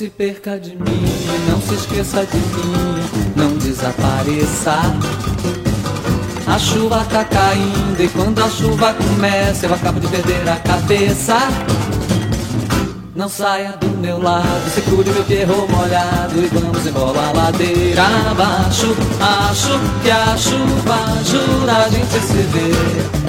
Se 0.00 0.08
perca 0.08 0.58
de 0.58 0.70
mim, 0.70 1.04
não 1.50 1.60
se 1.60 1.74
esqueça 1.74 2.24
de 2.24 2.38
mim, 2.38 3.34
não 3.36 3.54
desapareça. 3.58 4.72
A 6.46 6.58
chuva 6.58 7.04
tá 7.04 7.22
caindo 7.22 8.02
e 8.02 8.08
quando 8.08 8.42
a 8.42 8.48
chuva 8.48 8.94
começa 8.94 9.66
eu 9.66 9.74
acabo 9.74 10.00
de 10.00 10.08
perder 10.08 10.48
a 10.48 10.56
cabeça. 10.56 11.36
Não 13.14 13.28
saia 13.28 13.72
do 13.72 13.88
meu 13.98 14.22
lado, 14.22 14.70
segure 14.70 15.10
meu 15.10 15.22
perro 15.22 15.68
molhado 15.68 16.38
e 16.38 16.46
vamos 16.46 16.86
embora 16.86 17.20
a 17.20 17.32
ladeira 17.32 18.04
abaixo. 18.30 18.96
Acho 19.20 19.78
que 20.02 20.10
a 20.10 20.34
chuva 20.34 20.94
ajuda 21.20 21.76
a 21.76 21.88
gente 21.90 22.26
se 22.26 22.42
ver. 22.48 23.20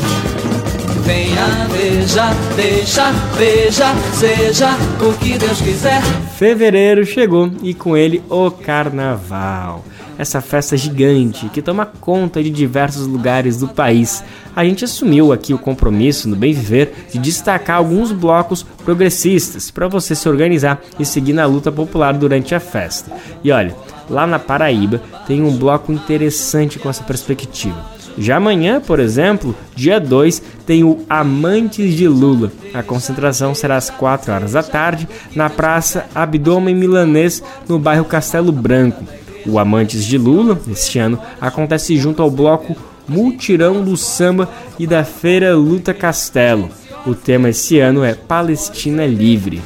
Venha, 1.04 1.68
veja, 1.70 2.30
deixa, 2.56 3.12
veja, 3.36 3.94
seja 4.18 4.70
o 5.02 5.12
que 5.18 5.38
Deus 5.38 5.60
quiser. 5.60 6.02
Fevereiro 6.42 7.06
chegou 7.06 7.52
e 7.62 7.72
com 7.72 7.96
ele 7.96 8.24
o 8.28 8.50
carnaval. 8.50 9.86
Essa 10.18 10.42
festa 10.42 10.76
gigante 10.76 11.48
que 11.50 11.62
toma 11.62 11.86
conta 11.86 12.42
de 12.42 12.50
diversos 12.50 13.06
lugares 13.06 13.58
do 13.58 13.68
país. 13.68 14.24
A 14.56 14.66
gente 14.66 14.84
assumiu 14.84 15.32
aqui 15.32 15.54
o 15.54 15.60
compromisso 15.60 16.28
no 16.28 16.36
Bem 16.36 16.52
Viver 16.52 16.94
de 17.12 17.20
destacar 17.20 17.78
alguns 17.78 18.12
blocos 18.12 18.64
progressistas 18.84 19.70
para 19.70 19.88
você 19.88 20.16
se 20.16 20.28
organizar 20.28 20.82
e 20.98 21.06
seguir 21.06 21.34
na 21.34 21.46
luta 21.46 21.72
popular 21.72 22.16
durante 22.16 22.56
a 22.56 22.60
festa. 22.60 23.16
E 23.44 23.52
olha, 23.52 23.76
lá 24.10 24.26
na 24.26 24.40
Paraíba 24.40 25.00
tem 25.28 25.44
um 25.44 25.56
bloco 25.56 25.92
interessante 25.92 26.80
com 26.80 26.90
essa 26.90 27.04
perspectiva. 27.04 27.91
Já 28.18 28.38
amanhã, 28.38 28.80
por 28.82 29.00
exemplo, 29.00 29.56
dia 29.76 30.00
2, 30.00 30.42
tem 30.66 30.84
o 30.84 31.04
Amantes 31.10 31.94
de 31.94 32.08
Lula. 32.08 32.52
A 32.74 32.84
concentração 32.84 33.56
será 33.56 33.78
às 33.78 33.90
4 33.90 34.34
horas 34.34 34.52
da 34.54 34.64
tarde 34.64 35.08
na 35.36 35.50
Praça 35.50 36.06
Abdômen 36.14 36.76
Milanês, 36.76 37.42
no 37.68 37.80
bairro 37.80 38.06
Castelo 38.06 38.52
Branco. 38.52 39.04
O 39.46 39.58
Amantes 39.58 40.06
de 40.06 40.18
Lula, 40.18 40.60
este 40.70 41.00
ano, 41.00 41.20
acontece 41.40 41.98
junto 41.98 42.22
ao 42.22 42.30
bloco 42.30 42.76
Multirão 43.08 43.84
do 43.84 43.98
Samba 43.98 44.50
e 44.78 44.86
da 44.86 45.04
Feira 45.04 45.56
Luta 45.56 45.94
Castelo. 45.94 46.70
O 47.06 47.16
tema 47.16 47.50
esse 47.50 47.80
ano 47.80 48.04
é 48.04 48.14
Palestina 48.14 49.06
Livre. 49.06 49.62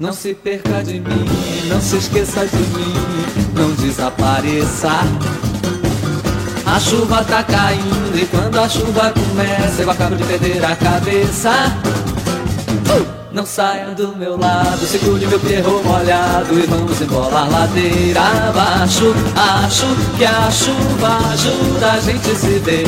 Não 0.00 0.12
se 0.12 0.34
perca 0.34 0.82
de 0.82 0.94
mim, 0.94 1.26
não 1.68 1.80
se 1.80 1.96
esqueça 1.96 2.46
de 2.46 2.56
mim, 2.56 2.92
não 3.54 3.70
desapareça. 3.74 4.90
A 6.72 6.80
chuva 6.80 7.22
tá 7.24 7.42
caindo 7.42 8.18
e 8.18 8.24
quando 8.24 8.58
a 8.58 8.66
chuva 8.66 9.12
começa 9.12 9.82
eu 9.82 9.90
acabo 9.90 10.16
de 10.16 10.24
perder 10.24 10.64
a 10.64 10.74
cabeça. 10.74 11.50
Não 13.30 13.44
saia 13.44 13.88
do 13.88 14.16
meu 14.16 14.38
lado, 14.38 14.78
segure 14.86 15.26
meu 15.26 15.38
perro 15.38 15.82
molhado 15.84 16.58
e 16.58 16.62
vamos 16.62 16.98
embora 16.98 17.44
ladeira 17.44 18.22
abaixo. 18.48 19.14
Acho 19.36 19.84
que 20.16 20.24
a 20.24 20.50
chuva 20.50 21.18
ajuda 21.34 21.92
a 21.92 22.00
gente 22.00 22.34
se 22.36 22.58
ver. 22.60 22.86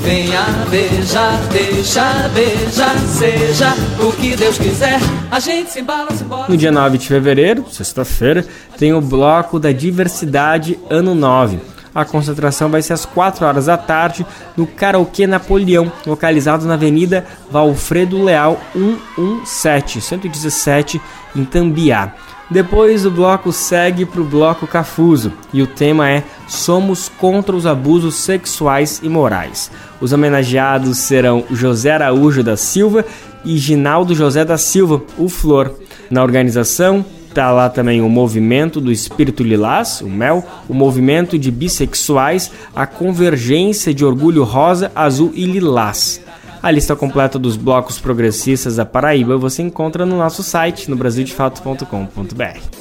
Venha, 0.00 0.44
beija, 0.68 1.30
deixa, 1.50 2.28
beija, 2.34 2.94
seja 3.06 3.74
o 4.06 4.12
que 4.12 4.36
Deus 4.36 4.58
quiser. 4.58 5.00
A 5.30 5.40
gente 5.40 5.70
se 5.70 5.80
embala, 5.80 6.10
se 6.12 6.24
embora. 6.24 6.44
No 6.46 6.58
dia 6.58 6.70
9 6.70 6.98
de 6.98 7.08
fevereiro, 7.08 7.64
sexta-feira, 7.70 8.44
tem 8.76 8.92
o 8.92 9.00
bloco 9.00 9.58
da 9.58 9.72
diversidade 9.72 10.78
Ano 10.90 11.14
9 11.14 11.77
a 12.00 12.04
concentração 12.04 12.68
vai 12.68 12.80
ser 12.82 12.92
às 12.92 13.04
4 13.04 13.44
horas 13.44 13.66
da 13.66 13.76
tarde 13.76 14.24
no 14.56 14.66
Karaokê 14.66 15.26
Napoleão, 15.26 15.90
localizado 16.06 16.66
na 16.66 16.74
Avenida 16.74 17.26
Valfredo 17.50 18.22
Leal 18.22 18.60
117, 18.74 20.00
117, 20.00 21.00
em 21.34 21.44
Tambiá. 21.44 22.14
Depois 22.50 23.04
o 23.04 23.10
bloco 23.10 23.52
segue 23.52 24.06
para 24.06 24.22
o 24.22 24.24
bloco 24.24 24.66
Cafuso 24.66 25.32
e 25.52 25.60
o 25.60 25.66
tema 25.66 26.10
é 26.10 26.22
Somos 26.46 27.08
contra 27.08 27.54
os 27.54 27.66
abusos 27.66 28.14
sexuais 28.14 29.00
e 29.02 29.08
morais. 29.08 29.70
Os 30.00 30.12
homenageados 30.12 30.96
serão 30.96 31.44
José 31.50 31.92
Araújo 31.92 32.42
da 32.42 32.56
Silva 32.56 33.04
e 33.44 33.58
Ginaldo 33.58 34.14
José 34.14 34.44
da 34.46 34.56
Silva, 34.56 35.02
o 35.18 35.28
Flor. 35.28 35.74
Na 36.10 36.22
organização, 36.22 37.04
Tá 37.34 37.52
lá 37.52 37.68
também 37.68 38.00
o 38.00 38.08
movimento 38.08 38.80
do 38.80 38.90
espírito 38.90 39.42
lilás, 39.42 40.00
o 40.00 40.08
mel, 40.08 40.44
o 40.68 40.74
movimento 40.74 41.38
de 41.38 41.50
bissexuais, 41.50 42.50
a 42.74 42.86
convergência 42.86 43.92
de 43.92 44.04
orgulho 44.04 44.44
rosa, 44.44 44.90
azul 44.94 45.32
e 45.34 45.44
lilás. 45.44 46.20
A 46.62 46.70
lista 46.70 46.96
completa 46.96 47.38
dos 47.38 47.56
blocos 47.56 48.00
progressistas 48.00 48.76
da 48.76 48.84
Paraíba 48.84 49.36
você 49.36 49.62
encontra 49.62 50.04
no 50.04 50.16
nosso 50.16 50.42
site, 50.42 50.90
no 50.90 50.96
brasildefato.com.br. 50.96 52.77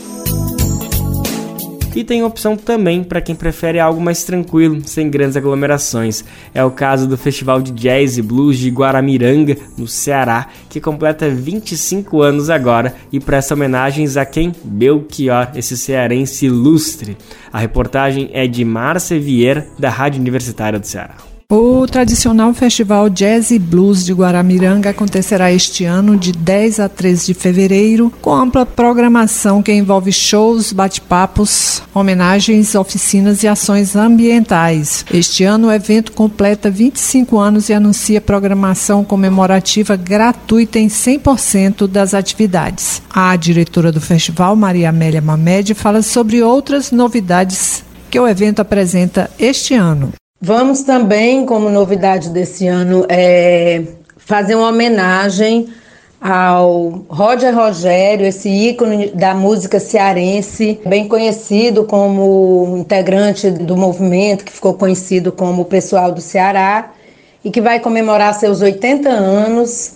E 1.95 2.03
tem 2.03 2.23
opção 2.23 2.55
também 2.55 3.03
para 3.03 3.21
quem 3.21 3.35
prefere 3.35 3.79
algo 3.79 3.99
mais 3.99 4.23
tranquilo, 4.23 4.81
sem 4.85 5.09
grandes 5.09 5.35
aglomerações. 5.35 6.23
É 6.53 6.63
o 6.63 6.69
caso 6.69 7.07
do 7.07 7.17
Festival 7.17 7.61
de 7.61 7.71
Jazz 7.71 8.17
e 8.17 8.21
Blues 8.21 8.57
de 8.57 8.69
Guaramiranga, 8.69 9.57
no 9.77 9.87
Ceará, 9.87 10.47
que 10.69 10.79
completa 10.79 11.29
25 11.29 12.21
anos 12.21 12.49
agora 12.49 12.95
e 13.11 13.19
presta 13.19 13.55
homenagens 13.55 14.15
a 14.15 14.25
quem? 14.25 14.53
Belchior, 14.63 15.49
esse 15.55 15.75
cearense 15.75 16.45
ilustre. 16.45 17.17
A 17.51 17.59
reportagem 17.59 18.29
é 18.31 18.45
de 18.45 18.63
Márcia 18.63 19.19
Vieira, 19.19 19.67
da 19.79 19.89
Rádio 19.89 20.21
Universitária 20.21 20.79
do 20.79 20.85
Ceará. 20.85 21.26
O 21.49 21.87
tradicional 21.87 22.53
Festival 22.53 23.09
Jazz 23.09 23.51
e 23.51 23.57
Blues 23.57 24.03
de 24.03 24.11
Guaramiranga 24.11 24.89
acontecerá 24.89 25.49
este 25.49 25.85
ano 25.85 26.17
de 26.17 26.33
10 26.33 26.81
a 26.81 26.89
13 26.89 27.27
de 27.27 27.33
fevereiro, 27.33 28.11
com 28.21 28.35
ampla 28.35 28.65
programação 28.65 29.63
que 29.63 29.71
envolve 29.71 30.11
shows, 30.11 30.73
bate-papos, 30.73 31.81
homenagens, 31.93 32.75
oficinas 32.75 33.43
e 33.43 33.47
ações 33.47 33.95
ambientais. 33.95 35.05
Este 35.09 35.45
ano 35.45 35.69
o 35.69 35.71
evento 35.71 36.11
completa 36.11 36.69
25 36.69 37.39
anos 37.39 37.69
e 37.69 37.73
anuncia 37.73 38.19
programação 38.19 39.05
comemorativa 39.05 39.95
gratuita 39.95 40.79
em 40.79 40.89
100% 40.89 41.87
das 41.87 42.13
atividades. 42.13 43.01
A 43.09 43.33
diretora 43.37 43.89
do 43.89 44.01
festival, 44.01 44.53
Maria 44.57 44.89
Amélia 44.89 45.21
Mamed, 45.21 45.73
fala 45.75 46.01
sobre 46.01 46.43
outras 46.43 46.91
novidades 46.91 47.85
que 48.11 48.19
o 48.19 48.27
evento 48.27 48.59
apresenta 48.59 49.31
este 49.39 49.73
ano. 49.73 50.11
Vamos 50.39 50.83
também, 50.83 51.47
como 51.47 51.67
novidade 51.67 52.29
desse 52.29 52.67
ano, 52.67 53.05
é 53.09 53.81
fazer 54.17 54.53
uma 54.53 54.69
homenagem 54.69 55.67
ao 56.21 57.05
Roger 57.09 57.55
Rogério, 57.55 58.25
esse 58.25 58.47
ícone 58.47 59.07
da 59.11 59.33
música 59.33 59.79
cearense, 59.79 60.79
bem 60.85 61.07
conhecido 61.07 61.85
como 61.85 62.75
integrante 62.77 63.49
do 63.49 63.75
movimento 63.75 64.45
que 64.45 64.51
ficou 64.51 64.75
conhecido 64.75 65.31
como 65.31 65.65
Pessoal 65.65 66.11
do 66.11 66.21
Ceará 66.21 66.91
e 67.43 67.49
que 67.49 67.59
vai 67.59 67.79
comemorar 67.79 68.33
seus 68.35 68.61
80 68.61 69.09
anos. 69.09 69.95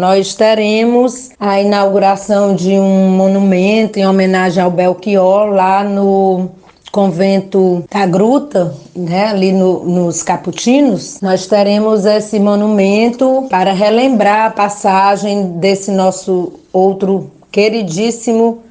Nós 0.00 0.34
teremos 0.34 1.30
a 1.38 1.60
inauguração 1.60 2.54
de 2.54 2.70
um 2.70 3.10
monumento 3.10 3.98
em 3.98 4.06
homenagem 4.06 4.62
ao 4.62 4.70
Belchior 4.70 5.48
lá 5.48 5.82
no 5.82 6.48
convento 6.90 7.84
da 7.90 8.04
Gruta, 8.06 8.74
né, 8.94 9.26
ali 9.26 9.52
no, 9.52 9.84
nos 9.84 10.22
Caputinos, 10.22 11.20
nós 11.20 11.46
teremos 11.46 12.04
esse 12.04 12.38
monumento 12.38 13.46
para 13.48 13.72
relembrar 13.72 14.46
a 14.46 14.50
passagem 14.50 15.52
desse 15.58 15.90
nosso 15.90 16.54
outro 16.72 17.30
queridíssimo 17.50 18.62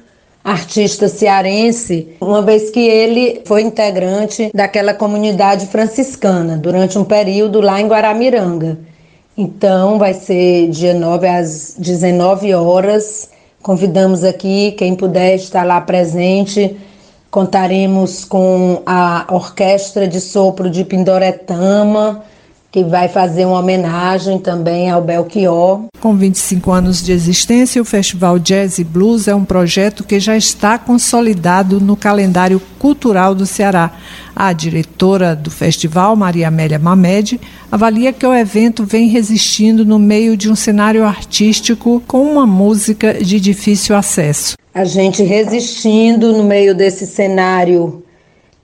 artista 0.42 1.06
cearense, 1.08 2.08
uma 2.20 2.40
vez 2.40 2.70
que 2.70 2.80
ele 2.80 3.42
foi 3.44 3.62
integrante 3.62 4.50
daquela 4.54 4.94
comunidade 4.94 5.66
franciscana 5.66 6.56
durante 6.56 6.98
um 6.98 7.04
período 7.04 7.60
lá 7.60 7.80
em 7.80 7.86
Guaramiranga. 7.86 8.78
Então, 9.36 9.98
vai 9.98 10.14
ser 10.14 10.68
dia 10.68 10.94
9 10.94 11.26
às 11.26 11.74
19 11.78 12.54
horas. 12.54 13.30
Convidamos 13.62 14.24
aqui 14.24 14.72
quem 14.72 14.94
puder 14.94 15.34
estar 15.34 15.64
lá 15.64 15.80
presente 15.80 16.76
Contaremos 17.30 18.24
com 18.24 18.82
a 18.84 19.24
Orquestra 19.30 20.08
de 20.08 20.20
Sopro 20.20 20.68
de 20.68 20.84
Pindoretama, 20.84 22.24
que 22.70 22.84
vai 22.84 23.08
fazer 23.08 23.44
uma 23.44 23.58
homenagem 23.58 24.38
também 24.38 24.88
ao 24.90 25.02
Belchior. 25.02 25.86
Com 26.00 26.16
25 26.16 26.70
anos 26.70 27.02
de 27.02 27.10
existência, 27.10 27.82
o 27.82 27.84
Festival 27.84 28.38
Jazz 28.38 28.78
e 28.78 28.84
Blues 28.84 29.26
é 29.26 29.34
um 29.34 29.44
projeto 29.44 30.04
que 30.04 30.20
já 30.20 30.36
está 30.36 30.78
consolidado 30.78 31.80
no 31.80 31.96
calendário 31.96 32.62
cultural 32.78 33.34
do 33.34 33.44
Ceará. 33.44 33.92
A 34.34 34.52
diretora 34.52 35.34
do 35.34 35.50
festival, 35.50 36.14
Maria 36.14 36.48
Amélia 36.48 36.78
Mamed, 36.78 37.40
avalia 37.70 38.12
que 38.12 38.24
o 38.24 38.32
evento 38.32 38.84
vem 38.84 39.08
resistindo 39.08 39.84
no 39.84 39.98
meio 39.98 40.36
de 40.36 40.48
um 40.48 40.54
cenário 40.54 41.04
artístico 41.04 42.00
com 42.06 42.22
uma 42.22 42.46
música 42.46 43.14
de 43.14 43.40
difícil 43.40 43.96
acesso. 43.96 44.54
A 44.72 44.84
gente 44.84 45.24
resistindo 45.24 46.32
no 46.32 46.44
meio 46.44 46.74
desse 46.74 47.04
cenário 47.04 48.04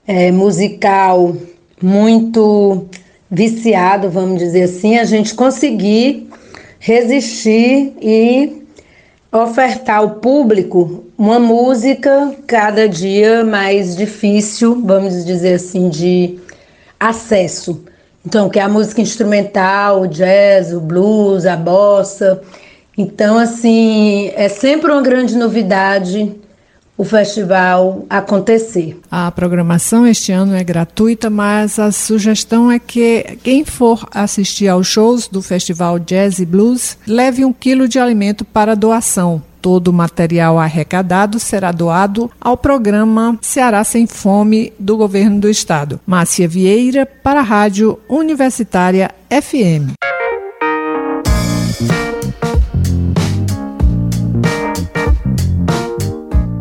é, 0.07 0.31
musical 0.31 1.35
muito 1.81 2.87
viciado, 3.29 4.09
vamos 4.09 4.39
dizer 4.39 4.63
assim, 4.63 4.97
a 4.97 5.03
gente 5.03 5.35
conseguir 5.35 6.29
resistir 6.79 7.93
e 8.01 8.63
ofertar 9.31 9.97
ao 9.97 10.11
público 10.11 11.05
uma 11.17 11.39
música 11.39 12.33
cada 12.45 12.87
dia 12.87 13.43
mais 13.43 13.95
difícil, 13.95 14.81
vamos 14.83 15.25
dizer 15.25 15.55
assim, 15.55 15.89
de 15.89 16.39
acesso. 16.99 17.83
Então, 18.25 18.49
que 18.49 18.59
é 18.59 18.61
a 18.61 18.69
música 18.69 19.01
instrumental, 19.01 20.01
o 20.01 20.07
jazz, 20.07 20.73
o 20.73 20.79
blues, 20.79 21.45
a 21.45 21.55
bossa. 21.55 22.41
Então, 22.97 23.37
assim, 23.37 24.31
é 24.35 24.49
sempre 24.49 24.91
uma 24.91 25.01
grande 25.01 25.35
novidade 25.37 26.35
o 26.97 27.03
festival 27.03 28.05
acontecer. 28.09 28.99
A 29.09 29.31
programação 29.31 30.05
este 30.05 30.31
ano 30.31 30.55
é 30.55 30.63
gratuita, 30.63 31.29
mas 31.29 31.77
a 31.77 31.91
sugestão 31.91 32.71
é 32.71 32.79
que 32.79 33.37
quem 33.43 33.63
for 33.63 34.07
assistir 34.11 34.67
aos 34.67 34.87
shows 34.87 35.27
do 35.27 35.41
Festival 35.41 35.99
Jazz 35.99 36.39
e 36.39 36.45
Blues 36.45 36.97
leve 37.07 37.45
um 37.45 37.53
quilo 37.53 37.87
de 37.87 37.99
alimento 37.99 38.43
para 38.43 38.75
doação. 38.75 39.41
Todo 39.61 39.89
o 39.89 39.93
material 39.93 40.57
arrecadado 40.57 41.39
será 41.39 41.71
doado 41.71 42.31
ao 42.39 42.55
programa 42.55 43.37
Ceará 43.41 43.83
Sem 43.83 44.07
Fome 44.07 44.71
do 44.79 44.95
Governo 44.95 45.39
do 45.39 45.49
Estado. 45.49 45.99
Márcia 46.05 46.47
Vieira, 46.47 47.05
para 47.05 47.41
a 47.41 47.43
Rádio 47.43 47.99
Universitária 48.07 49.11
FM. 49.29 50.06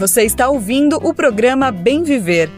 Você 0.00 0.22
está 0.22 0.48
ouvindo 0.48 0.96
o 0.96 1.12
programa 1.12 1.70
Bem 1.70 2.02
Viver, 2.02 2.48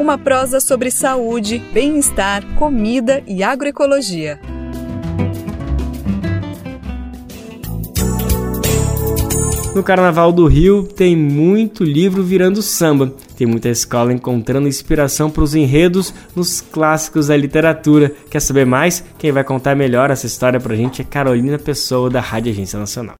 uma 0.00 0.18
prosa 0.18 0.58
sobre 0.58 0.90
saúde, 0.90 1.62
bem-estar, 1.72 2.44
comida 2.56 3.22
e 3.24 3.40
agroecologia. 3.40 4.40
No 9.76 9.80
Carnaval 9.84 10.32
do 10.32 10.48
Rio 10.48 10.82
tem 10.82 11.14
muito 11.14 11.84
livro 11.84 12.24
virando 12.24 12.60
samba. 12.60 13.14
Tem 13.36 13.46
muita 13.46 13.68
escola 13.68 14.12
encontrando 14.12 14.66
inspiração 14.66 15.30
para 15.30 15.44
os 15.44 15.54
enredos 15.54 16.12
nos 16.34 16.60
clássicos 16.60 17.28
da 17.28 17.36
literatura. 17.36 18.12
Quer 18.28 18.40
saber 18.40 18.66
mais? 18.66 19.04
Quem 19.16 19.30
vai 19.30 19.44
contar 19.44 19.76
melhor 19.76 20.10
essa 20.10 20.26
história 20.26 20.58
para 20.58 20.74
a 20.74 20.76
gente 20.76 21.00
é 21.00 21.04
Carolina 21.04 21.60
Pessoa, 21.60 22.10
da 22.10 22.20
Rádio 22.20 22.50
Agência 22.50 22.76
Nacional. 22.76 23.14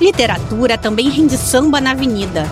Literatura 0.00 0.76
também 0.76 1.08
rende 1.08 1.36
samba 1.36 1.80
na 1.80 1.92
avenida 1.92 2.44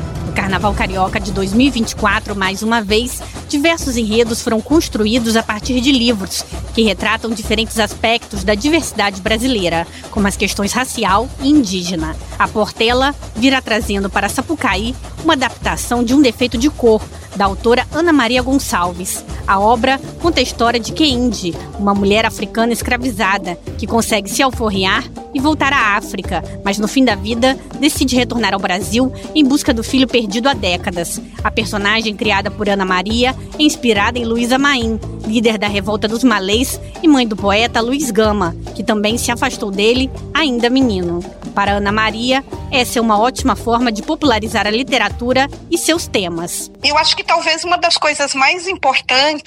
Carnaval 0.50 0.74
Carioca 0.74 1.20
de 1.20 1.30
2024, 1.30 2.34
mais 2.34 2.60
uma 2.60 2.82
vez, 2.82 3.22
diversos 3.48 3.96
enredos 3.96 4.42
foram 4.42 4.60
construídos 4.60 5.36
a 5.36 5.44
partir 5.44 5.80
de 5.80 5.92
livros 5.92 6.44
que 6.74 6.82
retratam 6.82 7.30
diferentes 7.30 7.78
aspectos 7.78 8.42
da 8.42 8.56
diversidade 8.56 9.20
brasileira, 9.20 9.86
como 10.10 10.26
as 10.26 10.36
questões 10.36 10.72
racial 10.72 11.28
e 11.40 11.48
indígena. 11.48 12.16
A 12.36 12.48
Portela 12.48 13.14
virá 13.36 13.62
trazendo 13.62 14.10
para 14.10 14.28
Sapucaí 14.28 14.92
uma 15.22 15.34
adaptação 15.34 16.02
de 16.02 16.14
Um 16.14 16.20
Defeito 16.20 16.58
de 16.58 16.68
Cor, 16.68 17.00
da 17.36 17.44
autora 17.44 17.86
Ana 17.92 18.12
Maria 18.12 18.42
Gonçalves. 18.42 19.24
A 19.50 19.58
obra 19.58 20.00
conta 20.22 20.38
a 20.38 20.42
história 20.44 20.78
de 20.78 20.92
Keinde, 20.92 21.52
uma 21.76 21.92
mulher 21.92 22.24
africana 22.24 22.72
escravizada 22.72 23.58
que 23.76 23.84
consegue 23.84 24.30
se 24.30 24.44
alforriar 24.44 25.02
e 25.34 25.40
voltar 25.40 25.72
à 25.72 25.96
África, 25.96 26.40
mas 26.64 26.78
no 26.78 26.86
fim 26.86 27.04
da 27.04 27.16
vida 27.16 27.58
decide 27.80 28.14
retornar 28.14 28.54
ao 28.54 28.60
Brasil 28.60 29.12
em 29.34 29.44
busca 29.44 29.74
do 29.74 29.82
filho 29.82 30.06
perdido 30.06 30.48
há 30.48 30.54
décadas. 30.54 31.20
A 31.42 31.50
personagem 31.50 32.14
criada 32.14 32.48
por 32.48 32.68
Ana 32.68 32.84
Maria 32.84 33.34
é 33.58 33.62
inspirada 33.64 34.20
em 34.20 34.24
Luísa 34.24 34.56
Maim, 34.56 35.00
líder 35.26 35.58
da 35.58 35.66
revolta 35.66 36.06
dos 36.06 36.22
malês 36.22 36.80
e 37.02 37.08
mãe 37.08 37.26
do 37.26 37.34
poeta 37.34 37.80
Luiz 37.80 38.12
Gama, 38.12 38.54
que 38.76 38.84
também 38.84 39.18
se 39.18 39.32
afastou 39.32 39.72
dele 39.72 40.08
ainda 40.32 40.70
menino. 40.70 41.24
Para 41.56 41.72
Ana 41.72 41.90
Maria, 41.90 42.44
essa 42.70 43.00
é 43.00 43.02
uma 43.02 43.18
ótima 43.18 43.56
forma 43.56 43.90
de 43.90 44.02
popularizar 44.02 44.66
a 44.66 44.70
literatura 44.70 45.48
e 45.68 45.76
seus 45.76 46.06
temas. 46.06 46.70
Eu 46.84 46.96
acho 46.96 47.16
que 47.16 47.24
talvez 47.24 47.64
uma 47.64 47.76
das 47.76 47.96
coisas 47.96 48.32
mais 48.34 48.68
importantes 48.68 49.39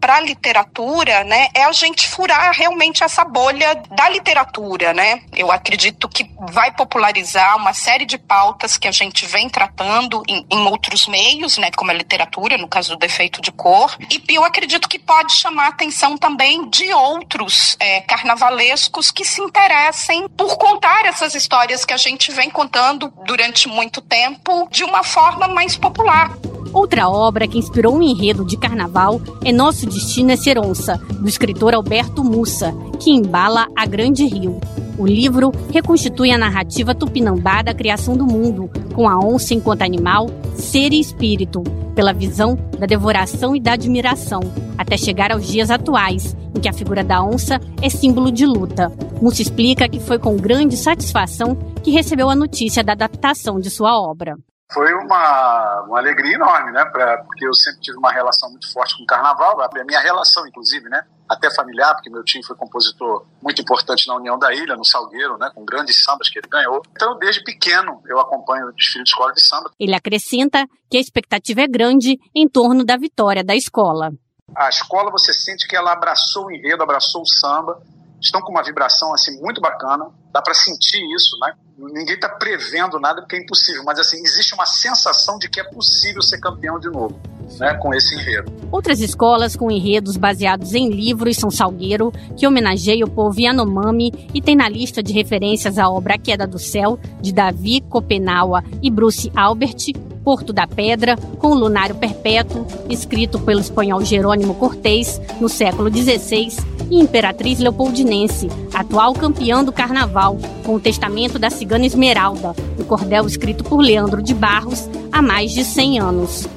para 0.00 0.16
a 0.16 0.20
literatura, 0.20 1.24
né, 1.24 1.48
é 1.54 1.64
a 1.64 1.72
gente 1.72 2.08
furar 2.08 2.52
realmente 2.52 3.02
essa 3.02 3.24
bolha 3.24 3.74
da 3.90 4.08
literatura, 4.08 4.92
né? 4.92 5.22
Eu 5.34 5.50
acredito 5.50 6.08
que 6.08 6.30
vai 6.52 6.72
popularizar 6.72 7.56
uma 7.56 7.72
série 7.72 8.04
de 8.04 8.18
pautas 8.18 8.76
que 8.76 8.88
a 8.88 8.92
gente 8.92 9.26
vem 9.26 9.48
tratando 9.48 10.22
em, 10.28 10.46
em 10.50 10.66
outros 10.66 11.06
meios, 11.06 11.58
né, 11.58 11.70
como 11.76 11.90
a 11.90 11.94
literatura, 11.94 12.56
no 12.58 12.68
caso 12.68 12.90
do 12.90 12.98
defeito 12.98 13.40
de 13.40 13.50
cor, 13.50 13.96
e 14.10 14.22
eu 14.34 14.44
acredito 14.44 14.88
que 14.88 14.98
pode 14.98 15.32
chamar 15.32 15.66
a 15.66 15.68
atenção 15.68 16.16
também 16.16 16.68
de 16.68 16.92
outros 16.92 17.76
é, 17.80 18.00
carnavalescos 18.02 19.10
que 19.10 19.24
se 19.24 19.40
interessem 19.40 20.28
por 20.28 20.56
contar 20.56 21.06
essas 21.06 21.34
histórias 21.34 21.84
que 21.84 21.92
a 21.92 21.96
gente 21.96 22.30
vem 22.32 22.50
contando 22.50 23.12
durante 23.24 23.68
muito 23.68 24.00
tempo 24.00 24.68
de 24.70 24.84
uma 24.84 25.02
forma 25.02 25.48
mais 25.48 25.76
popular. 25.76 26.30
Outra 26.76 27.08
obra 27.08 27.48
que 27.48 27.56
inspirou 27.56 27.96
um 27.96 28.02
enredo 28.02 28.44
de 28.44 28.54
carnaval 28.54 29.18
é 29.42 29.50
Nosso 29.50 29.86
Destino 29.86 30.30
é 30.30 30.36
Ser 30.36 30.58
Onça, 30.58 30.98
do 30.98 31.26
escritor 31.26 31.72
Alberto 31.72 32.22
Mussa, 32.22 32.70
que 33.00 33.10
embala 33.10 33.66
a 33.74 33.86
Grande 33.86 34.26
Rio. 34.26 34.60
O 34.98 35.06
livro 35.06 35.50
reconstitui 35.72 36.32
a 36.32 36.36
narrativa 36.36 36.94
tupinambá 36.94 37.62
da 37.62 37.72
criação 37.72 38.14
do 38.14 38.26
mundo, 38.26 38.68
com 38.94 39.08
a 39.08 39.18
onça 39.18 39.54
enquanto 39.54 39.80
animal, 39.80 40.26
ser 40.54 40.92
e 40.92 41.00
espírito, 41.00 41.62
pela 41.94 42.12
visão 42.12 42.58
da 42.78 42.84
devoração 42.84 43.56
e 43.56 43.60
da 43.60 43.72
admiração, 43.72 44.40
até 44.76 44.98
chegar 44.98 45.32
aos 45.32 45.46
dias 45.46 45.70
atuais, 45.70 46.36
em 46.54 46.60
que 46.60 46.68
a 46.68 46.74
figura 46.74 47.02
da 47.02 47.24
onça 47.24 47.58
é 47.80 47.88
símbolo 47.88 48.30
de 48.30 48.44
luta. 48.44 48.92
Mussa 49.22 49.40
explica 49.40 49.88
que 49.88 49.98
foi 49.98 50.18
com 50.18 50.36
grande 50.36 50.76
satisfação 50.76 51.56
que 51.82 51.90
recebeu 51.90 52.28
a 52.28 52.36
notícia 52.36 52.84
da 52.84 52.92
adaptação 52.92 53.58
de 53.58 53.70
sua 53.70 53.98
obra 53.98 54.36
foi 54.72 54.92
uma, 54.94 55.82
uma 55.82 55.98
alegria 55.98 56.34
enorme, 56.34 56.72
né? 56.72 56.84
Pra, 56.86 57.18
porque 57.18 57.46
eu 57.46 57.54
sempre 57.54 57.80
tive 57.80 57.98
uma 57.98 58.10
relação 58.10 58.50
muito 58.50 58.70
forte 58.72 58.96
com 58.96 59.04
o 59.04 59.06
carnaval, 59.06 59.60
a 59.60 59.84
minha 59.84 60.00
relação, 60.00 60.46
inclusive, 60.46 60.88
né? 60.88 61.02
Até 61.28 61.52
familiar, 61.54 61.94
porque 61.94 62.10
meu 62.10 62.24
tio 62.24 62.44
foi 62.44 62.56
compositor 62.56 63.26
muito 63.42 63.62
importante 63.62 64.06
na 64.06 64.16
União 64.16 64.38
da 64.38 64.52
Ilha, 64.52 64.76
no 64.76 64.84
Salgueiro, 64.84 65.38
né? 65.38 65.50
Com 65.54 65.64
grandes 65.64 66.02
sambas 66.02 66.28
que 66.28 66.38
ele 66.38 66.48
ganhou. 66.48 66.82
Então, 66.90 67.16
desde 67.18 67.42
pequeno, 67.42 68.02
eu 68.06 68.18
acompanho 68.18 68.68
o 68.68 68.72
desfile 68.72 69.04
de 69.04 69.10
escola 69.10 69.32
de 69.32 69.42
samba. 69.46 69.70
Ele 69.78 69.94
acrescenta 69.94 70.66
que 70.90 70.96
a 70.96 71.00
expectativa 71.00 71.62
é 71.62 71.68
grande 71.68 72.18
em 72.34 72.48
torno 72.48 72.84
da 72.84 72.96
vitória 72.96 73.44
da 73.44 73.54
escola. 73.54 74.12
A 74.54 74.68
escola, 74.68 75.10
você 75.10 75.32
sente 75.32 75.66
que 75.66 75.76
ela 75.76 75.92
abraçou 75.92 76.46
o 76.46 76.52
enredo, 76.52 76.82
abraçou 76.82 77.22
o 77.22 77.26
samba, 77.26 77.80
estão 78.20 78.40
com 78.40 78.50
uma 78.50 78.62
vibração 78.62 79.12
assim 79.12 79.40
muito 79.40 79.60
bacana, 79.60 80.06
dá 80.32 80.40
para 80.42 80.54
sentir 80.54 81.02
isso, 81.14 81.38
né? 81.40 81.54
ninguém 81.78 82.14
está 82.14 82.28
prevendo 82.28 82.98
nada 82.98 83.20
porque 83.20 83.36
é 83.36 83.40
impossível, 83.40 83.84
mas 83.84 83.98
assim, 83.98 84.16
existe 84.22 84.54
uma 84.54 84.66
sensação 84.66 85.38
de 85.38 85.48
que 85.48 85.60
é 85.60 85.64
possível 85.64 86.22
ser 86.22 86.40
campeão 86.40 86.78
de 86.78 86.88
novo. 86.88 87.20
Né, 87.58 87.74
com 87.74 87.94
esse 87.94 88.14
enredo. 88.14 88.52
Outras 88.70 89.00
escolas 89.00 89.56
com 89.56 89.70
enredos 89.70 90.16
baseados 90.16 90.74
em 90.74 90.90
livros 90.90 91.36
são 91.36 91.50
Salgueiro, 91.50 92.12
que 92.36 92.46
homenageia 92.46 93.04
o 93.04 93.10
povo 93.10 93.40
Yanomami 93.40 94.12
e 94.34 94.42
tem 94.42 94.56
na 94.56 94.68
lista 94.68 95.02
de 95.02 95.12
referências 95.12 95.78
a 95.78 95.88
obra 95.88 96.14
A 96.14 96.18
Queda 96.18 96.46
do 96.46 96.58
Céu, 96.58 96.98
de 97.20 97.32
Davi 97.32 97.80
Copenaua 97.80 98.62
e 98.82 98.90
Bruce 98.90 99.30
Albert, 99.34 99.92
Porto 100.22 100.52
da 100.52 100.66
Pedra, 100.66 101.16
com 101.38 101.52
o 101.52 101.54
Lunário 101.54 101.94
Perpétuo, 101.94 102.66
escrito 102.90 103.38
pelo 103.38 103.60
espanhol 103.60 104.04
Jerônimo 104.04 104.56
Cortés 104.56 105.20
no 105.40 105.48
século 105.48 105.88
XVI, 105.88 106.48
e 106.90 107.00
Imperatriz 107.00 107.60
Leopoldinense, 107.60 108.48
atual 108.74 109.12
campeã 109.14 109.64
do 109.64 109.72
carnaval, 109.72 110.36
com 110.64 110.74
o 110.74 110.80
testamento 110.80 111.38
da 111.38 111.48
cigana 111.48 111.86
Esmeralda, 111.86 112.54
o 112.78 112.84
cordel 112.84 113.26
escrito 113.26 113.62
por 113.64 113.78
Leandro 113.78 114.20
de 114.20 114.34
Barros 114.34 114.88
há 115.12 115.22
mais 115.22 115.52
de 115.52 115.64
100 115.64 116.00
anos. 116.00 116.48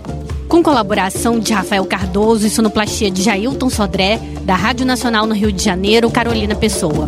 Com 0.50 0.64
colaboração 0.64 1.40
de 1.40 1.54
Rafael 1.54 1.86
Cardoso 1.86 2.48
e 2.48 2.50
sonoplastia 2.50 3.12
de 3.12 3.22
Jailton 3.22 3.70
Sodré, 3.70 4.20
da 4.42 4.56
Rádio 4.56 4.84
Nacional 4.84 5.28
no 5.28 5.36
Rio 5.36 5.52
de 5.52 5.64
Janeiro, 5.64 6.10
Carolina 6.10 6.56
Pessoa. 6.56 7.08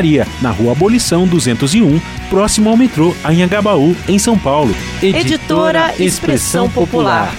na 0.41 0.49
Rua 0.49 0.71
Abolição 0.71 1.27
201, 1.27 2.01
próximo 2.29 2.69
ao 2.69 2.77
metrô 2.77 3.15
Anhangabaú, 3.23 3.95
em 4.07 4.17
São 4.17 4.37
Paulo. 4.37 4.75
Editora, 5.01 5.89
editora 5.89 5.93
Expressão 5.99 6.67
Popular. 6.69 7.31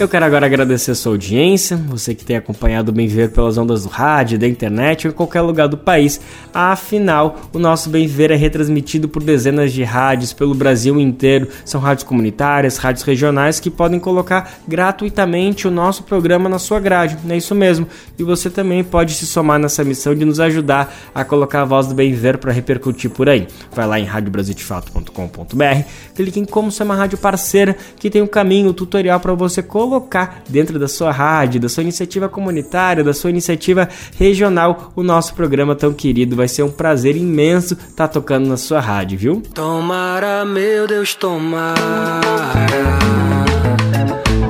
Eu 0.00 0.08
quero 0.08 0.24
agora 0.24 0.46
agradecer 0.46 0.94
sua 0.96 1.12
audiência, 1.12 1.76
você 1.76 2.12
que 2.12 2.24
tem 2.24 2.36
acompanhado 2.36 2.90
o 2.90 2.94
Bem 2.94 3.06
Viver 3.06 3.30
pelas 3.30 3.56
ondas 3.56 3.84
do 3.84 3.88
rádio, 3.88 4.36
da 4.38 4.48
internet 4.48 5.06
ou 5.06 5.12
em 5.12 5.14
qualquer 5.14 5.42
lugar 5.42 5.68
do 5.68 5.76
país. 5.76 6.20
Afinal, 6.52 7.38
o 7.52 7.58
nosso 7.58 7.88
Bem 7.88 8.06
Viver 8.06 8.32
é 8.32 8.34
retransmitido 8.34 9.08
por 9.08 9.22
dezenas 9.22 9.72
de 9.72 9.84
rádios 9.84 10.32
pelo 10.32 10.54
Brasil 10.54 10.98
inteiro. 10.98 11.46
São 11.64 11.80
rádios 11.80 12.02
comunitárias, 12.02 12.78
rádios 12.78 13.04
regionais 13.04 13.60
que 13.60 13.70
podem 13.70 14.00
colocar 14.00 14.54
gratuitamente 14.66 15.68
o 15.68 15.70
nosso 15.70 16.02
programa 16.02 16.48
na 16.48 16.58
sua 16.58 16.80
grade. 16.80 17.16
É 17.28 17.36
isso 17.36 17.54
mesmo. 17.54 17.86
E 18.18 18.24
você 18.24 18.50
também 18.50 18.82
pode 18.82 19.14
se 19.14 19.26
somar 19.26 19.60
nessa 19.60 19.84
missão 19.84 20.14
de 20.16 20.24
nos 20.24 20.40
ajudar 20.40 20.92
a 21.14 21.24
colocar 21.24 21.62
a 21.62 21.64
voz 21.64 21.86
do 21.86 21.94
Bem 21.94 22.10
Viver 22.10 22.38
para 22.38 22.50
repercutir 22.50 23.10
por 23.10 23.28
aí. 23.28 23.46
Vai 23.72 23.86
lá 23.86 24.00
em 24.00 24.04
radiobrasildefato.com.br, 24.04 25.88
clique 26.16 26.40
em 26.40 26.44
como 26.44 26.72
ser 26.72 26.82
uma 26.82 26.96
rádio 26.96 27.18
parceira 27.18 27.76
que 28.00 28.10
tem 28.10 28.20
um 28.20 28.26
caminho, 28.26 28.70
um 28.70 28.72
tutorial 28.72 29.20
para 29.20 29.34
você 29.34 29.62
colocar 29.62 29.81
colocar 29.82 30.42
dentro 30.48 30.78
da 30.78 30.86
sua 30.86 31.10
rádio, 31.10 31.60
da 31.60 31.68
sua 31.68 31.82
iniciativa 31.82 32.28
comunitária, 32.28 33.02
da 33.02 33.12
sua 33.12 33.30
iniciativa 33.30 33.88
regional, 34.16 34.92
o 34.94 35.02
nosso 35.02 35.34
programa 35.34 35.74
tão 35.74 35.92
querido. 35.92 36.36
Vai 36.36 36.46
ser 36.46 36.62
um 36.62 36.70
prazer 36.70 37.16
imenso 37.16 37.74
estar 37.74 38.06
tá 38.06 38.08
tocando 38.08 38.46
na 38.48 38.56
sua 38.56 38.78
rádio, 38.80 39.18
viu? 39.18 39.42
Tomara, 39.52 40.44
meu 40.44 40.86
Deus, 40.86 41.14
tomara 41.14 42.20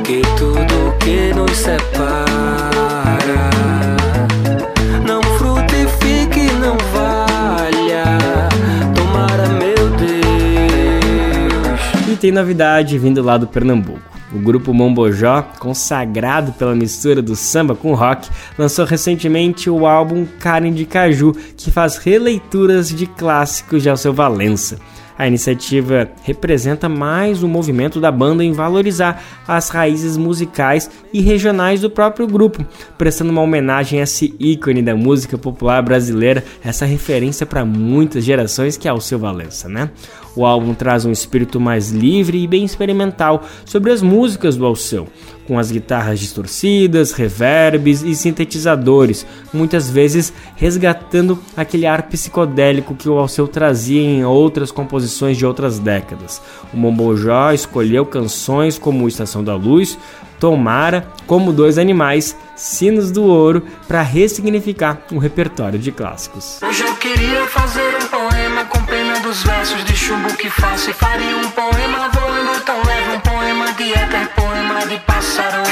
que 0.05 0.21
tudo 0.37 0.99
que 0.99 1.33
nos 1.35 1.57
separa 1.57 3.51
não 5.07 5.23
frutifique, 5.39 6.53
não 6.61 6.77
valha. 6.93 8.19
Tomara, 8.95 9.49
meu 9.49 9.89
Deus. 9.97 10.11
E 12.13 12.17
tem 12.17 12.31
novidade 12.31 12.99
vindo 12.99 13.23
lá 13.23 13.39
do 13.39 13.47
Pernambuco. 13.47 14.13
O 14.35 14.39
grupo 14.39 14.73
Mombojó, 14.73 15.43
consagrado 15.59 16.53
pela 16.53 16.75
mistura 16.75 17.21
do 17.21 17.37
samba 17.37 17.75
com 17.75 17.95
rock, 17.95 18.31
lançou 18.57 18.87
recentemente 18.87 19.69
o 19.69 19.87
álbum 19.87 20.27
Karen 20.41 20.73
de 20.73 20.87
Caju, 20.87 21.37
que 21.57 21.71
faz 21.71 21.99
releituras 21.99 22.89
de 22.89 23.07
clássicos 23.07 23.83
de 23.83 23.91
Alceu 23.91 24.13
Valença. 24.13 24.79
A 25.19 25.29
iniciativa 25.29 26.09
representa 26.23 26.89
mais 26.89 27.43
um 27.43 27.49
movimento 27.49 28.01
da 28.01 28.11
banda 28.11 28.43
em 28.43 28.53
valorizar 28.53 29.23
as 29.47 29.69
raízes 29.69 30.17
musicais 30.17 30.91
e 31.13 31.21
regionais 31.21 31.83
do 31.83 31.91
próprio 31.91 32.27
grupo, 32.27 32.65
prestando 32.97 33.31
uma 33.31 33.43
homenagem 33.43 34.01
a 34.01 34.05
esse 34.05 34.35
ícone 34.41 34.83
da 34.83 34.97
música 34.97 35.37
popular 35.37 35.83
brasileira, 35.83 36.43
essa 36.65 36.87
referência 36.87 37.45
para 37.45 37.65
muitas 37.65 38.25
gerações 38.25 38.79
que 38.79 38.89
é 38.89 38.93
o 38.93 39.01
seu 39.01 39.19
Valença, 39.19 39.69
né? 39.69 39.91
O 40.35 40.47
álbum 40.47 40.75
traz 40.75 41.05
um 41.05 41.13
espírito 41.13 41.61
mais 41.61 41.91
livre 41.91 42.43
e 42.43 42.47
bem 42.47 42.65
experimental 42.65 43.43
sobre 43.65 43.93
as 43.93 44.01
músicas 44.01 44.57
do 44.57 44.65
Alceu, 44.65 45.07
com 45.47 45.59
as 45.59 45.71
guitarras 45.71 46.19
distorcidas, 46.19 47.13
reverbs 47.13 48.03
e 48.03 48.15
sintetizadores, 48.15 49.27
muitas 49.53 49.91
vezes 49.91 50.33
resgatando 50.57 51.39
aquele 51.57 51.87
ar 51.87 52.05
psicodélico 52.05 52.95
que 52.95 53.09
o 53.09 53.19
Alceu 53.19 53.47
trazia 53.47 54.01
em 54.01 54.25
outras 54.25 54.71
composições 54.71 55.37
de 55.37 55.45
outras 55.45 55.79
décadas. 55.79 56.41
O 56.73 56.77
Mombojó 56.77 57.53
escolheu 57.53 58.07
canções 58.07 58.79
como 58.79 59.09
Estação 59.09 59.45
da 59.45 59.55
Luz, 59.55 59.99
Tomara, 60.41 61.07
como 61.27 61.53
Dois 61.53 61.79
Animais, 61.79 62.37
Sinos 62.57 63.13
do 63.13 63.23
Ouro, 63.23 63.63
para 63.87 64.03
ressignificar 64.03 65.01
um 65.13 65.19
repertório 65.19 65.79
de 65.79 65.93
clássicos. 65.93 66.59
Queria 67.03 67.45
fazer 67.49 67.92
dos 69.33 69.45
versos 69.45 69.83
de 69.87 69.97
chumbo 69.97 70.37
que 70.37 70.51
faço 70.51 70.91
e 70.91 70.93
faria 70.93 71.35
um 71.39 71.51
poema 71.53 72.11
voando 72.11 72.61
tão 72.67 72.77
leve, 72.85 73.17
um 73.17 73.21
poema 73.21 73.73
de 73.73 73.91
éter, 73.95 74.29
poema 74.35 74.87
de 74.87 74.99
pássaro. 75.07 75.63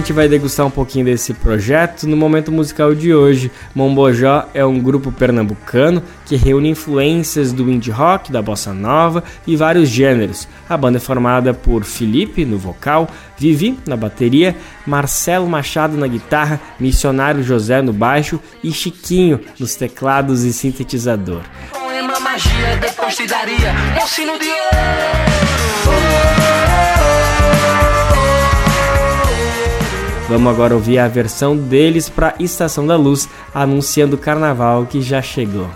Gente 0.00 0.14
vai 0.14 0.28
degustar 0.28 0.64
um 0.64 0.70
pouquinho 0.70 1.04
desse 1.04 1.34
projeto 1.34 2.08
no 2.08 2.16
momento 2.16 2.50
musical 2.50 2.94
de 2.94 3.12
hoje. 3.12 3.52
Mombojó 3.74 4.48
é 4.54 4.64
um 4.64 4.80
grupo 4.80 5.12
pernambucano 5.12 6.02
que 6.24 6.36
reúne 6.36 6.70
influências 6.70 7.52
do 7.52 7.70
indie 7.70 7.90
rock, 7.90 8.32
da 8.32 8.40
bossa 8.40 8.72
nova 8.72 9.22
e 9.46 9.54
vários 9.56 9.90
gêneros. 9.90 10.48
A 10.66 10.74
banda 10.74 10.96
é 10.96 11.00
formada 11.00 11.52
por 11.52 11.84
Felipe 11.84 12.46
no 12.46 12.56
vocal, 12.56 13.10
Vivi 13.36 13.78
na 13.86 13.94
bateria, 13.94 14.56
Marcelo 14.86 15.46
Machado 15.46 15.98
na 15.98 16.06
guitarra, 16.06 16.58
Missionário 16.80 17.42
José 17.42 17.82
no 17.82 17.92
baixo 17.92 18.40
e 18.64 18.72
Chiquinho 18.72 19.38
nos 19.58 19.74
teclados 19.74 20.44
e 20.44 20.52
sintetizador. 20.52 21.42
Poema 21.72 22.18
magia, 22.20 22.80
Vamos 30.30 30.52
agora 30.52 30.76
ouvir 30.76 30.96
a 31.00 31.08
versão 31.08 31.56
deles 31.56 32.08
para 32.08 32.36
Estação 32.38 32.86
da 32.86 32.94
Luz, 32.94 33.28
anunciando 33.52 34.14
o 34.14 34.18
carnaval 34.18 34.86
que 34.86 35.02
já 35.02 35.20
chegou. 35.20 35.68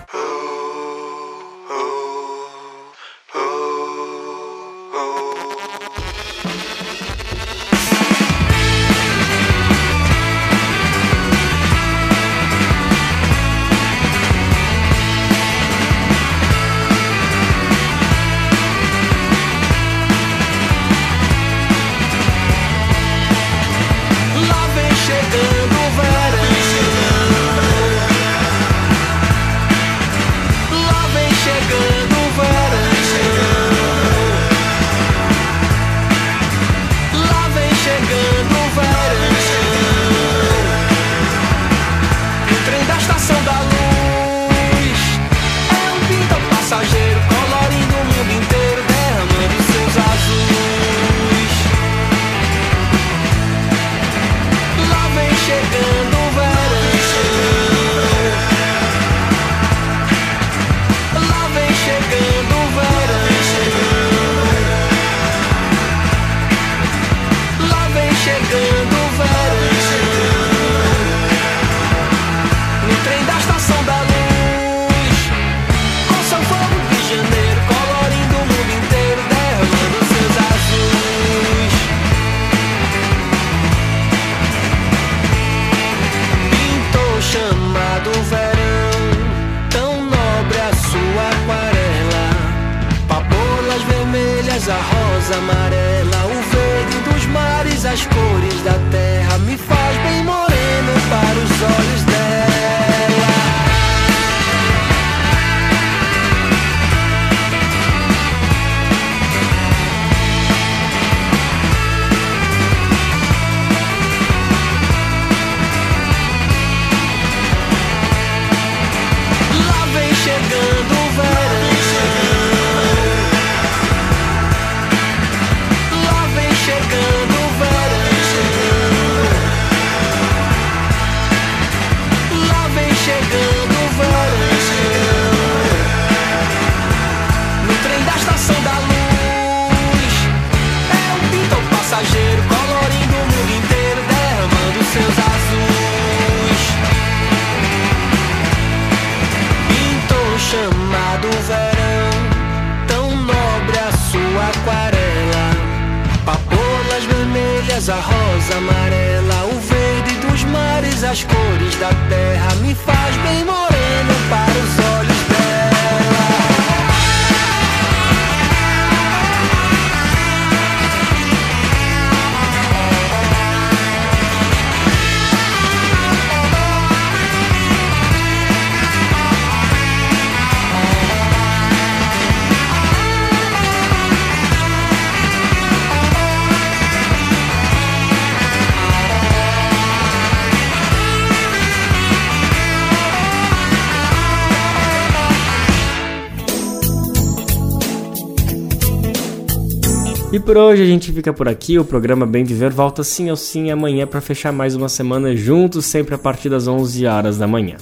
Por 200.44 200.58
hoje 200.58 200.82
a 200.82 200.86
gente 200.86 201.10
fica 201.10 201.32
por 201.32 201.48
aqui. 201.48 201.78
O 201.78 201.84
programa 201.84 202.26
Bem 202.26 202.44
Viver 202.44 202.70
volta 202.70 203.02
sim 203.02 203.30
ou 203.30 203.36
sim 203.36 203.70
amanhã 203.70 204.06
para 204.06 204.20
fechar 204.20 204.52
mais 204.52 204.74
uma 204.74 204.90
semana 204.90 205.34
juntos, 205.34 205.86
sempre 205.86 206.14
a 206.14 206.18
partir 206.18 206.50
das 206.50 206.68
11 206.68 207.06
horas 207.06 207.38
da 207.38 207.46
manhã. 207.46 207.76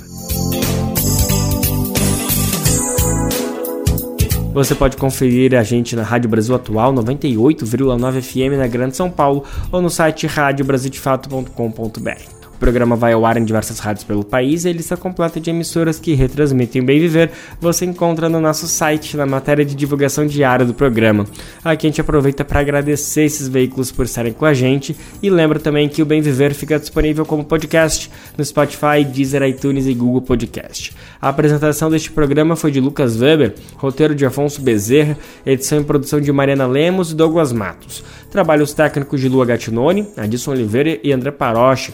Você 4.54 4.74
pode 4.74 4.98
conferir 4.98 5.54
a 5.54 5.62
gente 5.62 5.96
na 5.96 6.02
Rádio 6.02 6.28
Brasil 6.28 6.54
Atual 6.54 6.92
98,9 6.92 8.20
FM 8.20 8.58
na 8.58 8.66
Grande 8.66 8.94
São 8.96 9.10
Paulo 9.10 9.44
ou 9.70 9.80
no 9.80 9.88
site 9.88 10.26
radiobrasildefato.com.br 10.26 12.41
programa 12.62 12.94
vai 12.94 13.12
ao 13.12 13.26
ar 13.26 13.36
em 13.36 13.44
diversas 13.44 13.80
rádios 13.80 14.04
pelo 14.04 14.22
país 14.22 14.64
e 14.64 14.68
a 14.68 14.72
lista 14.72 14.96
completa 14.96 15.40
de 15.40 15.50
emissoras 15.50 15.98
que 15.98 16.14
retransmitem 16.14 16.80
o 16.80 16.84
Bem 16.84 17.00
Viver 17.00 17.32
você 17.60 17.84
encontra 17.84 18.28
no 18.28 18.40
nosso 18.40 18.68
site, 18.68 19.16
na 19.16 19.26
matéria 19.26 19.64
de 19.64 19.74
divulgação 19.74 20.24
diária 20.24 20.64
do 20.64 20.72
programa. 20.72 21.26
Aqui 21.64 21.88
a 21.88 21.90
gente 21.90 22.00
aproveita 22.00 22.44
para 22.44 22.60
agradecer 22.60 23.24
esses 23.24 23.48
veículos 23.48 23.90
por 23.90 24.04
estarem 24.04 24.32
com 24.32 24.44
a 24.44 24.54
gente 24.54 24.96
e 25.20 25.28
lembra 25.28 25.58
também 25.58 25.88
que 25.88 26.02
o 26.02 26.06
Bem 26.06 26.20
Viver 26.20 26.54
fica 26.54 26.78
disponível 26.78 27.26
como 27.26 27.44
podcast 27.44 28.08
no 28.38 28.44
Spotify, 28.44 29.04
Deezer, 29.04 29.42
iTunes 29.42 29.88
e 29.88 29.94
Google 29.94 30.22
Podcast. 30.22 30.94
A 31.20 31.30
apresentação 31.30 31.90
deste 31.90 32.12
programa 32.12 32.54
foi 32.54 32.70
de 32.70 32.78
Lucas 32.78 33.20
Weber, 33.20 33.54
roteiro 33.76 34.14
de 34.14 34.24
Afonso 34.24 34.62
Bezerra, 34.62 35.18
edição 35.44 35.80
e 35.80 35.84
produção 35.84 36.20
de 36.20 36.30
Mariana 36.30 36.68
Lemos 36.68 37.10
e 37.10 37.16
Douglas 37.16 37.52
Matos. 37.52 38.04
Trabalhos 38.32 38.72
técnicos 38.72 39.20
de 39.20 39.28
Lua 39.28 39.44
Gattinoni, 39.44 40.08
Adilson 40.16 40.52
Oliveira 40.52 40.98
e 41.04 41.12
André 41.12 41.30
Paroche. 41.30 41.92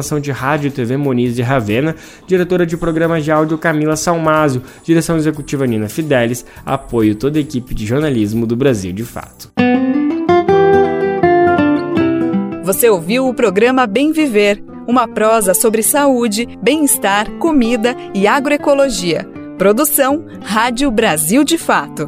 Coordenação 0.00 0.18
de 0.18 0.32
Rádio 0.32 0.68
e 0.68 0.70
TV 0.70 0.96
Moniz 0.96 1.36
de 1.36 1.42
Ravena. 1.42 1.94
Diretora 2.26 2.64
de 2.64 2.76
programas 2.76 3.22
de 3.22 3.30
áudio 3.30 3.58
Camila 3.58 3.96
Salmásio. 3.96 4.62
Direção 4.82 5.16
executiva 5.16 5.66
Nina 5.66 5.88
Fidelis. 5.88 6.44
Apoio 6.64 7.14
toda 7.14 7.38
a 7.38 7.40
equipe 7.40 7.74
de 7.74 7.86
jornalismo 7.86 8.46
do 8.46 8.56
Brasil 8.56 8.92
de 8.92 9.04
Fato. 9.04 9.52
Você 12.64 12.88
ouviu 12.88 13.28
o 13.28 13.34
programa 13.34 13.86
Bem 13.86 14.12
Viver, 14.12 14.62
uma 14.86 15.06
prosa 15.06 15.54
sobre 15.54 15.82
saúde, 15.82 16.46
bem-estar, 16.62 17.30
comida 17.32 17.94
e 18.14 18.26
agroecologia. 18.26 19.28
Produção 19.58 20.24
Rádio 20.42 20.90
Brasil 20.90 21.44
de 21.44 21.58
Fato. 21.58 22.06